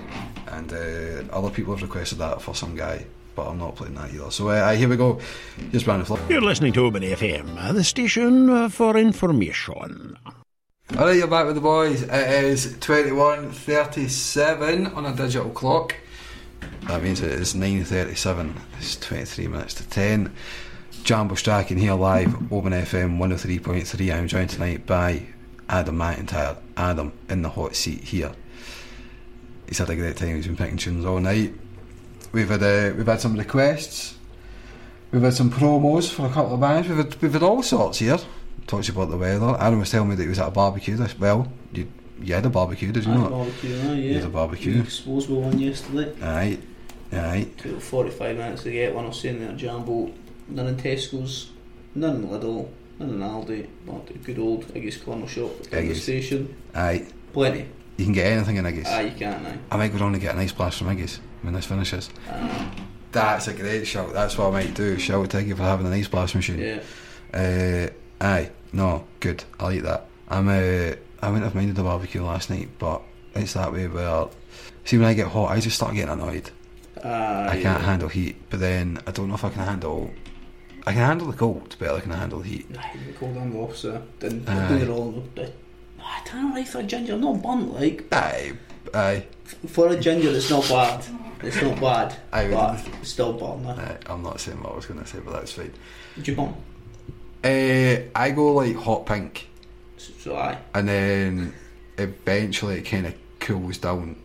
And 0.47 0.71
uh, 0.71 1.23
other 1.31 1.49
people 1.49 1.73
have 1.73 1.81
requested 1.81 2.19
that 2.19 2.41
for 2.41 2.53
some 2.55 2.75
guy, 2.75 3.05
but 3.35 3.47
I'm 3.47 3.57
not 3.57 3.75
playing 3.75 3.95
that 3.95 4.13
either. 4.13 4.29
So 4.31 4.49
uh, 4.49 4.73
here 4.73 4.89
we 4.89 4.97
go. 4.97 5.19
Here's 5.71 5.83
Brandon 5.83 6.05
Flip. 6.05 6.19
You're 6.29 6.41
listening 6.41 6.73
to 6.73 6.85
Open 6.85 7.01
FM, 7.03 7.57
uh, 7.57 7.73
the 7.73 7.83
station 7.83 8.49
uh, 8.49 8.69
for 8.69 8.95
information. 8.97 10.17
Alright, 10.95 11.17
you're 11.17 11.27
back 11.27 11.47
with 11.47 11.55
the 11.55 11.61
boys. 11.61 12.03
It 12.03 12.43
is 12.43 12.73
21.37 12.75 14.95
on 14.95 15.05
a 15.05 15.15
digital 15.15 15.49
clock. 15.49 15.95
That 16.87 17.01
means 17.01 17.21
it 17.21 17.31
is 17.31 17.53
9.37. 17.53 18.53
It's 18.77 18.97
23 18.97 19.47
minutes 19.47 19.73
to 19.75 19.87
10. 19.89 20.33
Jambo 21.03 21.35
Strachan 21.35 21.77
here 21.77 21.93
live, 21.95 22.35
Open 22.51 22.73
FM 22.73 23.17
103.3. 23.17 24.13
I'm 24.15 24.27
joined 24.27 24.49
tonight 24.51 24.85
by 24.85 25.25
Adam 25.73 25.97
MacIntyre. 25.97 26.57
Adam 26.77 27.11
in 27.29 27.41
the 27.41 27.49
hot 27.49 27.75
seat 27.75 28.03
here. 28.03 28.31
He's 29.67 29.79
had 29.79 29.89
a 29.89 29.95
great 29.95 30.15
time. 30.17 30.35
He's 30.35 30.45
been 30.45 30.55
picking 30.55 30.77
tunes 30.77 31.03
all 31.03 31.19
night. 31.19 31.51
We've 32.31 32.47
had 32.49 32.61
uh, 32.61 32.93
we've 32.95 33.07
had 33.07 33.19
some 33.19 33.35
requests. 33.35 34.15
We've 35.11 35.23
had 35.23 35.33
some 35.33 35.49
promos 35.49 36.11
for 36.13 36.27
a 36.27 36.29
couple 36.29 36.53
of 36.55 36.59
bands. 36.59 36.87
We've 36.87 36.97
had, 36.97 37.15
we've 37.21 37.33
had 37.33 37.43
all 37.43 37.63
sorts 37.63 37.99
here. 37.99 38.19
Talks 38.67 38.89
about 38.89 39.09
the 39.09 39.17
weather. 39.17 39.55
Adam 39.59 39.79
was 39.79 39.89
telling 39.89 40.09
me 40.09 40.15
that 40.15 40.23
he 40.23 40.29
was 40.29 40.39
at 40.39 40.47
a 40.47 40.51
barbecue. 40.51 40.95
This 40.95 41.17
well, 41.17 41.51
you 41.71 41.87
you 42.21 42.35
had 42.35 42.45
a 42.45 42.49
barbecue, 42.49 42.91
did 42.91 43.05
you 43.05 43.11
Aye, 43.11 43.17
not? 43.17 43.31
barbecue, 43.31 43.75
aye, 43.75 43.93
You 43.93 44.09
yeah. 44.09 44.15
had 44.17 44.25
a 44.25 44.29
barbecue. 44.29 44.83
Disposable 44.83 45.41
one 45.41 45.57
yesterday. 45.59 46.13
Aye, 46.21 46.59
aye. 47.11 47.47
Took 47.57 47.81
45 47.81 48.37
minutes 48.37 48.63
to 48.63 48.71
get 48.71 48.93
one. 48.93 49.05
I 49.05 49.07
was 49.07 49.19
saying 49.19 49.39
that 49.39 49.57
Jambo, 49.57 50.11
none 50.47 50.67
in 50.67 50.77
Tesco's, 50.77 51.49
none 51.95 52.17
in 52.17 52.27
Lidl, 52.29 52.69
none 53.03 53.15
in 53.15 53.19
Aldi, 53.19 53.67
a 54.09 54.17
good 54.19 54.39
old 54.39 54.65
Iggy's 54.73 54.97
Corner 54.97 55.27
Shop 55.27 55.51
Iggy's. 55.71 56.03
station. 56.03 56.55
Aye. 56.75 57.05
Plenty. 57.31 57.65
You 57.97 58.05
can 58.05 58.13
get 58.13 58.27
anything 58.27 58.57
in 58.57 58.65
Iggy's. 58.65 58.87
Aye, 58.87 59.01
you 59.01 59.11
can't, 59.11 59.45
aye. 59.45 59.57
I 59.71 59.77
might 59.77 59.95
go 59.95 60.05
and 60.05 60.19
get 60.19 60.35
a 60.35 60.37
nice 60.37 60.51
blast 60.51 60.79
from 60.79 60.87
Iggy's 60.87 61.19
when 61.41 61.53
this 61.53 61.65
finishes. 61.65 62.09
Aye. 62.29 62.71
That's 63.11 63.47
a 63.47 63.53
great 63.53 63.85
shout. 63.85 64.11
That's 64.13 64.37
what 64.37 64.47
I 64.47 64.51
might 64.51 64.73
do. 64.73 64.97
Shout 64.97 65.23
out 65.23 65.29
to 65.31 65.37
Iggy 65.37 65.55
for 65.55 65.63
having 65.63 65.85
a 65.85 65.89
nice 65.89 66.07
blast 66.07 66.33
machine. 66.33 66.59
Yeah. 66.59 66.79
Uh, 67.33 67.89
aye, 68.19 68.49
no, 68.71 69.05
good. 69.19 69.43
I 69.59 69.63
like 69.65 69.83
that. 69.83 70.07
I'm. 70.29 70.47
Uh, 70.47 70.95
I 71.21 71.27
wouldn't 71.27 71.43
have 71.45 71.55
minded 71.55 71.75
the 71.75 71.83
barbecue 71.83 72.23
last 72.23 72.49
night, 72.49 72.69
but 72.79 73.01
it's 73.35 73.53
that 73.53 73.71
way 73.71 73.87
where. 73.87 74.27
See, 74.83 74.97
when 74.97 75.07
I 75.07 75.13
get 75.13 75.27
hot, 75.27 75.51
I 75.51 75.59
just 75.59 75.75
start 75.75 75.93
getting 75.93 76.09
annoyed. 76.11 76.49
Aye, 77.03 77.49
I 77.49 77.61
can't 77.61 77.81
handle 77.81 78.09
heat, 78.09 78.35
but 78.49 78.59
then 78.59 78.99
I 79.05 79.11
don't 79.11 79.29
know 79.29 79.35
if 79.35 79.43
I 79.45 79.49
can 79.49 79.63
handle. 79.63 80.11
I 80.85 80.91
can 80.91 81.01
handle 81.01 81.27
the 81.31 81.37
cold 81.37 81.75
better 81.79 81.93
than 81.93 81.97
I 81.97 82.01
can 82.01 82.11
handle 82.11 82.39
the 82.39 82.49
heat. 82.49 82.65
Aye, 82.77 82.97
the 83.07 83.13
cold 83.13 83.37
and 83.37 83.53
the 83.53 83.61
opposite. 83.61 84.19
Didn't 84.19 84.47
Aye. 84.49 84.67
do 84.67 84.75
it 84.75 84.89
all. 84.89 85.23
I 86.01 86.21
don't 86.29 86.53
like 86.53 86.67
for 86.67 86.79
a 86.79 86.83
ginger, 86.83 87.17
not 87.17 87.41
burnt 87.41 87.73
like. 87.73 88.05
Aye, 88.11 88.53
aye. 88.93 89.25
For 89.67 89.87
a 89.89 89.99
ginger, 89.99 90.29
it's 90.29 90.49
not 90.49 90.67
bad. 90.67 91.05
It's 91.41 91.61
not 91.61 91.79
bad, 91.79 92.15
Aye, 92.31 92.49
but 92.49 92.85
it's 93.01 93.09
still 93.09 93.33
burnt. 93.33 93.67
Aye. 93.79 93.97
I'm 94.07 94.23
not 94.23 94.39
saying 94.39 94.61
what 94.61 94.73
I 94.73 94.75
was 94.75 94.85
going 94.85 94.99
to 94.99 95.05
say, 95.05 95.19
but 95.23 95.33
that's 95.33 95.53
fine. 95.53 95.71
Did 96.15 96.27
you 96.27 96.35
burn? 96.35 96.53
Uh, 97.43 98.09
I 98.15 98.31
go 98.31 98.53
like 98.53 98.75
hot 98.75 99.05
pink, 99.05 99.49
So 99.97 100.35
aye. 100.37 100.57
and 100.73 100.87
then 100.87 101.53
eventually 101.97 102.77
it 102.79 102.83
kind 102.83 103.05
of 103.05 103.13
cools 103.39 103.77
down 103.77 104.15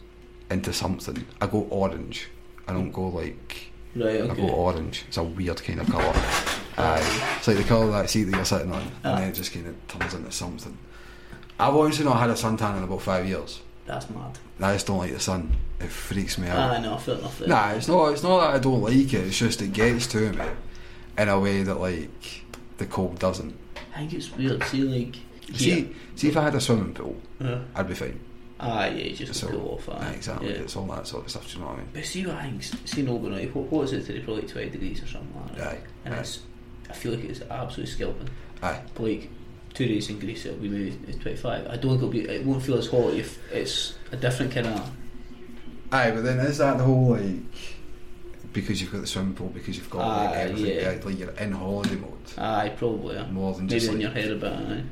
into 0.51 0.73
something. 0.73 1.25
I 1.41 1.47
go 1.49 1.67
orange. 1.71 2.29
I 2.69 2.73
don't 2.73 2.93
go 2.93 3.09
like 3.09 3.73
Right, 3.97 4.22
I 4.30 4.34
go 4.34 4.49
orange. 4.49 5.05
It's 5.09 5.16
a 5.16 5.22
weird 5.22 5.62
kind 5.62 5.80
of 5.80 5.89
colour. 5.91 6.12
Aye. 6.78 7.34
It's 7.39 7.49
like 7.49 7.57
the 7.57 7.64
colour 7.64 7.86
of 7.86 7.93
that 7.93 8.11
seat 8.11 8.24
that 8.24 8.36
you're 8.36 8.45
sitting 8.45 8.72
on, 8.72 8.82
Ah. 9.05 9.09
and 9.14 9.18
then 9.22 9.28
it 9.30 9.32
just 9.34 9.53
kind 9.53 9.66
of 9.66 9.89
turns 9.89 10.14
into 10.14 10.30
something. 10.30 10.76
I've 11.59 11.74
honestly 11.74 12.05
not 12.05 12.18
had 12.18 12.30
a 12.30 12.34
suntan 12.34 12.76
in 12.78 12.84
about 12.84 13.03
five 13.03 13.26
years. 13.26 13.61
That's 13.86 14.09
mad. 14.11 14.39
I 14.61 14.74
just 14.74 14.86
don't 14.86 14.99
like 14.99 15.12
the 15.12 15.18
sun. 15.20 15.57
It 15.80 15.89
freaks 15.91 16.39
me 16.39 16.47
out. 16.49 16.59
Aye, 16.72 16.80
no, 16.80 16.97
fair 16.99 17.16
enough. 17.16 17.39
There. 17.39 17.49
Nah, 17.49 17.70
it's 17.70 17.89
not. 17.89 18.12
It's 18.12 18.22
not 18.22 18.41
that 18.41 18.55
I 18.55 18.59
don't 18.59 18.82
like 18.82 18.95
it. 19.12 19.26
It's 19.26 19.39
just 19.39 19.62
it 19.62 19.72
gets 19.72 20.07
to 20.09 20.32
me, 20.32 20.45
in 21.16 21.28
a 21.28 21.41
way 21.41 21.62
that 21.62 21.80
like 21.80 22.43
the 22.76 22.86
cold 22.86 23.18
doesn't. 23.18 23.57
I 23.95 24.01
think 24.01 24.12
it's 24.14 24.30
weird. 24.36 24.62
See, 24.64 24.82
like 24.82 25.16
See, 25.55 25.95
see 26.14 26.28
if 26.28 26.36
I 26.36 26.43
had 26.43 26.55
a 26.55 26.61
swimming 26.61 26.93
pool, 26.93 27.16
I'd 27.74 27.89
be 27.89 27.95
fine. 27.95 28.20
Ah, 28.61 28.87
yeah, 28.87 29.13
just 29.15 29.35
So, 29.41 29.49
cool 29.49 29.75
off. 29.75 29.89
Aye, 29.89 30.09
aye. 30.09 30.13
exactly. 30.13 30.49
Yeah. 30.51 30.57
It's 30.61 30.77
all 30.77 30.87
that 30.87 31.07
sort 31.07 31.25
of 31.25 31.31
stuff. 31.31 31.47
Do 31.49 31.55
you 31.55 31.61
know 31.61 31.67
what 31.71 31.75
I 31.75 31.79
mean? 31.79 31.89
But 31.93 32.05
see 32.05 32.27
what 32.27 32.37
I 32.37 32.43
think, 32.43 32.63
see 32.63 33.01
in 33.01 33.09
Oban, 33.09 33.33
right, 33.33 33.55
what, 33.55 33.65
what 33.71 33.83
is 33.85 33.93
it 33.93 34.07
today? 34.07 34.21
Probably 34.21 34.43
20 34.47 34.71
degrees 34.71 35.03
or 35.03 35.07
something 35.07 35.41
like 35.43 35.57
that. 35.57 35.67
Aye, 35.69 35.79
And 36.05 36.15
aye. 36.15 36.19
it's, 36.19 36.41
I 36.91 36.93
feel 36.95 37.13
like 37.15 37.25
it's 37.25 37.41
absolutely 37.43 37.93
scalping. 37.95 38.29
Aye. 38.63 38.81
But 38.95 39.03
like, 39.03 39.31
two 39.75 39.87
days 39.87 40.09
in 40.11 40.19
Greece, 40.19 40.47
it'll 40.47 40.59
be 40.59 40.69
maybe 40.69 41.13
25. 41.21 41.67
I 41.67 41.77
don't 41.77 41.81
think 41.81 41.97
it'll 41.99 42.09
be, 42.09 42.21
it 42.29 42.45
won't 42.45 42.63
feel 42.63 42.79
as 42.79 42.89
hot 42.89 43.13
if 43.15 43.39
it's 43.53 43.95
a 44.13 44.17
different 44.17 44.53
kind 44.53 44.67
of, 44.67 44.91
Aye, 45.91 46.11
but 46.11 46.23
then 46.23 46.39
is 46.41 46.59
that 46.59 46.77
the 46.79 46.85
whole 46.85 47.13
like 47.17 47.33
because 48.53 48.81
you've 48.81 48.91
got 48.93 49.01
the 49.03 49.07
swimming 49.07 49.35
pool 49.35 49.49
because 49.49 49.77
you've 49.77 49.89
got 49.89 50.07
like 50.07 50.31
Aye, 50.31 50.41
everything 50.41 50.77
yeah. 50.81 50.99
like 51.05 51.19
you're 51.19 51.31
in 51.31 51.53
holiday 51.53 51.95
mode 51.97 52.13
aye, 52.39 52.73
probably, 52.77 53.15
yeah. 53.17 53.27
more 53.31 53.55
than 53.55 53.67
Maybe 53.67 53.75
just 53.79 53.87
in 53.89 53.93
like 53.95 54.03
your 54.03 54.11
head 54.11 54.31
a 54.33 54.37
bit, 54.37 54.53
aye. 54.53 54.83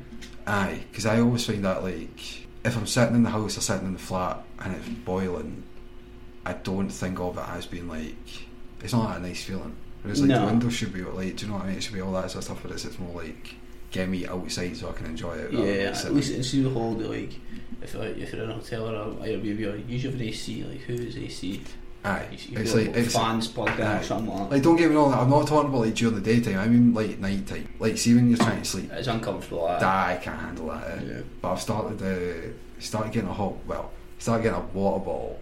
aye 0.47 0.83
because 0.89 1.05
I 1.05 1.19
always 1.19 1.45
find 1.45 1.63
that 1.65 1.83
like 1.83 2.46
if 2.65 2.75
I'm 2.77 2.87
sitting 2.87 3.15
in 3.15 3.23
the 3.23 3.29
house 3.29 3.57
or 3.57 3.61
sitting 3.61 3.87
in 3.87 3.93
the 3.93 3.99
flat 3.99 4.43
and 4.59 4.75
it's 4.75 4.87
boiling 4.89 5.63
I 6.45 6.53
don't 6.53 6.89
think 6.89 7.19
of 7.19 7.37
it 7.37 7.43
as 7.49 7.65
being 7.65 7.87
like 7.87 8.15
it's 8.83 8.93
not 8.93 9.09
that 9.09 9.17
a 9.17 9.27
nice 9.27 9.43
feeling 9.43 9.75
whereas 10.01 10.21
like 10.21 10.29
No. 10.29 10.41
the 10.41 10.45
window 10.47 10.69
should 10.69 10.93
be 10.93 11.01
like 11.03 11.35
do 11.37 11.45
you 11.45 11.51
know 11.51 11.57
what 11.57 11.65
I 11.65 11.69
mean 11.69 11.77
it 11.77 11.83
should 11.83 11.93
be 11.93 12.01
all 12.01 12.13
that 12.13 12.31
sort 12.31 12.37
of 12.37 12.43
stuff 12.45 12.59
but 12.63 12.71
it's, 12.71 12.85
it's 12.85 12.99
more 12.99 13.21
like 13.23 13.55
get 13.91 14.09
me 14.09 14.27
outside 14.27 14.75
so 14.75 14.89
I 14.89 14.93
can 14.93 15.05
enjoy 15.07 15.33
it 15.35 15.51
Yeah, 15.53 15.59
at 16.05 16.13
least 16.13 16.43
see 16.49 16.61
the 16.61 16.69
holiday, 16.69 17.07
like, 17.07 17.39
if, 17.81 17.95
if 17.95 18.33
you're 18.33 18.43
in 18.43 18.49
a 18.49 18.53
hotel 18.53 18.89
or 18.89 18.95
a 18.95 19.05
Airbnb, 19.27 19.59
or 19.73 19.75
you 19.77 19.83
usually 19.87 20.11
have 20.11 20.21
an 20.21 20.27
AC, 20.27 20.63
like, 20.65 20.81
who 20.81 20.93
is 20.93 21.17
AC? 21.17 21.61
Aye 22.03 22.27
You, 22.31 22.37
you 22.55 22.57
it's 22.59 22.73
feel 22.73 22.85
like 22.85 22.95
it's 22.95 23.13
fans 23.13 23.47
plugged 23.47 23.79
in 23.79 23.85
aye. 23.85 23.99
or 23.99 24.03
something 24.03 24.29
like 24.33 24.49
that. 24.49 24.55
like 24.55 24.63
don't 24.63 24.75
get 24.75 24.89
me 24.89 24.95
wrong 24.95 25.13
I'm 25.13 25.29
not 25.29 25.47
talking 25.47 25.69
about 25.69 25.81
like 25.81 25.95
during 25.95 26.15
the 26.15 26.21
daytime 26.21 26.59
I 26.59 26.67
mean 26.67 26.93
like 26.93 27.19
night 27.19 27.45
time 27.47 27.67
like 27.79 27.97
see 27.97 28.13
when 28.15 28.29
you're 28.29 28.37
trying 28.37 28.59
to 28.61 28.65
sleep 28.65 28.91
It's 28.93 29.07
uncomfortable, 29.07 29.65
aye. 29.67 29.79
Nah, 29.79 30.05
I 30.07 30.15
can't 30.17 30.39
handle 30.39 30.67
that. 30.67 30.87
eh. 30.87 31.01
Yeah. 31.05 31.21
But 31.41 31.51
I've 31.53 31.61
started 31.61 32.01
uh, 32.01 32.53
started 32.79 33.11
getting 33.13 33.29
a 33.29 33.33
hot 33.33 33.53
well, 33.65 33.91
started 34.19 34.43
getting 34.43 34.59
a 34.59 34.63
water 34.65 35.03
bottle, 35.03 35.39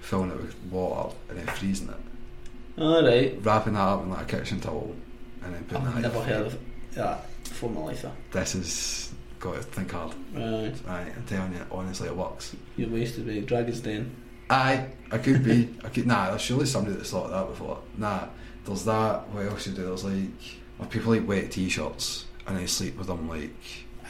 filling 0.00 0.30
it 0.30 0.36
with 0.38 0.56
water 0.70 1.14
and 1.28 1.38
then 1.38 1.46
freezing 1.48 1.88
it, 1.90 2.80
Alright. 2.80 3.38
wrapping 3.44 3.74
that 3.74 3.80
up 3.80 4.02
in 4.02 4.10
like 4.10 4.32
a 4.32 4.38
kitchen 4.38 4.60
towel, 4.60 4.94
and 5.42 5.54
then 5.54 5.64
putting 5.64 5.86
I've 5.86 5.94
that. 5.96 6.00
never 6.02 6.18
in. 6.20 6.24
heard 6.24 6.46
of 6.46 6.58
that 6.94 7.26
before 7.44 7.68
in 7.68 7.74
my 7.76 7.80
life. 7.82 8.04
This 8.32 8.54
is 8.54 9.12
got 9.38 9.56
to 9.56 9.62
think 9.62 9.92
hard. 9.92 10.14
Right. 10.34 10.74
Aye, 10.88 11.12
I'm 11.14 11.24
telling 11.26 11.52
you, 11.52 11.60
honestly, 11.70 12.08
it 12.08 12.16
works. 12.16 12.56
You're 12.76 12.88
wasted, 12.88 13.26
mate. 13.26 13.46
Dragon's 13.46 13.80
Den. 13.80 14.10
Aye, 14.50 14.86
I 15.10 15.18
could 15.18 15.42
be. 15.44 15.74
I 15.84 15.88
could. 15.88 16.06
Nah, 16.06 16.30
there's 16.30 16.42
surely 16.42 16.66
somebody 16.66 16.96
that's 16.96 17.10
thought 17.10 17.26
of 17.26 17.30
that 17.30 17.48
before. 17.48 17.78
Nah, 17.96 18.28
there's 18.64 18.84
that. 18.84 19.28
What 19.30 19.46
else 19.46 19.66
you 19.66 19.72
do? 19.72 19.84
There's 19.84 20.04
like, 20.04 20.58
or 20.78 20.86
people 20.86 21.12
like 21.14 21.26
wet 21.26 21.50
t-shirts 21.50 22.26
and 22.46 22.58
they 22.58 22.66
sleep 22.66 22.96
with 22.98 23.06
them 23.06 23.28
like 23.28 23.54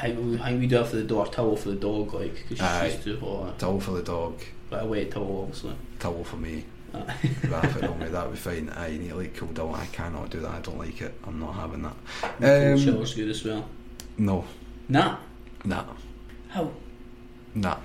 I, 0.02 0.10
we- 0.10 0.36
think 0.38 0.60
we 0.60 0.66
do 0.66 0.76
have 0.76 0.88
for 0.88 0.96
the 0.96 1.04
door 1.04 1.26
towel 1.28 1.56
for 1.56 1.68
the 1.70 1.76
dog, 1.76 2.12
like, 2.14 2.44
because 2.48 2.92
she's 2.94 3.04
too 3.04 3.16
hot. 3.20 3.58
towel 3.60 3.78
for 3.78 3.92
the 3.92 4.02
dog, 4.02 4.40
But 4.68 4.82
a 4.82 4.86
wet 4.86 5.12
towel, 5.12 5.42
obviously. 5.42 5.76
towel 6.00 6.24
for 6.24 6.36
me. 6.36 6.64
Wrap 6.92 7.76
it 7.76 7.84
on 7.84 7.98
me, 8.00 8.06
that 8.08 8.24
would 8.26 8.32
be 8.34 8.38
fine. 8.38 8.70
I 8.76 8.90
need 8.90 9.08
to 9.10 9.14
like 9.16 9.36
cool 9.36 9.48
down. 9.48 9.74
I 9.74 9.86
cannot 9.86 10.30
do 10.30 10.40
that. 10.40 10.50
I 10.50 10.60
don't 10.60 10.78
like 10.78 11.00
it. 11.00 11.14
I'm 11.24 11.38
not 11.40 11.52
having 11.54 11.82
that. 11.82 12.72
Um, 12.72 12.78
shower's 12.78 13.14
good 13.14 13.28
as 13.30 13.44
well. 13.44 13.68
no, 14.18 14.44
Nah. 14.88 15.18
nah, 15.64 15.84
How? 16.48 16.70
nah. 17.54 17.76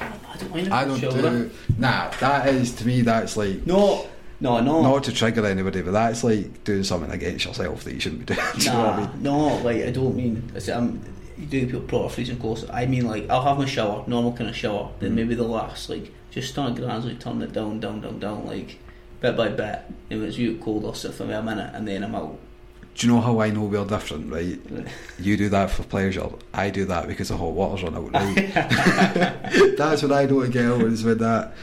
I 0.00 0.36
don't 0.38 0.50
mind 0.50 0.68
a 0.68 0.74
I 0.74 0.84
cold 0.84 1.00
don't 1.00 1.12
shower. 1.12 1.22
do. 1.22 1.50
Nah, 1.78 2.10
that 2.20 2.48
is 2.48 2.72
to 2.76 2.86
me. 2.86 3.02
That's 3.02 3.36
like 3.36 3.66
No. 3.66 4.06
No, 4.40 4.60
no. 4.60 4.82
not 4.82 5.02
to 5.04 5.12
trigger 5.12 5.44
anybody, 5.46 5.82
but 5.82 5.90
that's 5.90 6.22
like 6.22 6.62
doing 6.62 6.84
something 6.84 7.10
against 7.10 7.44
yourself 7.44 7.82
that 7.84 7.92
you 7.94 7.98
shouldn't 8.00 8.24
be 8.24 8.34
doing. 8.34 8.46
do 8.56 8.64
you 8.64 8.70
know 8.70 8.78
what 8.84 8.86
I 8.92 8.96
Nah, 9.00 9.06
mean? 9.12 9.22
no, 9.22 9.56
like 9.64 9.82
I 9.84 9.90
don't 9.90 10.14
mean. 10.14 10.52
I 10.54 10.60
say 10.60 10.72
I'm. 10.74 11.02
You 11.36 11.46
do 11.46 11.66
people 11.66 11.80
proper 11.82 12.08
freezing 12.08 12.38
close. 12.38 12.64
I 12.70 12.86
mean, 12.86 13.06
like 13.06 13.28
I'll 13.30 13.42
have 13.42 13.58
my 13.58 13.64
shower, 13.66 14.04
normal 14.06 14.32
kind 14.32 14.48
of 14.50 14.56
shower. 14.56 14.90
Then 15.00 15.12
Mm. 15.12 15.14
maybe 15.14 15.34
the 15.34 15.42
last, 15.44 15.88
like 15.88 16.12
just 16.30 16.50
start 16.52 16.76
gradually 16.76 17.14
turn 17.16 17.42
it 17.42 17.52
down, 17.52 17.80
down, 17.80 18.00
down, 18.00 18.18
down, 18.20 18.46
like 18.46 18.78
bit 19.20 19.36
by 19.36 19.48
bit. 19.48 19.80
If 20.10 20.20
it's 20.22 20.36
you 20.38 20.56
cold, 20.58 20.84
I'll 20.84 20.94
sit 20.94 21.14
for 21.14 21.24
me 21.24 21.34
a 21.34 21.42
minute 21.42 21.72
and 21.74 21.86
then 21.88 22.04
I'm 22.04 22.14
out. 22.14 22.38
Do 22.98 23.06
you 23.06 23.12
know 23.12 23.20
how 23.20 23.40
I 23.40 23.50
know 23.50 23.62
we're 23.62 23.84
different, 23.84 24.32
right? 24.32 24.58
You 25.20 25.36
do 25.36 25.48
that 25.48 25.70
for 25.70 25.84
pleasure. 25.84 26.28
I 26.54 26.70
do 26.70 26.84
that 26.86 27.06
because 27.08 27.28
the 27.28 27.36
hot 27.36 27.52
water's 27.52 27.82
run 27.84 27.94
out, 27.96 28.12
right? 28.12 28.34
That's 29.76 30.02
what 30.02 30.12
I 30.12 30.26
know 30.26 30.46
get 30.48 30.64
over 30.66 30.86
is 30.88 31.04
when 31.04 31.18
that 31.18 31.54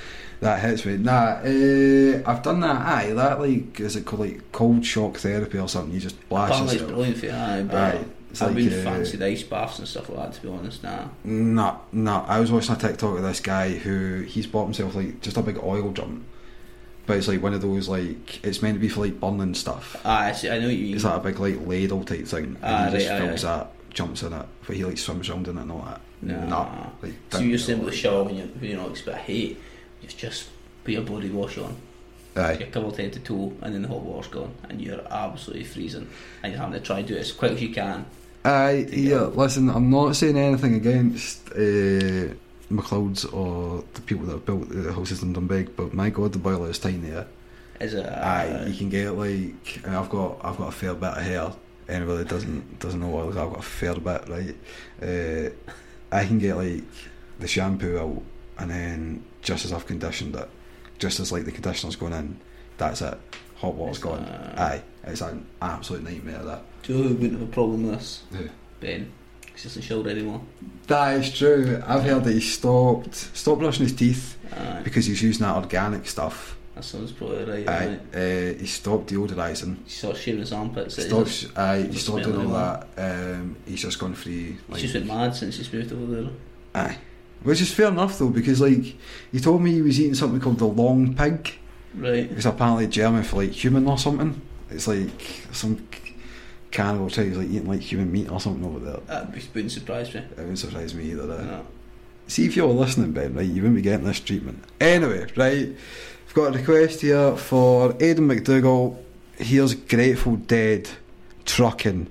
that 0.41 0.59
hits 0.61 0.85
me. 0.85 0.97
Nah, 0.97 1.39
uh, 1.43 2.21
I've 2.25 2.41
done 2.43 2.59
that. 2.61 2.81
Aye, 2.85 3.13
that 3.13 3.39
like 3.39 3.79
is 3.79 3.95
it 3.95 4.05
called 4.05 4.21
like 4.21 4.51
cold 4.51 4.85
shock 4.85 5.17
therapy 5.17 5.57
or 5.59 5.67
something? 5.69 5.93
You 5.93 5.99
just 5.99 6.29
blast 6.29 6.51
Apparently 6.51 6.73
yourself. 6.75 6.91
brilliant 6.91 7.17
for 7.17 7.25
you, 7.25 7.31
aye, 7.31 7.63
but 7.63 7.75
Aye, 7.95 8.05
it's 8.31 8.41
I've 8.41 8.55
like, 8.55 8.57
been 8.57 8.79
uh, 8.79 8.83
fancied 8.83 9.21
ice 9.21 9.43
baths 9.43 9.79
and 9.79 9.87
stuff 9.87 10.09
like 10.09 10.17
that. 10.17 10.33
To 10.33 10.41
be 10.41 10.49
honest, 10.49 10.83
nah. 10.83 11.05
Nah, 11.23 11.77
nah. 11.91 12.25
I 12.27 12.39
was 12.39 12.51
watching 12.51 12.75
a 12.75 12.77
TikTok 12.77 13.17
of 13.17 13.23
this 13.23 13.39
guy 13.39 13.71
who 13.71 14.21
he's 14.21 14.47
bought 14.47 14.65
himself 14.65 14.95
like 14.95 15.21
just 15.21 15.37
a 15.37 15.41
big 15.41 15.57
oil 15.57 15.91
drum, 15.91 16.25
but 17.05 17.17
it's 17.17 17.27
like 17.27 17.41
one 17.41 17.53
of 17.53 17.61
those 17.61 17.87
like 17.89 18.43
it's 18.45 18.61
meant 18.61 18.75
to 18.75 18.79
be 18.79 18.89
for 18.89 19.01
like 19.01 19.19
burning 19.19 19.53
stuff. 19.53 19.95
Ah, 20.05 20.21
I 20.25 20.31
see. 20.31 20.49
I 20.49 20.59
know 20.59 20.67
what 20.67 20.75
you 20.75 20.85
mean. 20.85 20.95
It's 20.95 21.03
like 21.03 21.17
a 21.17 21.23
big 21.23 21.39
like 21.39 21.67
ladle 21.67 22.03
type 22.03 22.25
thing, 22.27 22.43
and 22.45 22.57
Ah, 22.63 22.85
he 22.89 22.97
just 22.97 23.09
right, 23.09 23.21
aye, 23.21 23.27
fills 23.27 23.43
aye. 23.45 23.57
that, 23.57 23.71
jumps 23.93 24.23
in 24.23 24.33
it, 24.33 24.45
but 24.67 24.75
he 24.75 24.85
like 24.85 24.97
swims 24.97 25.29
around 25.29 25.47
in 25.47 25.57
it 25.57 25.61
and 25.61 25.71
all 25.71 25.81
that. 25.85 26.01
Nah. 26.21 26.45
Nah, 26.45 26.89
like, 27.01 27.13
so 27.31 27.39
you're 27.39 27.51
know, 27.51 27.57
saying 27.57 27.79
with 27.79 27.87
the 27.87 27.91
like- 27.91 27.99
shower 27.99 28.23
when 28.23 28.35
you 28.37 28.49
you're 28.61 28.77
not 28.77 28.91
expect 28.91 29.17
hate, 29.19 29.57
you 30.01 30.07
just 30.07 30.49
put 30.83 30.93
your 30.93 31.03
body 31.03 31.29
wash 31.29 31.57
on. 31.57 31.75
Aye. 32.37 32.57
You're 32.59 32.67
covered 32.69 32.97
head 32.97 33.13
to 33.13 33.19
toe, 33.19 33.53
and 33.61 33.73
then 33.73 33.81
the 33.83 33.87
hot 33.87 34.01
water's 34.01 34.29
gone, 34.31 34.53
and 34.69 34.81
you're 34.81 35.01
absolutely 35.09 35.63
freezing, 35.63 36.07
and 36.43 36.51
you're 36.51 36.61
having 36.61 36.73
to 36.79 36.85
try 36.85 36.99
and 36.99 37.07
do 37.07 37.15
it 37.15 37.19
as 37.19 37.31
quick 37.31 37.53
as 37.53 37.61
you 37.61 37.69
can. 37.69 38.05
Aye, 38.43 38.87
yeah. 38.91 39.21
Listen, 39.21 39.69
I'm 39.69 39.89
not 39.89 40.15
saying 40.17 40.37
anything 40.37 40.75
against 40.75 41.49
uh, 41.51 42.33
McLeod's 42.71 43.25
or 43.25 43.83
the 43.93 44.01
people 44.01 44.25
that 44.25 44.33
have 44.33 44.45
built 44.45 44.69
the 44.69 44.91
whole 44.93 45.05
system 45.05 45.33
done 45.33 45.47
big, 45.47 45.75
but 45.75 45.93
my 45.93 46.09
God, 46.09 46.33
the 46.33 46.39
boiler 46.39 46.69
is 46.69 46.79
tiny. 46.79 47.09
Yeah. 47.09 47.25
Is 47.79 47.93
it? 47.93 48.05
Aye, 48.05 48.65
you 48.67 48.75
can 48.77 48.89
get 48.89 49.11
like, 49.11 49.81
and 49.83 49.95
I've 49.95 50.09
got 50.09 50.39
I've 50.43 50.57
got 50.57 50.69
a 50.69 50.71
fair 50.71 50.93
bit 50.93 51.09
of 51.09 51.17
hair. 51.23 51.51
Anybody 51.87 52.19
that 52.19 52.29
doesn't 52.29 52.79
doesn't 52.79 52.99
know 52.99 53.09
what 53.09 53.27
I've 53.27 53.33
got 53.35 53.59
a 53.59 53.61
fair 53.61 53.93
bit, 53.95 54.27
right? 54.29 54.55
Uh, 55.01 55.49
I 56.11 56.25
can 56.25 56.39
get 56.39 56.55
like 56.55 56.83
the 57.39 57.47
shampoo 57.47 57.97
out, 57.99 58.21
and 58.59 58.71
then 58.71 59.25
just 59.41 59.65
as 59.65 59.73
I've 59.73 59.85
conditioned 59.85 60.35
it, 60.35 60.49
just 60.99 61.19
as 61.19 61.31
like 61.31 61.45
the 61.45 61.51
conditioner's 61.51 61.95
going 61.97 62.13
in, 62.13 62.39
that's 62.77 63.01
it. 63.01 63.17
Hot 63.57 63.75
water's 63.75 63.97
It's, 63.97 64.03
gone. 64.03 64.19
uh, 64.19 64.55
Aye, 64.57 64.81
it's 65.11 65.21
an 65.21 65.45
absolute 65.61 66.03
nightmare. 66.03 66.43
That. 66.43 66.63
Do 66.83 66.93
you 66.93 66.99
know 67.03 67.07
who 67.09 67.15
wouldn't 67.15 67.39
have 67.39 67.49
a 67.49 67.51
problem 67.51 67.83
with 67.83 67.95
this? 67.99 68.23
Who? 68.31 68.49
Ben. 68.79 69.11
He's 69.55 69.63
just 69.63 69.75
not 69.77 69.83
showered 69.85 70.07
anymore. 70.07 70.41
That 70.87 71.19
is 71.19 71.33
true. 71.35 71.81
I've 71.87 72.03
heard 72.03 72.23
that 72.25 72.33
he 72.33 72.39
stopped 72.41 73.15
stopped 73.15 73.59
brushing 73.59 73.85
his 73.85 73.95
teeth 73.95 74.37
Aye, 74.55 74.81
because 74.83 75.05
he's 75.07 75.21
using 75.23 75.45
that 75.45 75.55
organic 75.55 76.07
stuff. 76.07 76.55
that 76.75 76.83
sounds 76.83 77.11
probably 77.11 77.43
right. 77.45 77.67
Aye, 77.67 77.97
Aye. 78.13 78.17
uh, 78.17 78.59
he 78.59 78.67
stopped 78.67 79.07
deodorising. 79.09 79.77
He 79.85 79.89
started 79.91 80.19
shaving 80.21 80.41
his 80.41 80.51
armpits. 80.53 80.97
He's 80.97 81.07
Stopped, 81.07 81.57
aye, 81.57 81.83
he 81.89 81.97
stopped 81.97 82.23
doing 82.23 82.35
all 82.35 82.41
anymore. 82.41 82.83
that. 82.95 83.33
Um, 83.35 83.55
he's 83.65 83.81
just 83.81 83.97
gone 83.97 84.13
free. 84.13 84.57
Like, 84.69 84.81
just 84.81 84.93
went 84.93 85.07
mad 85.07 85.35
since 85.35 85.57
he's 85.57 85.71
moved 85.73 85.91
over 85.93 86.05
there. 86.21 86.29
aye, 86.75 86.97
which 87.43 87.61
is 87.61 87.73
fair 87.73 87.87
enough 87.87 88.19
though 88.19 88.29
because 88.29 88.59
like 88.61 88.95
he 89.31 89.39
told 89.39 89.61
me 89.61 89.71
he 89.71 89.81
was 89.81 89.99
eating 89.99 90.15
something 90.15 90.39
called 90.41 90.59
the 90.59 90.65
long 90.67 91.15
pig. 91.15 91.57
Right. 91.95 92.29
It's 92.31 92.45
apparently 92.45 92.87
German 92.87 93.23
for 93.23 93.37
like 93.37 93.51
human 93.51 93.87
or 93.87 93.97
something. 93.97 94.41
It's 94.69 94.87
like 94.87 95.09
some 95.53 95.87
cannibal 96.75 97.09
type, 97.09 97.27
he's 97.27 97.37
like 97.37 97.47
eating 97.47 97.67
like 97.67 97.79
human 97.79 98.11
meat 98.11 98.29
or 98.29 98.39
something 98.39 98.65
over 98.65 98.79
there. 98.79 98.99
That 99.07 99.31
wouldn't 99.53 99.71
surprise 99.71 100.13
me. 100.13 100.19
It 100.19 100.37
wouldn't 100.37 100.59
surprise 100.59 100.93
me 100.93 101.11
either. 101.11 101.23
eh? 101.23 101.45
No. 101.45 101.65
See 102.27 102.45
if 102.45 102.55
you're 102.55 102.67
listening, 102.67 103.11
Ben, 103.13 103.33
right? 103.33 103.45
You 103.45 103.61
wouldn't 103.61 103.75
be 103.75 103.81
getting 103.81 104.05
this 104.05 104.19
treatment. 104.19 104.63
Anyway, 104.81 105.25
right? 105.35 105.75
I've 106.27 106.33
got 106.33 106.53
a 106.53 106.57
request 106.57 107.01
here 107.01 107.35
for 107.37 107.95
Aidan 108.01 108.27
McDougall. 108.27 108.97
Here's 109.37 109.73
Grateful 109.73 110.35
Dead 110.35 110.89
Trucking. 111.45 112.07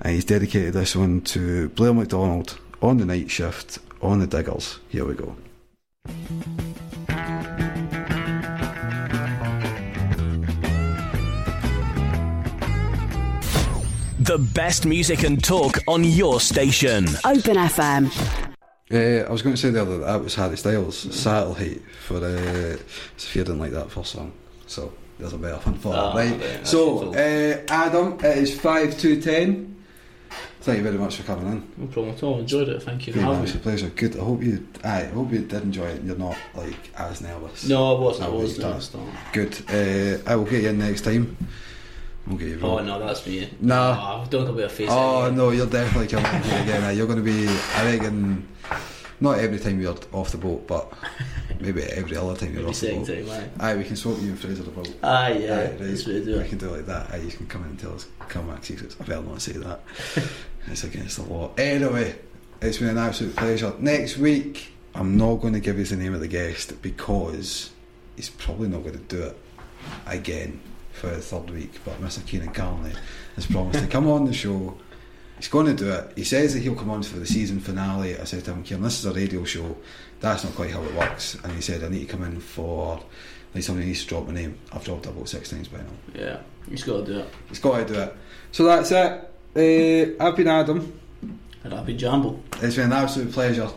And 0.00 0.14
he's 0.14 0.24
dedicated 0.24 0.72
this 0.72 0.96
one 0.96 1.20
to 1.22 1.68
Blair 1.70 1.92
McDonald 1.94 2.58
on 2.82 2.96
the 2.98 3.04
night 3.04 3.30
shift 3.30 3.78
on 4.02 4.18
the 4.18 4.26
Diggers. 4.26 4.78
Here 4.88 5.04
we 5.04 5.14
go. 5.14 5.36
The 14.20 14.36
best 14.38 14.84
music 14.84 15.22
and 15.22 15.42
talk 15.42 15.78
on 15.88 16.04
your 16.04 16.40
station. 16.40 17.06
Open 17.24 17.56
FM. 17.56 18.12
Uh, 18.92 19.26
I 19.26 19.30
was 19.30 19.40
going 19.40 19.54
to 19.54 19.60
say 19.60 19.70
the 19.70 19.80
other 19.82 19.98
that 19.98 20.22
was 20.22 20.34
Harry 20.34 20.56
Styles, 20.58 20.98
Satellite, 21.14 21.80
for 22.06 22.16
uh, 22.18 22.76
if 23.16 23.34
you 23.34 23.44
didn't 23.44 23.60
like 23.60 23.70
that 23.72 23.90
first 23.90 24.12
song. 24.12 24.32
So 24.66 24.92
there's 25.18 25.32
a 25.32 25.38
better 25.38 25.56
one 25.56 25.78
for 25.78 25.92
that, 25.94 26.14
right? 26.14 26.30
right, 26.32 26.38
that's 26.40 26.70
so, 26.70 27.14
uh, 27.14 27.62
Adam, 27.68 28.18
it 28.22 28.38
is 28.38 28.58
5 28.60 28.98
to 28.98 29.20
10. 29.22 29.76
Thank 30.62 30.78
you 30.78 30.84
very 30.84 30.98
much 30.98 31.16
for 31.16 31.22
coming 31.22 31.46
in. 31.50 31.72
No 31.78 31.86
problem 31.86 32.14
at 32.14 32.22
all. 32.22 32.40
Enjoyed 32.40 32.68
it. 32.68 32.82
Thank 32.82 33.06
you 33.06 33.14
for 33.14 33.20
Good, 33.20 33.24
having 33.26 33.42
it's 33.44 33.54
a 33.54 33.58
pleasure. 33.58 33.88
Good. 33.88 34.16
I 34.16 34.20
hope 34.22 34.42
you. 34.42 34.68
Aye, 34.84 35.00
I 35.04 35.06
hope 35.06 35.32
you 35.32 35.38
did 35.38 35.62
enjoy 35.62 35.86
it. 35.86 36.00
and 36.00 36.06
You're 36.06 36.18
not 36.18 36.36
like 36.54 36.90
as 36.98 37.22
nervous. 37.22 37.66
No, 37.66 37.96
I 37.96 38.00
wasn't. 38.00 38.28
I 38.28 38.30
was 38.30 38.50
you've 38.50 38.60
doing 38.60 38.68
done. 38.70 38.78
it. 38.78 38.82
still. 38.82 39.08
Good. 39.32 40.20
Uh, 40.26 40.30
I 40.30 40.36
will 40.36 40.44
get 40.44 40.62
you 40.64 40.68
in 40.68 40.78
next 40.78 41.00
time. 41.02 41.36
Okay, 42.32 42.56
Oh 42.62 42.78
no, 42.78 42.98
that's 42.98 43.26
me. 43.26 43.48
No. 43.60 43.96
Oh, 43.98 44.26
don't 44.28 44.46
go 44.46 44.52
with 44.52 44.64
a 44.66 44.68
face. 44.68 44.88
Oh 44.90 45.22
anyway. 45.24 45.36
no, 45.36 45.50
you're 45.50 45.66
definitely 45.66 46.06
coming 46.06 46.42
here 46.42 46.62
again. 46.62 46.96
You're 46.96 47.06
going 47.06 47.18
to 47.18 47.24
be, 47.24 47.48
I 47.74 47.84
reckon, 47.96 48.46
not 49.20 49.38
every 49.38 49.58
time 49.58 49.80
you're 49.80 49.96
off 50.12 50.30
the 50.30 50.38
boat, 50.38 50.66
but 50.66 50.92
maybe 51.60 51.82
every 51.82 52.16
other 52.16 52.36
time 52.36 52.54
you're 52.54 52.68
off 52.68 52.78
the 52.78 52.94
boat. 52.94 53.06
time, 53.06 53.30
aye. 53.30 53.70
Aye, 53.72 53.76
we 53.76 53.84
can 53.84 53.96
swap 53.96 54.20
you 54.20 54.28
and 54.30 54.38
Fraser 54.38 54.62
about. 54.62 54.92
Ah, 55.02 55.28
yeah, 55.28 55.54
Aye, 55.54 55.64
right. 55.64 55.78
that's 55.78 56.06
what 56.06 56.16
I 56.16 56.20
do 56.20 56.38
We 56.38 56.48
can 56.48 56.58
do 56.58 56.74
it 56.74 56.76
like 56.76 56.86
that. 56.86 57.10
Aye, 57.12 57.16
you 57.18 57.30
can 57.30 57.46
come 57.46 57.64
in 57.64 57.70
and 57.70 57.78
tell 57.78 57.94
us 57.94 58.06
CalMac 58.20 58.64
secrets. 58.64 58.96
I 59.00 59.04
better 59.04 59.22
not 59.22 59.42
say 59.42 59.52
that. 59.52 59.80
it's 60.66 60.84
against 60.84 61.16
the 61.16 61.24
law. 61.24 61.50
Anyway, 61.56 62.16
it's 62.60 62.78
been 62.78 62.88
an 62.88 62.98
absolute 62.98 63.34
pleasure. 63.34 63.74
Next 63.78 64.18
week, 64.18 64.72
I'm 64.94 65.16
not 65.16 65.36
going 65.36 65.54
to 65.54 65.60
give 65.60 65.78
you 65.78 65.84
the 65.84 65.96
name 65.96 66.14
of 66.14 66.20
the 66.20 66.28
guest 66.28 66.80
because 66.82 67.70
he's 68.16 68.30
probably 68.30 68.68
not 68.68 68.82
going 68.82 68.98
to 68.98 68.98
do 68.98 69.22
it 69.22 69.36
again 70.06 70.60
for 71.00 71.08
the 71.08 71.20
third 71.20 71.50
week. 71.50 71.72
But 71.84 72.00
Mr. 72.00 72.24
Keenan 72.26 72.52
Carney 72.52 72.92
has 73.34 73.46
promised 73.46 73.80
to 73.80 73.86
come 73.86 74.06
on 74.06 74.26
the 74.26 74.32
show. 74.32 74.76
He's 75.38 75.48
going 75.48 75.66
to 75.66 75.74
do 75.74 75.90
it. 75.90 76.12
He 76.16 76.24
says 76.24 76.52
that 76.52 76.60
he'll 76.60 76.74
come 76.74 76.90
on 76.90 77.02
for 77.02 77.18
the 77.18 77.26
season 77.26 77.60
finale. 77.60 78.18
I 78.18 78.24
said 78.24 78.44
to 78.44 78.52
him, 78.52 78.62
Kieran, 78.62 78.82
this 78.82 78.98
is 78.98 79.06
a 79.06 79.12
radio 79.12 79.42
show. 79.44 79.76
That's 80.20 80.44
not 80.44 80.54
quite 80.54 80.70
how 80.70 80.82
it 80.82 80.94
works. 80.94 81.36
And 81.42 81.52
he 81.52 81.62
said, 81.62 81.82
I 81.82 81.88
need 81.88 82.00
to 82.00 82.06
come 82.06 82.24
in 82.24 82.38
for, 82.38 83.02
like, 83.54 83.64
somebody 83.64 83.86
needs 83.86 84.02
to 84.02 84.08
drop 84.08 84.26
my 84.26 84.34
name. 84.34 84.58
I've 84.70 84.84
dropped 84.84 85.06
about 85.06 85.30
six 85.30 85.48
times 85.48 85.68
by 85.68 85.78
now. 85.78 85.84
Yeah, 86.14 86.40
he's 86.68 86.84
got 86.84 87.06
to 87.06 87.12
do 87.12 87.18
it. 87.20 87.28
He's 87.48 87.58
got 87.58 87.78
to 87.78 87.94
do 87.94 88.00
it. 88.00 88.14
So 88.52 88.64
that's 88.64 88.90
it. 88.90 90.18
Uh, 90.20 90.22
I've 90.22 90.36
been 90.36 90.48
Adam. 90.48 91.00
And 91.64 91.74
I've 91.74 91.86
been 91.86 91.98
Jambo. 91.98 92.38
It's 92.60 92.76
been 92.76 92.86
an 92.86 92.92
absolute 92.92 93.32
pleasure. 93.32 93.70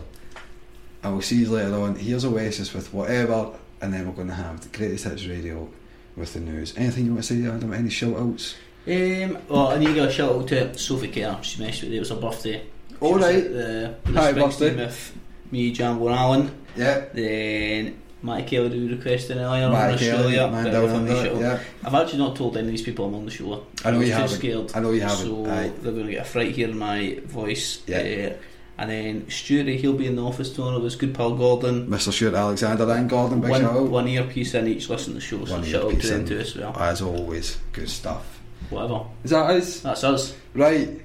I 1.02 1.08
will 1.08 1.22
see 1.22 1.36
you 1.36 1.50
later 1.50 1.74
on. 1.80 1.96
Here's 1.96 2.26
Oasis 2.26 2.74
with 2.74 2.92
whatever, 2.92 3.52
and 3.80 3.92
then 3.92 4.06
we're 4.06 4.14
going 4.14 4.28
to 4.28 4.34
have 4.34 4.60
the 4.60 4.76
greatest 4.76 5.04
hits 5.04 5.26
radio 5.26 5.70
with 6.16 6.32
the 6.34 6.40
news. 6.40 6.74
Anything 6.76 7.06
you 7.06 7.12
want 7.14 7.24
to 7.24 7.34
say, 7.42 7.48
Adam? 7.48 7.72
Any 7.72 7.90
shout 7.90 8.16
outs? 8.16 8.54
Um, 8.86 9.38
well, 9.48 9.68
I 9.68 9.78
need 9.78 9.86
to 9.86 9.94
give 9.94 10.04
a 10.04 10.12
shout 10.12 10.32
out 10.32 10.48
to 10.48 10.76
Sophie 10.78 11.08
Kerr. 11.08 11.38
She 11.42 11.62
messaged 11.62 11.82
with 11.82 11.90
me. 11.90 11.96
It 11.96 12.00
was 12.00 12.10
her 12.10 12.16
birthday. 12.16 12.62
All 13.00 13.18
right. 13.18 13.42
The, 13.42 13.94
the 14.04 14.12
Happy 14.12 14.40
birthday. 14.40 14.74
With 14.76 15.16
me, 15.50 15.72
Jambo, 15.72 16.08
Alan. 16.10 16.50
Yeah. 16.76 17.04
Then 17.12 18.00
Matty 18.22 18.44
Kelly 18.44 18.78
who 18.78 18.94
requested 18.94 19.36
earlier 19.38 19.68
Matty 19.70 19.92
on 19.92 19.98
Kelly, 19.98 20.38
Australia. 20.38 20.50
man 20.50 20.64
bit 20.64 20.70
down 20.72 20.84
of 20.84 20.90
a 20.92 20.96
under 20.96 21.12
wee 21.12 21.18
it, 21.18 21.24
shout 21.24 21.34
out. 21.34 21.40
yeah. 21.40 21.60
I've 21.84 21.94
actually 21.94 22.18
not 22.18 22.36
told 22.36 22.56
any 22.56 22.66
of 22.66 22.70
these 22.72 22.82
people 22.82 23.06
I'm 23.06 23.14
on 23.14 23.24
the 23.24 23.30
show. 23.30 23.66
I 23.84 23.90
know 23.90 23.98
was 23.98 24.08
you 24.08 24.14
haven't. 24.14 24.36
scared. 24.36 24.72
I 24.74 24.80
know 24.80 24.90
you 24.92 25.00
haven't. 25.02 25.16
So 25.26 25.46
Aye. 25.46 25.72
they're 25.80 25.92
going 25.92 26.06
to 26.06 26.12
get 26.12 26.22
a 26.22 26.24
fright 26.24 26.52
hearing 26.54 26.78
my 26.78 27.20
voice. 27.24 27.82
Yeah. 27.86 28.32
Uh, 28.32 28.42
and 28.78 28.90
then 28.90 29.30
Stuart, 29.30 29.66
he'll 29.68 29.92
be 29.92 30.06
in 30.06 30.16
the 30.16 30.22
office 30.24 30.52
tomorrow 30.52 30.74
with 30.76 30.84
his 30.84 30.96
good 30.96 31.14
pal 31.14 31.34
Gordon. 31.34 31.86
Mr. 31.88 32.12
Stuart 32.12 32.34
Alexander 32.34 32.90
and 32.90 33.08
Gordon, 33.08 33.40
big 33.40 33.50
shout 33.50 33.62
out. 33.62 33.74
One, 33.82 33.90
one 33.90 34.08
earpiece 34.08 34.54
in 34.54 34.66
each 34.66 34.88
listen 34.88 35.12
to 35.12 35.18
the 35.18 35.20
show, 35.20 35.44
so 35.44 35.54
One 35.54 35.64
shout 35.64 35.84
out 35.84 36.00
to 36.00 36.06
them 36.06 36.26
too 36.26 36.38
as 36.38 36.56
well. 36.56 36.76
As 36.78 37.02
always, 37.02 37.58
good 37.72 37.88
stuff. 37.88 38.40
Whatever. 38.70 39.04
Is 39.22 39.30
that 39.30 39.50
us? 39.50 39.80
That's 39.80 40.04
us. 40.04 40.36
Right. 40.54 41.00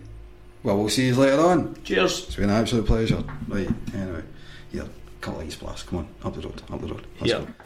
Well, 0.64 0.78
we'll 0.78 0.90
see 0.90 1.08
you 1.08 1.16
later 1.16 1.40
on. 1.42 1.76
Cheers. 1.84 2.26
It's 2.28 2.36
been 2.36 2.46
an 2.50 2.56
absolute 2.56 2.86
pleasure. 2.86 3.24
Right, 3.48 3.70
anyway. 3.94 4.24
Here, 4.72 4.86
couple 5.22 5.42
of 5.42 5.48
ice 5.48 5.56
blasts. 5.56 5.84
Come 5.84 6.00
on, 6.00 6.08
up 6.24 6.36
the 6.36 6.42
road, 6.42 6.62
up 6.72 6.82
the 6.82 6.88
road. 6.88 7.06
Let's 7.20 7.32
Yeah. 7.34 7.40
go. 7.40 7.48